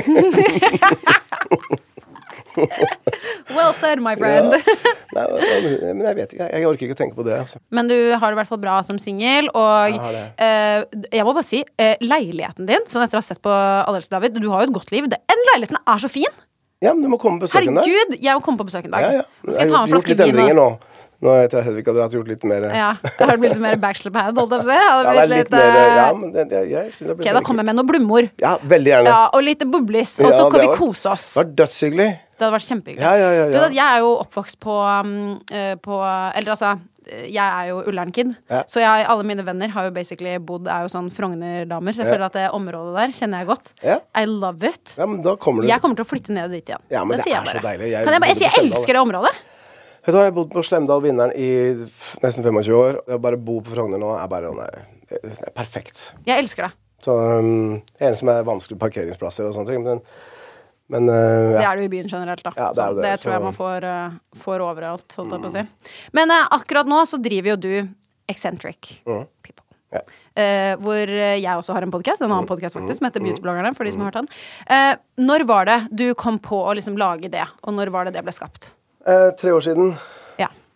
well 3.56 3.72
said, 3.76 4.00
my 4.02 4.16
friend. 4.18 4.56
Nei, 5.14 5.26
men 5.92 6.02
jeg 6.08 6.18
vet 6.18 6.34
ikke. 6.36 6.48
Jeg 6.50 6.66
orker 6.68 6.88
ikke 6.88 6.96
å 6.96 7.00
tenke 7.02 7.18
på 7.18 7.26
det. 7.26 7.36
Altså. 7.44 7.60
Men 7.74 7.88
du 7.90 7.94
har 7.94 8.26
det 8.26 8.36
i 8.36 8.40
hvert 8.40 8.50
fall 8.50 8.62
bra 8.62 8.78
som 8.86 8.98
singel, 9.02 9.48
og 9.54 9.94
Jeg 9.94 10.26
eh, 10.42 10.84
jeg 11.14 11.24
må 11.26 11.32
bare 11.36 11.46
si, 11.46 11.62
eh, 11.78 11.94
leiligheten 12.04 12.68
din, 12.68 12.84
sånn 12.88 13.04
etter 13.06 13.20
å 13.20 13.22
ha 13.22 13.28
sett 13.28 13.42
på 13.44 13.52
Allerske 13.52 14.12
David, 14.16 14.40
du 14.40 14.50
har 14.52 14.64
jo 14.64 14.70
et 14.70 14.76
godt 14.80 14.92
liv. 14.94 15.08
Den 15.12 15.46
leiligheten 15.52 15.78
er 15.84 16.02
så 16.02 16.10
fin! 16.12 16.32
Ja, 16.84 16.92
men 16.92 17.02
du 17.02 17.08
må 17.08 17.16
komme 17.20 17.40
på 17.40 17.46
besøk 17.48 17.64
en 17.64 17.78
dag. 17.78 17.86
Herregud, 17.86 18.18
jeg 18.20 18.36
må 18.36 18.44
komme 18.44 18.60
på 18.60 18.68
besøk 18.68 18.84
en 18.84 18.92
dag. 18.92 19.06
Ja, 19.06 19.22
ja. 19.22 19.24
Nå 19.42 19.54
skal 19.54 19.62
jeg 19.62 19.66
Jeg 19.66 19.72
ta 19.72 19.78
har 19.78 19.86
en 19.86 19.94
gjort 19.96 20.10
litt 20.12 20.24
endringer 20.26 20.58
nå 20.58 20.68
nå. 21.24 21.32
Etter 21.40 21.60
at 21.60 21.66
Hedvig 21.66 21.84
hadde 21.86 22.18
gjort 22.18 22.28
litt 22.30 22.44
mer 22.48 22.66
ja, 22.76 22.90
har 23.00 23.30
det 23.32 23.38
blitt 23.40 23.54
litt 23.54 23.62
mer 23.62 23.78
bachelorpad, 23.80 24.36
holdt 24.36 24.52
jeg 24.52 24.60
på 24.60 24.66
å 24.66 24.68
si? 24.68 24.76
Har 24.76 25.06
Ja, 25.06 25.14
det 25.16 25.22
er 25.22 25.30
litt 25.30 25.38
litt, 25.38 25.54
mer 25.54 25.78
eh, 25.80 25.96
Ja, 25.96 26.06
men 26.18 26.34
det, 26.34 26.44
jeg, 26.52 26.68
jeg 26.72 26.92
synes 26.92 26.98
det 26.98 27.08
har 27.08 27.18
blitt 27.20 27.30
Ok, 27.30 27.36
da 27.38 27.42
kommer 27.46 27.64
jeg 27.64 27.68
med 27.70 27.78
noen 27.78 27.90
blomster. 27.90 28.28
Ja, 28.42 28.52
veldig 28.74 28.92
gjerne. 28.92 29.14
Ja, 29.14 29.22
og 29.32 29.46
litt 29.46 29.64
boblis. 29.72 30.12
Og 30.20 30.28
så 30.28 30.42
Ja, 30.42 30.50
kan 30.52 30.60
vi 30.60 30.68
var- 30.68 30.80
kose 30.80 31.12
oss. 31.14 31.26
Det 31.32 31.40
var 31.42 31.54
dødshyggelig. 31.62 32.08
Det 32.36 32.44
hadde 32.44 32.52
vært 32.58 32.68
kjempehyggelig. 32.68 33.06
Ja, 33.06 33.14
ja, 33.16 33.30
ja, 33.32 33.46
ja. 33.48 33.62
Du 33.70 33.78
jeg 33.78 33.86
er 33.86 34.02
jo 34.04 34.10
oppvokst 34.20 34.58
på, 34.60 34.76
um, 34.76 35.40
eh, 35.50 35.74
på 35.80 36.00
Eller 36.36 36.52
altså, 36.52 36.74
jeg 37.06 37.38
er 37.46 37.68
jo 37.70 37.82
Ullern-kid. 37.86 38.32
Ja. 38.50 38.62
Så 38.70 38.80
jeg, 38.82 39.06
alle 39.06 39.26
mine 39.28 39.44
venner 39.46 39.70
har 39.74 39.88
jo 39.88 39.92
basically 39.94 40.36
bodd 40.42 40.66
Er 40.66 40.86
jo 40.86 40.92
sånn 40.92 41.10
Frogner-damer. 41.14 41.94
Så 41.94 42.02
jeg 42.02 42.06
Ja. 42.08 42.12
føler 42.14 42.26
at 42.26 42.38
det 42.38 42.46
området 42.56 42.94
der 42.96 43.14
kjenner 43.14 43.38
jeg 43.44 43.46
godt. 43.50 43.72
Ja. 43.82 43.98
I 44.14 44.24
love 44.26 44.64
it. 44.66 44.94
Ja, 44.98 45.06
men 45.06 45.22
da 45.22 45.36
kommer 45.36 45.62
du 45.62 45.68
Jeg 45.68 45.80
kommer 45.80 45.96
til 45.96 46.04
å 46.04 46.10
flytte 46.10 46.34
ned 46.34 46.50
dit 46.50 46.64
igjen. 46.66 46.82
Ja, 46.90 47.04
men 47.04 47.16
det 47.16 47.24
sier 47.24 47.38
er 47.38 47.44
jeg 47.44 47.62
så 47.62 47.66
deilig. 47.66 47.90
Jeg 47.90 48.04
kan 48.04 48.12
jeg 48.16 48.24
bare 48.26 48.34
si 48.34 48.44
jeg 48.44 48.64
elsker 48.64 48.92
det 48.98 49.02
området? 49.02 49.34
Vet 50.06 50.14
du 50.14 50.18
hva, 50.18 50.22
jeg 50.22 50.30
har 50.32 50.36
bodd 50.36 50.50
på 50.54 50.62
Slemdal 50.62 51.00
Vinneren 51.02 51.32
i 51.34 51.50
nesten 52.22 52.44
25 52.44 52.74
år. 52.78 53.00
Å 53.10 53.20
bare 53.20 53.36
bo 53.36 53.60
på 53.60 53.74
Frogner 53.74 53.98
nå 53.98 54.12
er 54.14 54.28
bare 54.30 54.52
sånn 54.52 54.62
det 55.06 55.20
er 55.22 55.54
perfekt. 55.54 56.12
Jeg 56.26 56.42
elsker 56.42 56.66
det. 56.66 56.72
Så 57.04 57.14
um, 57.14 57.82
Det 57.98 58.06
eneste 58.08 58.24
som 58.24 58.30
er 58.32 58.46
vanskelig, 58.46 58.78
parkeringsplasser 58.80 59.46
og 59.46 59.54
sånne 59.54 59.70
ting. 59.70 59.84
Men, 59.86 60.00
men 60.92 61.08
uh, 61.10 61.56
Det 61.56 61.64
er 61.64 61.76
det 61.76 61.84
jo 61.84 61.88
i 61.88 61.92
byen 61.96 62.10
generelt, 62.10 62.42
da. 62.44 62.52
Ja, 62.56 62.70
det 62.70 62.86
det, 62.98 63.04
det, 63.04 63.14
tror 63.22 63.34
jeg 63.34 63.44
man 63.44 63.56
får, 63.56 63.86
uh, 63.86 64.16
får 64.38 64.64
overalt, 64.66 65.06
holdt 65.18 65.34
jeg 65.34 65.44
på 65.44 65.50
å 65.50 65.54
si. 65.56 65.64
Men 66.16 66.32
uh, 66.34 66.44
akkurat 66.56 66.90
nå 66.90 67.00
så 67.10 67.18
driver 67.22 67.54
jo 67.54 67.58
du 67.66 67.72
Eccentric 68.30 69.00
People. 69.06 69.62
Ja. 69.94 70.02
Hvor 70.82 71.08
jeg 71.08 71.46
også 71.46 71.72
har 71.72 71.84
en 71.86 71.92
podkast, 71.94 72.20
en 72.20 72.28
annen 72.28 72.48
podcast 72.48 72.74
faktisk, 72.76 72.98
som 72.98 73.06
heter 73.06 73.22
Beautybloggerne, 73.22 73.70
for 73.78 73.86
de 73.86 73.92
som 73.94 74.02
har 74.02 74.10
hørt 74.10 74.18
den. 74.18 74.98
Når 75.24 75.44
var 75.48 75.68
det 75.70 75.76
du 75.94 76.10
kom 76.18 76.40
på 76.42 76.58
å 76.58 76.74
liksom 76.76 76.98
lage 77.00 77.30
det, 77.32 77.46
og 77.62 77.72
når 77.78 77.92
var 77.94 78.08
det 78.08 78.16
det 78.18 78.24
ble 78.26 78.34
skapt? 78.34 78.72
Tre 79.06 79.54
år 79.54 79.64
siden. 79.64 79.94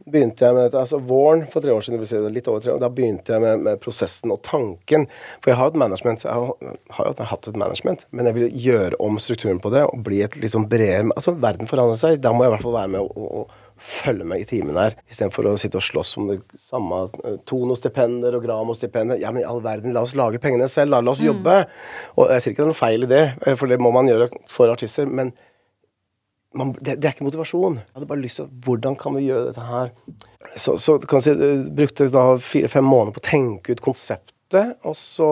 Begynte 0.08 0.46
jeg 0.46 0.56
med 0.56 0.64
dette, 0.64 0.80
altså 0.80 0.96
våren 1.04 1.42
for 1.52 1.60
tre 1.60 1.74
år 1.74 1.84
siden, 1.84 2.00
si 2.08 2.18
litt 2.32 2.48
over 2.48 2.62
tre 2.64 2.72
år, 2.72 2.80
da 2.80 2.88
begynte 2.92 3.34
jeg 3.34 3.42
med, 3.44 3.64
med 3.66 3.80
prosessen 3.82 4.32
og 4.32 4.40
tanken. 4.46 5.04
For 5.42 5.52
jeg 5.52 5.58
har 5.60 5.72
et 5.72 5.80
management, 5.82 6.24
jeg 6.24 6.32
har, 6.32 6.76
har 6.96 7.10
jo 7.10 7.26
hatt 7.28 7.48
et 7.50 7.58
management, 7.60 8.06
men 8.16 8.30
jeg 8.30 8.38
vil 8.38 8.60
gjøre 8.64 9.00
om 9.04 9.18
strukturen 9.20 9.60
på 9.60 9.72
det 9.74 9.84
og 9.88 10.00
bli 10.06 10.22
et 10.24 10.38
sånn 10.50 10.68
bredere 10.70 11.10
Altså, 11.10 11.34
verden 11.36 11.68
forandrer 11.68 11.98
seg. 12.00 12.20
Da 12.22 12.32
må 12.32 12.44
jeg 12.44 12.50
i 12.50 12.54
hvert 12.54 12.64
fall 12.64 12.76
være 12.78 12.92
med 12.94 13.04
og, 13.04 13.12
og, 13.20 13.44
og 13.44 13.80
følge 13.80 14.24
med 14.28 14.42
i 14.42 14.48
timen 14.48 14.76
her, 14.76 14.96
istedenfor 15.08 15.48
å 15.48 15.54
sitte 15.60 15.80
og 15.80 15.84
slåss 15.84 16.16
om 16.20 16.30
det 16.30 16.38
samme 16.60 17.02
eh, 17.24 17.36
Tono-stipender 17.48 18.36
og 18.36 18.44
Gramo-stipender. 18.44 19.20
Ja, 19.20 19.32
men 19.32 19.44
i 19.44 19.48
all 19.48 19.62
verden, 19.64 19.94
la 19.96 20.04
oss 20.04 20.16
lage 20.18 20.40
pengene 20.42 20.68
selv, 20.68 20.92
la, 20.94 21.00
la 21.04 21.14
oss 21.14 21.22
jobbe. 21.24 21.62
Og 22.16 22.32
jeg 22.34 22.44
sier 22.44 22.54
ikke 22.54 22.62
det 22.62 22.66
er 22.68 22.72
noe 22.72 22.80
feil 22.80 23.06
i 23.06 23.10
det, 23.10 23.22
eh, 23.44 23.56
for 23.60 23.72
det 23.72 23.80
må 23.80 23.92
man 23.94 24.08
gjøre 24.10 24.28
for 24.52 24.72
artister. 24.72 25.08
men 25.08 25.32
man, 26.56 26.72
det, 26.80 26.96
det, 26.98 27.06
er 27.06 27.14
ikke 27.14 27.26
motivasjon. 27.28 27.78
Jeg 27.78 27.96
hadde 27.96 28.10
bare 28.10 28.22
lyst 28.24 28.40
til 28.40 28.50
Hvordan 28.66 28.96
kan 28.98 29.14
vi 29.16 29.28
gjøre 29.28 29.50
dette 29.50 29.64
her? 29.68 29.92
Så, 30.56 30.74
så 30.82 30.96
kan 30.98 31.22
si, 31.22 31.34
jeg 31.36 31.62
brukte 31.78 32.08
da 32.10 32.24
fire-fem 32.42 32.86
måneder 32.86 33.14
på 33.16 33.22
å 33.22 33.26
tenke 33.28 33.76
ut 33.76 33.82
konseptet. 33.84 34.72
Og 34.88 34.96
så 34.98 35.28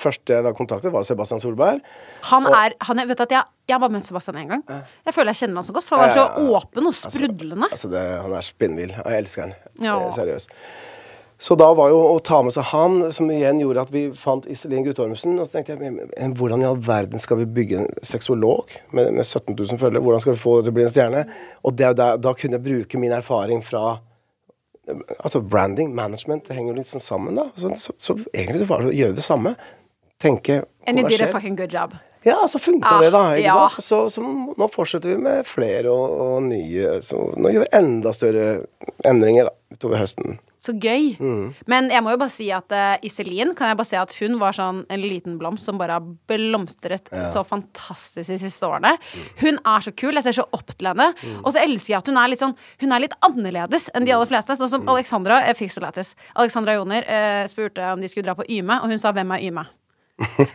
første 0.00 0.38
jeg 0.38 0.46
da 0.46 0.54
kontaktet, 0.56 0.88
var 0.94 1.04
Sebastian 1.04 1.42
Solberg. 1.42 1.84
Han 2.30 2.48
er, 2.48 2.76
han 2.88 3.02
er 3.02 3.10
vet 3.10 3.20
at 3.26 3.34
jeg, 3.34 3.50
jeg 3.68 3.76
har 3.76 3.82
bare 3.82 3.92
møtt 3.98 4.08
Sebastian 4.08 4.40
én 4.40 4.54
gang. 4.54 4.64
Jeg 5.04 5.16
føler 5.16 5.34
jeg 5.34 5.42
kjenner 5.42 5.60
han 5.60 5.68
så 5.68 5.76
godt, 5.76 5.88
for 5.88 6.00
han 6.00 6.08
er 6.08 6.16
så 6.16 6.48
åpen 6.56 6.88
og 6.88 6.96
sprudlende. 6.96 7.68
Altså, 7.68 7.90
altså 7.90 7.92
det, 7.92 8.04
han 8.24 8.38
er 8.38 8.48
spinnvill. 8.48 8.96
Jeg 8.96 9.24
elsker 9.24 9.44
han. 9.44 9.56
Ja. 9.84 9.98
Seriøst. 10.16 10.56
Så 11.38 11.56
da 11.58 11.66
var 11.74 11.90
jo 11.90 11.98
å 12.12 12.18
ta 12.24 12.38
med 12.46 12.54
seg 12.54 12.68
han, 12.70 13.00
som 13.12 13.28
igjen 13.32 13.58
gjorde 13.60 13.82
at 13.82 13.90
vi 13.92 14.04
fant 14.16 14.46
Iselin 14.48 14.84
Guttormsen. 14.86 15.34
Og 15.40 15.48
så 15.48 15.58
tenkte 15.58 15.74
jeg 15.76 16.30
hvordan 16.38 16.62
i 16.62 16.68
all 16.68 16.78
verden 16.80 17.20
skal 17.20 17.40
vi 17.42 17.48
bygge 17.56 17.82
en 17.82 17.90
sexolog 18.06 18.70
med, 18.94 19.10
med 19.18 19.26
17 19.26 19.52
000 19.52 19.80
følgere? 19.80 20.02
Hvordan 20.04 20.22
skal 20.24 20.36
vi 20.36 20.42
få 20.44 20.56
det 20.56 20.68
til 20.68 20.74
å 20.74 20.78
bli 20.78 20.86
en 20.86 20.94
stjerne? 20.94 21.24
Og 21.66 21.76
det, 21.76 21.90
da, 21.98 22.14
da 22.16 22.34
kunne 22.38 22.60
jeg 22.60 22.66
bruke 22.68 23.02
min 23.02 23.14
erfaring 23.16 23.64
fra 23.66 23.98
Altså 25.24 25.40
branding, 25.40 25.94
management, 25.96 26.42
det 26.44 26.58
henger 26.58 26.74
jo 26.74 26.76
litt 26.76 26.88
sånn 26.90 27.00
sammen, 27.00 27.38
da. 27.38 27.46
Så, 27.56 27.70
så, 27.80 27.94
så 27.96 28.16
egentlig 28.34 28.58
så 28.60 28.66
var 28.68 28.82
det 28.84 28.90
å 28.90 28.96
gjøre 28.98 29.16
det 29.16 29.22
samme. 29.24 29.54
Tenke 30.20 30.58
And 30.84 31.00
you 31.00 31.08
did 31.08 31.22
a 31.24 31.28
fucking 31.32 31.56
good 31.56 31.72
job. 31.72 31.94
Ja, 32.24 32.48
så 32.48 32.58
funka 32.60 32.88
Ah, 32.88 33.00
det, 33.00 33.10
da. 33.10 33.22
ikke 33.36 33.46
ja. 33.46 33.68
sant? 33.72 33.84
Så, 33.84 34.02
så 34.12 34.20
nå 34.60 34.68
fortsetter 34.72 35.14
vi 35.14 35.16
med 35.24 35.44
flere 35.48 35.92
og, 35.92 36.20
og 36.24 36.42
nye. 36.50 36.98
Så 37.04 37.16
nå 37.36 37.52
gjør 37.52 37.64
vi 37.64 37.72
enda 37.80 38.12
større 38.16 38.44
endringer 39.04 39.48
da, 39.48 39.54
utover 39.72 40.00
høsten. 40.00 40.38
Så 40.64 40.72
gøy. 40.80 41.10
Mm. 41.20 41.50
Men 41.68 41.90
jeg 41.92 42.00
må 42.06 42.14
jo 42.14 42.20
bare 42.22 42.32
si 42.32 42.46
at 42.56 42.72
uh, 42.72 42.94
Iselin 43.04 43.52
kan 43.58 43.68
jeg 43.68 43.76
bare 43.76 43.88
si 43.90 43.98
at 44.00 44.14
hun 44.22 44.38
var 44.40 44.56
sånn 44.56 44.78
en 44.88 45.02
liten 45.04 45.36
blomst 45.40 45.68
som 45.68 45.76
bare 45.80 45.98
har 45.98 46.06
blomstret 46.30 47.10
så 47.28 47.42
fantastisk 47.44 48.32
de 48.32 48.38
siste 48.40 48.64
årene. 48.64 48.94
Mm. 49.12 49.26
Hun 49.42 49.60
er 49.74 49.84
så 49.84 49.92
kul. 49.92 50.14
Jeg 50.16 50.24
ser 50.24 50.38
så 50.40 50.46
opp 50.56 50.72
til 50.72 50.88
henne. 50.88 51.10
Og 51.42 51.52
så 51.52 51.60
elsker 51.60 51.92
jeg 51.92 52.00
at 52.00 52.08
hun 52.08 52.16
er 52.16 52.32
litt 52.32 52.40
sånn 52.40 52.56
Hun 52.80 52.92
er 52.96 53.04
litt 53.04 53.16
annerledes 53.28 53.90
enn 53.94 54.08
de 54.08 54.16
aller 54.16 54.30
fleste. 54.30 54.56
Sånn 54.56 54.64
Mm. 54.64 54.74
som 54.74 54.88
Alexandra 54.94 55.42
jeg 55.46 55.56
fikk 55.60 55.72
så 55.76 55.84
lættis. 55.84 56.14
Alexandra 56.34 56.74
Joner 56.78 57.04
uh, 57.04 57.46
spurte 57.46 57.92
om 57.92 58.00
de 58.00 58.08
skulle 58.08 58.24
dra 58.24 58.34
på 58.34 58.48
Yme, 58.48 58.80
og 58.80 58.88
hun 58.88 58.98
sa 58.98 59.12
'Hvem 59.12 59.34
er 59.36 59.50
Yme'? 59.50 59.66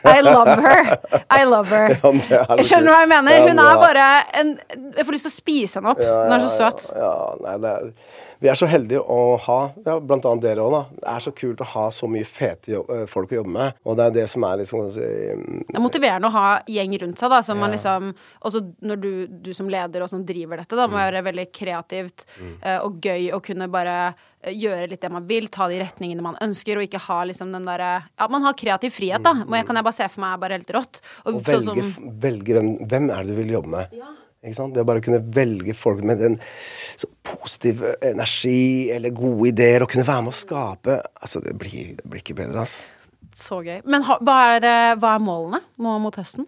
I 0.05 0.21
love 0.21 0.47
her. 0.47 0.99
I 1.29 1.43
love 1.43 1.67
her. 1.67 1.97
Ja, 2.29 2.45
er 2.53 2.63
Skjønner 2.63 2.93
hva 2.93 2.99
jeg 3.01 3.09
mener? 3.11 3.43
Hun 3.49 3.59
er 3.59 3.79
bare 3.81 4.05
en 4.39 4.51
Jeg 4.95 5.05
får 5.05 5.15
lyst 5.15 5.25
til 5.27 5.31
å 5.31 5.35
spise 5.35 5.79
henne 5.79 5.91
opp. 5.91 5.99
Hun 5.99 6.35
er 6.35 6.43
så 6.43 6.51
søt. 6.53 6.85
Ja, 6.95 7.11
nei, 7.43 7.55
det 7.63 7.71
er, 7.73 7.89
vi 8.39 8.47
er 8.51 8.59
så 8.59 8.69
heldige 8.71 9.01
å 9.03 9.35
ha, 9.43 9.57
ja, 9.83 9.97
blant 9.99 10.27
annet 10.29 10.45
dere 10.45 10.63
òg, 10.63 10.71
da. 10.71 10.81
Det 11.01 11.07
er 11.11 11.25
så 11.25 11.33
kult 11.35 11.63
å 11.63 11.67
ha 11.73 11.85
så 11.91 12.07
mye 12.11 12.27
fete 12.27 12.71
jobb, 12.71 12.93
eh, 12.95 13.03
folk 13.11 13.33
å 13.33 13.39
jobbe 13.41 13.51
med. 13.57 13.79
Og 13.83 13.99
det 13.99 14.05
er 14.05 14.15
det 14.21 14.25
som 14.31 14.45
er 14.47 14.61
liksom 14.61 14.85
jeg 14.85 14.95
si, 14.95 15.09
Det 15.67 15.75
er 15.75 15.83
motiverende 15.83 16.31
å 16.31 16.35
ha 16.37 16.47
gjeng 16.69 16.95
rundt 17.03 17.19
seg, 17.19 17.33
da, 17.35 17.41
som 17.45 17.59
man 17.59 17.75
liksom 17.75 18.13
Også 18.47 18.63
når 18.85 19.03
du, 19.03 19.11
du 19.49 19.51
som 19.57 19.67
leder 19.71 20.05
og 20.05 20.11
som 20.11 20.23
driver 20.25 20.61
dette, 20.63 20.77
da, 20.79 20.87
må 20.87 21.01
være 21.01 21.25
veldig 21.25 21.49
kreativt 21.55 22.25
mm. 22.39 22.55
og 22.85 23.03
gøy 23.03 23.31
å 23.35 23.41
kunne 23.43 23.67
bare 23.71 23.97
eh, 24.07 24.27
gjøre 24.47 24.87
litt 24.91 25.01
det 25.03 25.11
man 25.11 25.25
vil, 25.27 25.49
ta 25.51 25.67
de 25.71 25.79
retningene 25.81 26.23
man 26.23 26.37
ønsker, 26.43 26.79
og 26.79 26.87
ikke 26.87 27.01
ha 27.09 27.19
liksom 27.27 27.51
den 27.55 27.67
derre 27.67 27.91
Ja, 28.07 28.29
man 28.31 28.45
har 28.47 28.55
kreativ 28.59 28.95
frihet, 28.95 29.23
da. 29.25 29.33
Men 29.43 29.59
jeg 29.59 29.67
kan 29.67 29.79
jeg 29.79 29.87
bare 29.89 29.97
se 29.99 30.07
for 30.13 30.23
meg 30.23 30.35
er 30.35 30.43
bare 30.45 30.59
helt 30.59 30.73
rått. 30.75 31.01
Og, 31.25 31.39
Å 31.41 31.43
sånn 31.43 31.69
velge, 31.75 31.85
som 31.95 32.09
velge 32.23 32.55
hvem, 32.55 32.71
hvem 32.87 33.09
er 33.11 33.23
det 33.23 33.35
du 33.35 33.41
vil 33.41 33.55
jobbe 33.57 33.73
med. 33.75 33.97
Ikke 34.39 34.55
sant? 34.55 34.75
Det 34.75 34.85
å 34.85 34.87
bare 34.87 35.03
kunne 35.03 35.19
velge 35.35 35.75
folk 35.75 35.99
med 36.07 36.21
en 36.23 36.37
så 36.99 37.09
positiv 37.27 37.83
energi 37.99 38.87
eller 38.95 39.11
gode 39.15 39.49
ideer, 39.51 39.83
og 39.83 39.91
kunne 39.91 40.07
være 40.07 40.27
med 40.27 40.35
å 40.35 40.39
skape 40.39 41.01
Altså, 41.19 41.43
det 41.43 41.57
blir, 41.59 41.97
det 41.99 42.07
blir 42.07 42.23
ikke 42.23 42.37
bedre, 42.39 42.63
altså. 42.63 42.79
Så 43.39 43.59
gøy. 43.63 43.81
Men 43.87 44.03
ha, 44.07 44.17
hva, 44.23 44.37
er, 44.55 44.65
eh, 44.67 44.93
hva 44.99 45.13
er 45.15 45.23
målene 45.23 45.59
nå 45.79 45.97
mot 46.03 46.15
høsten? 46.15 46.47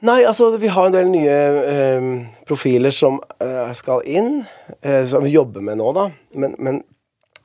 Nei, 0.00 0.22
altså 0.24 0.48
vi 0.56 0.70
har 0.72 0.88
en 0.88 0.94
del 0.94 1.10
nye 1.12 1.34
eh, 1.68 2.04
profiler 2.48 2.92
som 2.94 3.18
eh, 3.42 3.72
skal 3.76 4.00
inn, 4.08 4.38
eh, 4.80 5.04
som 5.10 5.24
vi 5.26 5.34
jobber 5.34 5.64
med 5.64 5.76
nå, 5.76 5.90
da. 5.92 6.06
Men, 6.32 6.54
men 6.56 6.80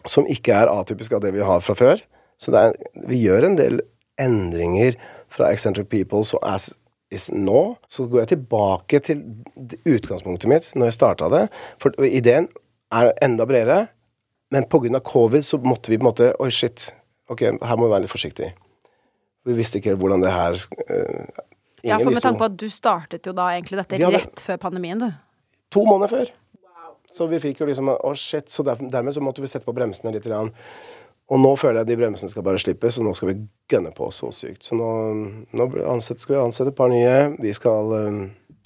som 0.08 0.28
ikke 0.32 0.56
er 0.56 0.72
atypisk 0.72 1.18
av 1.18 1.26
det 1.26 1.34
vi 1.36 1.44
har 1.44 1.64
fra 1.66 1.76
før. 1.76 2.04
Så 2.40 2.54
er, 2.56 2.76
vi 3.10 3.20
gjør 3.26 3.50
en 3.50 3.58
del 3.60 3.82
endringer 4.22 4.96
fra 5.32 5.50
Eccentric 5.52 5.90
People 5.92 6.24
so 6.24 6.40
as 6.48 6.70
is 7.12 7.28
nå. 7.34 7.76
Så 7.92 8.08
går 8.08 8.24
jeg 8.24 8.32
tilbake 8.36 9.02
til 9.04 9.26
utgangspunktet 9.84 10.52
mitt 10.52 10.70
når 10.76 10.92
jeg 10.92 10.98
starta 10.98 11.30
det. 11.34 11.44
For 11.82 11.96
ideen 12.08 12.48
er 12.96 13.12
enda 13.26 13.48
bredere. 13.50 13.88
Men 14.54 14.68
pga. 14.70 15.02
covid 15.04 15.44
så 15.44 15.58
måtte 15.58 15.92
vi 15.92 15.98
på 15.98 16.06
en 16.06 16.12
måte 16.12 16.32
Oi, 16.40 16.52
shit. 16.54 16.94
Ok, 17.28 17.42
her 17.42 17.76
må 17.76 17.88
vi 17.88 17.92
være 17.96 18.06
litt 18.06 18.14
forsiktige. 18.14 18.54
Vi 19.46 19.58
visste 19.58 19.82
ikke 19.82 19.98
hvordan 20.00 20.24
det 20.24 20.32
her 20.32 20.56
eh, 20.88 21.44
Ja, 21.86 22.00
for 22.02 22.12
med 22.12 22.24
tanke 22.24 22.42
på 22.42 22.50
at 22.50 22.58
du 22.58 22.68
startet 22.74 23.28
jo 23.30 23.34
da 23.38 23.52
egentlig 23.54 23.78
dette 23.82 24.00
hadde- 24.02 24.20
rett 24.24 24.42
før 24.42 24.58
pandemien, 24.58 25.00
du. 25.00 25.12
To 25.76 25.86
måneder 25.86 26.10
før. 26.10 26.34
Så 27.16 27.30
vi 27.32 27.40
fikk 27.40 27.62
jo 27.62 27.66
liksom 27.70 27.90
Å, 27.96 28.16
shit. 28.16 28.50
Så 28.52 28.64
der, 28.68 28.76
dermed 28.76 29.14
så 29.16 29.22
måtte 29.24 29.42
vi 29.42 29.48
sette 29.48 29.66
på 29.66 29.74
bremsene 29.76 30.12
litt. 30.12 30.26
Grann. 30.28 30.52
Og 31.32 31.40
nå 31.42 31.56
føler 31.58 31.82
jeg 31.82 31.88
de 31.88 31.98
bremsene 32.04 32.30
skal 32.30 32.44
bare 32.46 32.60
slippes, 32.62 32.98
så 32.98 33.04
nå 33.06 33.16
skal 33.18 33.32
vi 33.32 33.48
gønne 33.72 33.94
på 33.96 34.12
så 34.14 34.30
sykt. 34.36 34.68
Så 34.68 34.78
nå, 34.78 34.90
nå 35.58 35.70
ansett, 35.90 36.20
skal 36.22 36.36
vi 36.36 36.42
ansette 36.44 36.74
et 36.74 36.78
par 36.78 36.92
nye. 36.92 37.16
Vi 37.42 37.54
skal 37.58 37.94
um, 37.96 38.20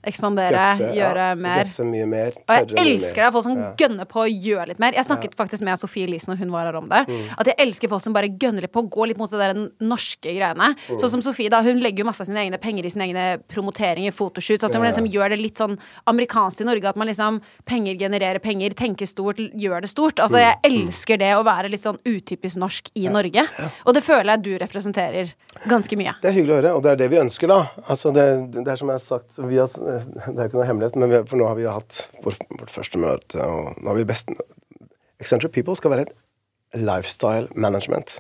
Ekspandere, 0.08 0.56
gutse, 0.56 0.94
gjøre 0.96 1.24
ja, 1.30 1.36
mer. 1.36 1.66
mye 1.84 2.06
mer. 2.08 2.32
Og 2.48 2.72
jeg 2.72 2.86
elsker 2.88 3.24
det, 3.26 3.32
folk 3.34 3.44
som 3.44 3.58
Ja. 3.58 3.74
gønner 3.76 4.06
på 4.08 4.22
å 4.24 4.28
gjøre 4.32 4.68
litt 4.70 4.80
mer. 4.80 4.94
Jeg 4.94 5.04
snakket 5.06 5.36
faktisk 5.36 5.62
med 5.62 5.78
Sofie 5.78 6.06
Elise 6.08 6.28
når 6.32 6.38
hun 6.40 6.52
var 6.52 6.66
her 6.70 6.76
om 6.80 6.88
det. 6.88 7.02
Mm. 7.10 7.26
At 7.38 7.46
jeg 7.48 7.56
elsker 7.60 7.90
folk 7.90 8.02
som 8.02 8.14
bare 8.14 8.30
gønner 8.30 8.62
litt 8.62 8.72
på, 8.72 8.80
å 8.84 8.90
gå 8.90 9.08
litt 9.08 9.18
mot 9.18 9.30
det 9.30 9.38
der 9.40 9.70
norske 9.82 10.32
greiene. 10.32 10.70
Mm. 10.88 11.00
Sånn 11.00 11.10
som 11.12 11.22
Sofie, 11.22 11.50
da. 11.50 11.62
Hun 11.62 11.82
legger 11.84 12.00
jo 12.00 12.06
masse 12.06 12.22
av 12.22 12.28
sine 12.28 12.40
egne 12.46 12.58
penger 12.62 12.86
i 12.86 12.90
sine 12.90 13.10
egne 13.10 13.26
promoteringer, 13.50 14.12
fotoshoots. 14.16 14.64
At 14.64 14.74
hun 14.74 14.84
liksom 14.88 15.10
gjør 15.12 15.30
det 15.36 15.40
litt 15.42 15.56
sånn 15.60 15.78
amerikansk 16.08 16.62
i 16.62 16.70
Norge. 16.70 16.86
At 16.88 16.96
man 16.96 17.08
liksom 17.08 17.42
Penger 17.66 17.96
genererer 18.00 18.40
penger, 18.40 18.70
tenker 18.74 19.06
stort, 19.06 19.38
gjør 19.38 19.82
det 19.82 19.90
stort. 19.90 20.16
Altså, 20.20 20.38
jeg 20.40 20.56
Mm. 20.64 20.88
elsker 20.88 21.18
det 21.20 21.34
å 21.36 21.44
være 21.44 21.70
litt 21.70 21.82
sånn 21.82 22.00
utypisk 22.06 22.56
norsk 22.58 22.90
i 22.96 23.08
Norge. 23.10 23.46
Og 23.86 23.94
det 23.94 24.04
føler 24.04 24.38
jeg 24.38 24.42
du 24.44 24.58
representerer 24.58 25.34
ganske 25.68 25.96
mye. 25.98 26.16
Det 26.22 26.30
er 26.30 26.34
hyggelig 26.42 26.56
å 26.56 26.62
høre, 26.62 26.76
og 26.76 26.84
det 26.84 26.92
er 26.92 26.96
det 26.96 27.10
vi 27.12 27.18
ønsker, 27.18 27.48
da. 27.48 27.70
Altså, 27.90 28.14
det, 28.14 28.52
det 28.64 28.68
er 28.68 28.76
som 28.78 28.88
jeg 28.88 28.94
har 28.94 29.00
sagt 29.00 29.38
vi 29.50 29.58
har, 29.58 29.68
Det 29.90 30.36
er 30.36 30.44
jo 30.44 30.48
ikke 30.50 30.60
noe 30.60 30.70
hemmelighet, 30.70 30.98
men 31.00 31.12
vi, 31.12 31.20
for 31.30 31.42
nå 31.42 31.50
har 31.50 31.58
vi 31.60 31.68
hatt 31.70 32.02
vårt, 32.24 32.42
vårt 32.60 32.74
første 32.74 33.02
møte, 33.02 33.42
og 33.44 33.78
nå 33.80 33.92
har 33.92 34.00
vi 34.00 34.08
best 34.10 34.32
Eccentric 35.20 35.52
People 35.56 35.76
skal 35.76 35.92
være 35.92 36.08
et 36.08 36.80
lifestyle 36.80 37.50
management. 37.56 38.20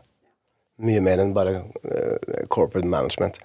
Mye 0.84 1.02
mer 1.04 1.22
enn 1.24 1.34
bare 1.36 1.62
uh, 1.64 2.46
corporate 2.52 2.88
management. 2.88 3.40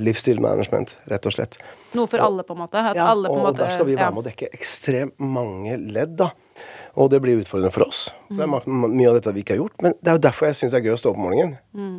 Livsstil 0.00 0.40
management, 0.42 0.96
rett 1.06 1.26
og 1.28 1.36
slett. 1.36 1.56
Noe 1.94 2.10
for 2.10 2.22
alle, 2.24 2.42
på 2.42 2.56
en 2.56 2.64
måte. 2.64 2.80
Ja, 2.96 3.12
på 3.14 3.30
og 3.30 3.44
måte 3.44 3.62
der 3.62 3.74
skal 3.76 3.86
vi 3.86 3.94
ja. 3.94 4.02
være 4.02 4.16
med 4.16 4.24
å 4.24 4.26
dekke 4.26 4.48
ekstremt 4.56 5.14
mange 5.22 5.76
ledd, 5.78 6.16
da. 6.18 6.32
Og 6.98 7.10
det 7.12 7.20
blir 7.22 7.38
utfordrende 7.40 7.72
for 7.74 7.86
oss. 7.86 8.08
For 8.28 8.34
Mm. 8.34 8.40
det 8.40 8.66
er 8.66 8.88
mye 8.98 9.08
av 9.12 9.14
dette 9.20 9.34
vi 9.34 9.44
ikke 9.44 9.54
har 9.54 9.62
gjort. 9.62 9.76
Men 9.82 9.94
det 10.00 10.10
er 10.10 10.18
jo 10.18 10.24
derfor 10.26 10.46
jeg 10.50 10.58
syns 10.58 10.74
det 10.74 10.80
er 10.80 10.88
gøy 10.88 10.96
å 10.96 10.98
stå 10.98 11.12
opp 11.12 11.20
om 11.20 11.26
morgenen. 11.28 11.98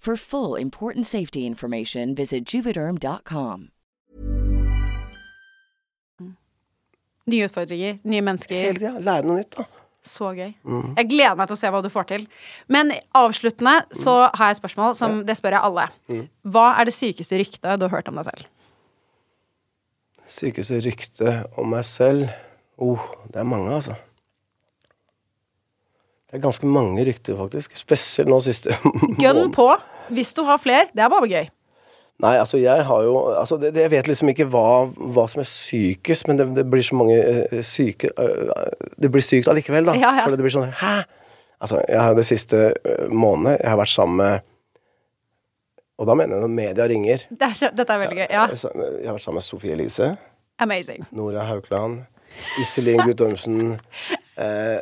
For 0.00 0.16
full 0.16 0.54
important 0.56 1.06
safety 1.06 1.44
information, 1.44 2.14
visit 2.14 2.54
juvederm.com. 2.54 3.68
Nye 7.28 7.44
utfordringer, 7.44 7.98
nye 8.08 8.22
mennesker. 8.24 8.56
Hele 8.56 8.80
tida. 8.80 8.94
Lære 8.96 9.28
noe 9.28 9.42
nytt, 9.42 9.58
da. 9.58 9.66
Så 10.00 10.30
gøy. 10.32 10.54
Mm. 10.64 10.94
Jeg 10.96 11.08
gleder 11.10 11.36
meg 11.36 11.50
til 11.50 11.58
å 11.58 11.60
se 11.60 11.72
hva 11.74 11.82
du 11.84 11.90
får 11.92 12.08
til. 12.08 12.24
Men 12.72 12.94
avsluttende 13.20 13.74
så 13.92 14.14
har 14.24 14.48
jeg 14.48 14.56
et 14.56 14.62
spørsmål 14.62 14.96
som 14.96 15.18
det 15.28 15.36
spør 15.36 15.58
jeg 15.58 15.68
alle. 15.68 15.84
Mm. 16.08 16.24
Hva 16.56 16.64
er 16.80 16.88
det 16.88 16.96
sykeste 16.96 17.36
ryktet 17.42 17.76
du 17.76 17.84
har 17.84 17.92
hørt 17.92 18.08
om 18.08 18.16
deg 18.16 18.30
selv? 18.30 18.48
Sykeste 20.40 20.80
ryktet 20.80 21.60
om 21.60 21.68
meg 21.76 21.84
selv 21.84 22.30
Oh, 22.80 23.02
det 23.28 23.36
er 23.42 23.44
mange, 23.44 23.74
altså. 23.76 23.92
Det 26.30 26.38
er 26.38 26.42
ganske 26.44 26.66
mange 26.66 27.02
rykter, 27.06 27.34
faktisk. 27.34 27.72
Spesielt 27.78 28.30
nå 28.30 28.38
siste 28.44 28.76
Gønn 29.22 29.48
på. 29.54 29.66
Hvis 30.14 30.30
du 30.36 30.44
har 30.46 30.60
flere. 30.62 30.86
Det 30.94 31.02
er 31.02 31.10
bare 31.10 31.26
gøy. 31.30 31.48
Nei, 32.20 32.34
altså 32.36 32.58
jeg 32.60 32.84
har 32.84 33.02
jo 33.02 33.14
altså 33.32 33.56
det, 33.56 33.70
det, 33.74 33.86
Jeg 33.86 33.90
vet 33.94 34.08
liksom 34.10 34.28
ikke 34.28 34.44
hva, 34.52 34.90
hva 34.92 35.24
som 35.30 35.40
er 35.40 35.48
sykest, 35.48 36.28
men 36.28 36.36
det, 36.36 36.46
det 36.58 36.66
blir 36.68 36.84
så 36.84 36.98
mange 37.00 37.16
uh, 37.16 37.62
syke 37.64 38.10
uh, 38.12 38.50
Det 39.00 39.08
blir 39.12 39.24
sykt 39.24 39.48
allikevel, 39.48 39.88
da. 39.88 39.94
Ja, 39.96 40.10
ja. 40.18 40.26
For 40.26 40.36
det 40.36 40.44
blir 40.44 40.52
sånn 40.52 40.74
Hæ? 40.82 40.98
Altså, 41.64 41.80
jeg 41.88 42.00
har 42.00 42.18
det 42.18 42.26
siste 42.28 42.60
uh, 42.76 43.06
måneden 43.08 43.56
Jeg 43.56 43.72
har 43.72 43.80
vært 43.80 43.94
sammen 43.94 44.20
med 44.20 44.44
Og 45.96 46.10
da 46.10 46.18
mener 46.20 46.36
jeg 46.36 46.44
når 46.44 46.54
media 46.58 46.88
ringer. 46.92 47.24
Det 47.32 47.48
er, 47.48 47.74
dette 47.76 47.96
er 47.96 48.04
veldig 48.04 48.20
gøy. 48.20 48.28
Ja. 48.28 48.46
Jeg 48.52 49.08
har 49.08 49.16
vært 49.16 49.24
sammen 49.24 49.40
med 49.40 49.48
Sofie 49.48 49.74
Elise, 49.74 50.14
Amazing. 50.60 51.04
Nora 51.16 51.44
Haukeland, 51.48 51.98
Iselin 52.60 53.02
Guttormsen 53.04 53.74
eh, 54.44 54.80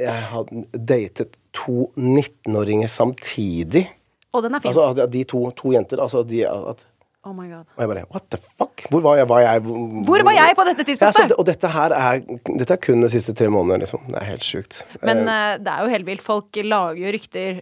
Jeg 0.00 0.28
hadde 0.32 0.64
datet 0.90 1.38
to 1.56 1.90
19-åringer 1.98 2.88
samtidig. 2.90 3.86
Og 4.32 4.44
den 4.46 4.54
er 4.56 4.62
fin. 4.62 4.72
Altså 4.72 5.06
de 5.10 5.24
to, 5.28 5.42
to 5.58 5.72
jenter 5.74 6.00
altså 6.02 6.22
de, 6.26 6.44
at, 6.46 6.84
oh 7.26 7.34
my 7.34 7.48
god. 7.50 7.66
Og 7.76 7.82
jeg 7.82 7.90
bare 7.90 8.04
What 8.14 8.28
the 8.30 8.38
fuck? 8.58 8.84
Hvor 8.92 9.02
var 9.04 9.18
jeg? 9.18 9.28
Var 9.28 9.40
jeg 9.44 9.64
Hvor 10.06 10.24
var 10.28 10.36
jeg 10.38 10.56
på 10.56 10.66
dette 10.68 10.84
Ja, 10.86 10.94
så, 10.94 11.00
tidspunktet? 11.00 11.36
og 11.38 11.48
dette 11.50 11.72
her 11.74 11.94
er 11.96 12.20
Dette 12.46 12.76
er 12.76 12.80
kun 12.86 13.02
de 13.04 13.10
siste 13.12 13.34
tre 13.36 13.48
månedene, 13.52 13.82
liksom. 13.84 14.06
Det 14.08 14.20
er 14.22 14.28
helt 14.30 14.46
sjukt. 14.46 14.80
Men 15.02 15.24
eh, 15.26 15.56
det 15.60 15.74
er 15.74 15.82
jo 15.84 15.92
helt 15.96 16.06
vilt. 16.08 16.22
Folk 16.24 16.62
lager 16.64 17.02
jo 17.02 17.12
rykter 17.18 17.60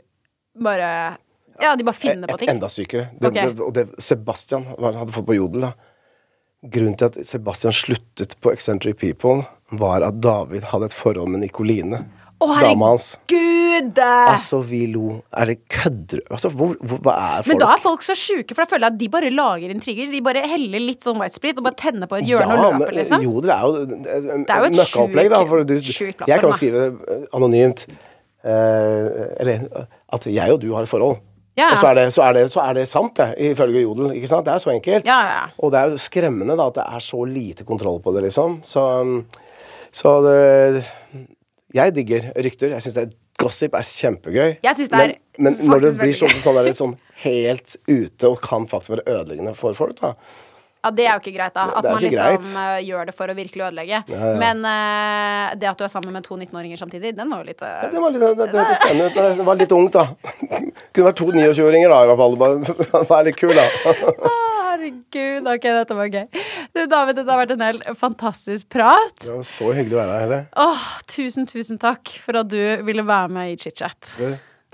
bare 0.68 0.92
Ja, 1.58 1.72
de 1.74 1.82
bare 1.88 1.98
finner 1.98 2.28
på 2.30 2.36
et, 2.36 2.44
ting. 2.44 2.52
enda 2.54 2.68
sykere. 2.70 3.08
Det, 3.18 3.32
okay. 3.32 3.50
det, 3.50 3.64
og 3.64 3.72
det 3.74 3.88
Sebastian 3.98 4.68
hadde 4.78 5.10
fått 5.16 5.26
på 5.26 5.34
Jodel, 5.40 5.70
da. 5.70 5.72
Grunnen 6.70 6.94
til 6.98 7.08
at 7.08 7.18
Sebastian 7.26 7.74
sluttet 7.74 8.36
på 8.42 8.52
Eccentric 8.52 8.96
People, 8.98 9.42
var 9.70 10.02
at 10.06 10.20
David 10.22 10.68
hadde 10.70 10.88
et 10.90 10.94
forhold 10.94 11.30
med 11.30 11.42
Nikoline. 11.42 12.04
Å, 12.38 12.46
herregud! 12.54 13.96
Altså, 13.98 14.60
vi 14.62 14.84
lo. 14.92 15.16
Er 15.34 15.50
det 15.50 15.56
kødder 15.70 16.20
Altså, 16.30 16.50
hvor, 16.54 16.76
hvor, 16.78 17.00
hva 17.02 17.14
er 17.18 17.42
folk? 17.42 17.50
Men 17.50 17.62
da 17.64 17.70
er 17.74 17.80
folk 17.82 18.04
så 18.06 18.14
sjuke, 18.18 18.54
for 18.54 18.62
da 18.62 18.70
føler 18.70 18.86
jeg 18.86 18.94
at 18.94 18.98
de 19.00 19.08
bare 19.10 19.30
lager 19.34 19.72
intriger. 19.74 20.10
De 20.12 20.20
bare 20.22 20.44
heller 20.46 20.84
litt 20.84 21.06
sånn 21.06 21.18
white 21.18 21.34
sprit 21.34 21.58
og 21.58 21.66
bare 21.66 21.78
tenner 21.80 22.10
på 22.10 22.20
et 22.20 22.28
hjørne 22.28 22.54
og 22.54 22.60
men, 22.62 22.82
løper, 22.84 22.94
liksom. 23.00 23.24
Jodel 23.26 23.54
er 23.54 23.64
jo 23.64 23.86
det 23.88 24.12
er 24.14 24.62
jo 24.62 24.68
et 24.68 24.76
møkkaopplegg, 24.78 25.30
da. 25.32 25.40
For 25.50 25.66
du, 25.66 25.74
jeg 25.82 26.28
kan 26.28 26.46
jo 26.46 26.52
skrive 26.60 26.84
eh, 26.86 27.24
anonymt 27.34 27.88
uh, 27.90 29.08
Eller 29.42 29.66
at 30.14 30.28
jeg 30.30 30.54
og 30.54 30.62
du 30.62 30.68
har 30.76 30.86
et 30.86 30.92
forhold. 30.92 31.18
Ja, 31.58 31.72
ja. 31.72 31.72
Og 31.74 31.80
så 31.82 31.88
er, 31.90 31.98
det, 31.98 32.04
så, 32.14 32.22
er 32.22 32.36
det, 32.36 32.44
så 32.52 32.62
er 32.62 32.78
det 32.78 32.84
sant, 32.86 33.18
det, 33.18 33.50
ifølge 33.50 33.82
Jodel. 33.82 34.12
Ikke 34.14 34.30
sant? 34.30 34.46
Det 34.46 34.54
er 34.54 34.62
så 34.62 34.70
enkelt. 34.70 35.10
Ja, 35.10 35.18
ja. 35.26 35.42
Og 35.58 35.74
det 35.74 35.80
er 35.80 35.96
jo 35.96 35.98
skremmende 36.06 36.54
da, 36.54 36.68
at 36.70 36.78
det 36.78 36.86
er 36.86 37.02
så 37.02 37.24
lite 37.26 37.66
kontroll 37.66 37.98
på 38.04 38.14
det, 38.14 38.28
liksom. 38.28 38.60
Så, 38.62 38.84
så 39.90 40.14
det 40.22 40.84
Jeg 41.74 41.94
digger 41.96 42.30
rykter. 42.36 42.72
Jeg 42.76 42.86
syns 42.86 43.16
gossip 43.38 43.76
er 43.78 43.86
kjempegøy. 43.86 44.58
Jeg 44.64 44.74
synes 44.78 44.92
det 44.92 45.00
er 45.04 45.14
men, 45.38 45.54
men 45.54 45.70
når 45.70 45.84
det 45.84 45.94
blir 46.00 46.16
sånn, 46.18 46.34
sånn, 46.42 46.58
der, 46.58 46.72
sånn 46.74 46.96
helt 47.22 47.76
ute 47.86 48.30
og 48.30 48.40
kan 48.42 48.66
faktisk 48.70 48.96
være 48.96 49.04
ødeleggende 49.06 49.54
for 49.58 49.76
folk, 49.78 50.00
da. 50.00 50.16
Ja, 50.78 50.90
det 50.94 51.04
er 51.04 51.16
jo 51.16 51.20
ikke 51.20 51.34
greit, 51.34 51.54
da. 51.56 51.64
At 51.74 51.86
man 51.86 52.02
liksom 52.02 52.26
greit. 52.38 52.50
eh, 52.62 52.80
gjør 52.86 53.08
det 53.08 53.14
for 53.18 53.30
å 53.30 53.34
virkelig 53.34 53.64
ødelegge. 53.66 54.00
Ja, 54.08 54.18
ja. 54.18 54.34
Men 54.38 54.62
uh, 54.62 55.54
det 55.58 55.68
at 55.70 55.80
du 55.80 55.84
er 55.86 55.90
sammen 55.90 56.14
med 56.14 56.26
to 56.26 56.38
19-åringer 56.38 56.78
samtidig, 56.80 57.16
den 57.18 57.32
var 57.34 57.42
jo 57.42 57.50
litt 57.50 57.64
uh... 57.66 57.70
Ja, 57.82 57.88
det 57.92 58.02
var 58.02 58.14
litt, 58.14 58.26
det, 58.38 58.46
det 58.54 58.66
men 59.00 59.38
Det 59.40 59.46
var 59.48 59.58
litt 59.58 59.74
ungt, 59.74 59.98
da. 59.98 60.06
Kunne 60.94 61.08
vært 61.10 61.18
to 61.18 61.30
29-åringer, 61.34 61.94
da, 61.94 62.02
i 62.06 62.12
hvert 62.12 62.22
fall. 62.22 62.38
Vær 63.10 63.26
litt 63.26 63.40
kul, 63.40 63.54
da. 63.58 63.66
Herregud, 64.78 65.48
ok, 65.50 65.64
dette 65.74 65.96
var 65.98 66.10
gøy. 66.12 66.26
Du, 66.74 66.84
David, 66.86 67.16
dette 67.18 67.32
har 67.32 67.40
vært 67.40 67.54
en 67.56 67.64
helt 67.66 67.88
fantastisk 67.98 68.68
prat. 68.70 69.16
Det 69.24 69.32
var 69.32 69.48
så 69.50 69.72
hyggelig 69.74 69.96
å 69.98 70.02
være 70.04 70.12
her, 70.14 70.22
Helle. 70.26 70.38
Åh, 70.62 70.84
tusen, 71.10 71.48
tusen 71.50 71.80
takk 71.82 72.12
for 72.22 72.38
at 72.38 72.52
du 72.52 72.60
ville 72.86 73.02
være 73.08 73.32
med 73.34 73.56
i 73.56 73.58
chit-chat. 73.58 74.14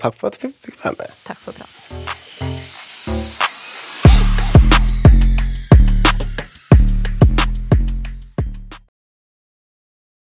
Takk 0.01 0.19
for 0.19 0.29
at 0.29 0.37
jeg 0.37 0.51
fikk 0.51 0.69
fikk 0.69 0.83
være 0.83 0.99
med. 1.01 1.17
Takk 1.25 1.41
for 1.41 1.57
praten. 1.57 2.24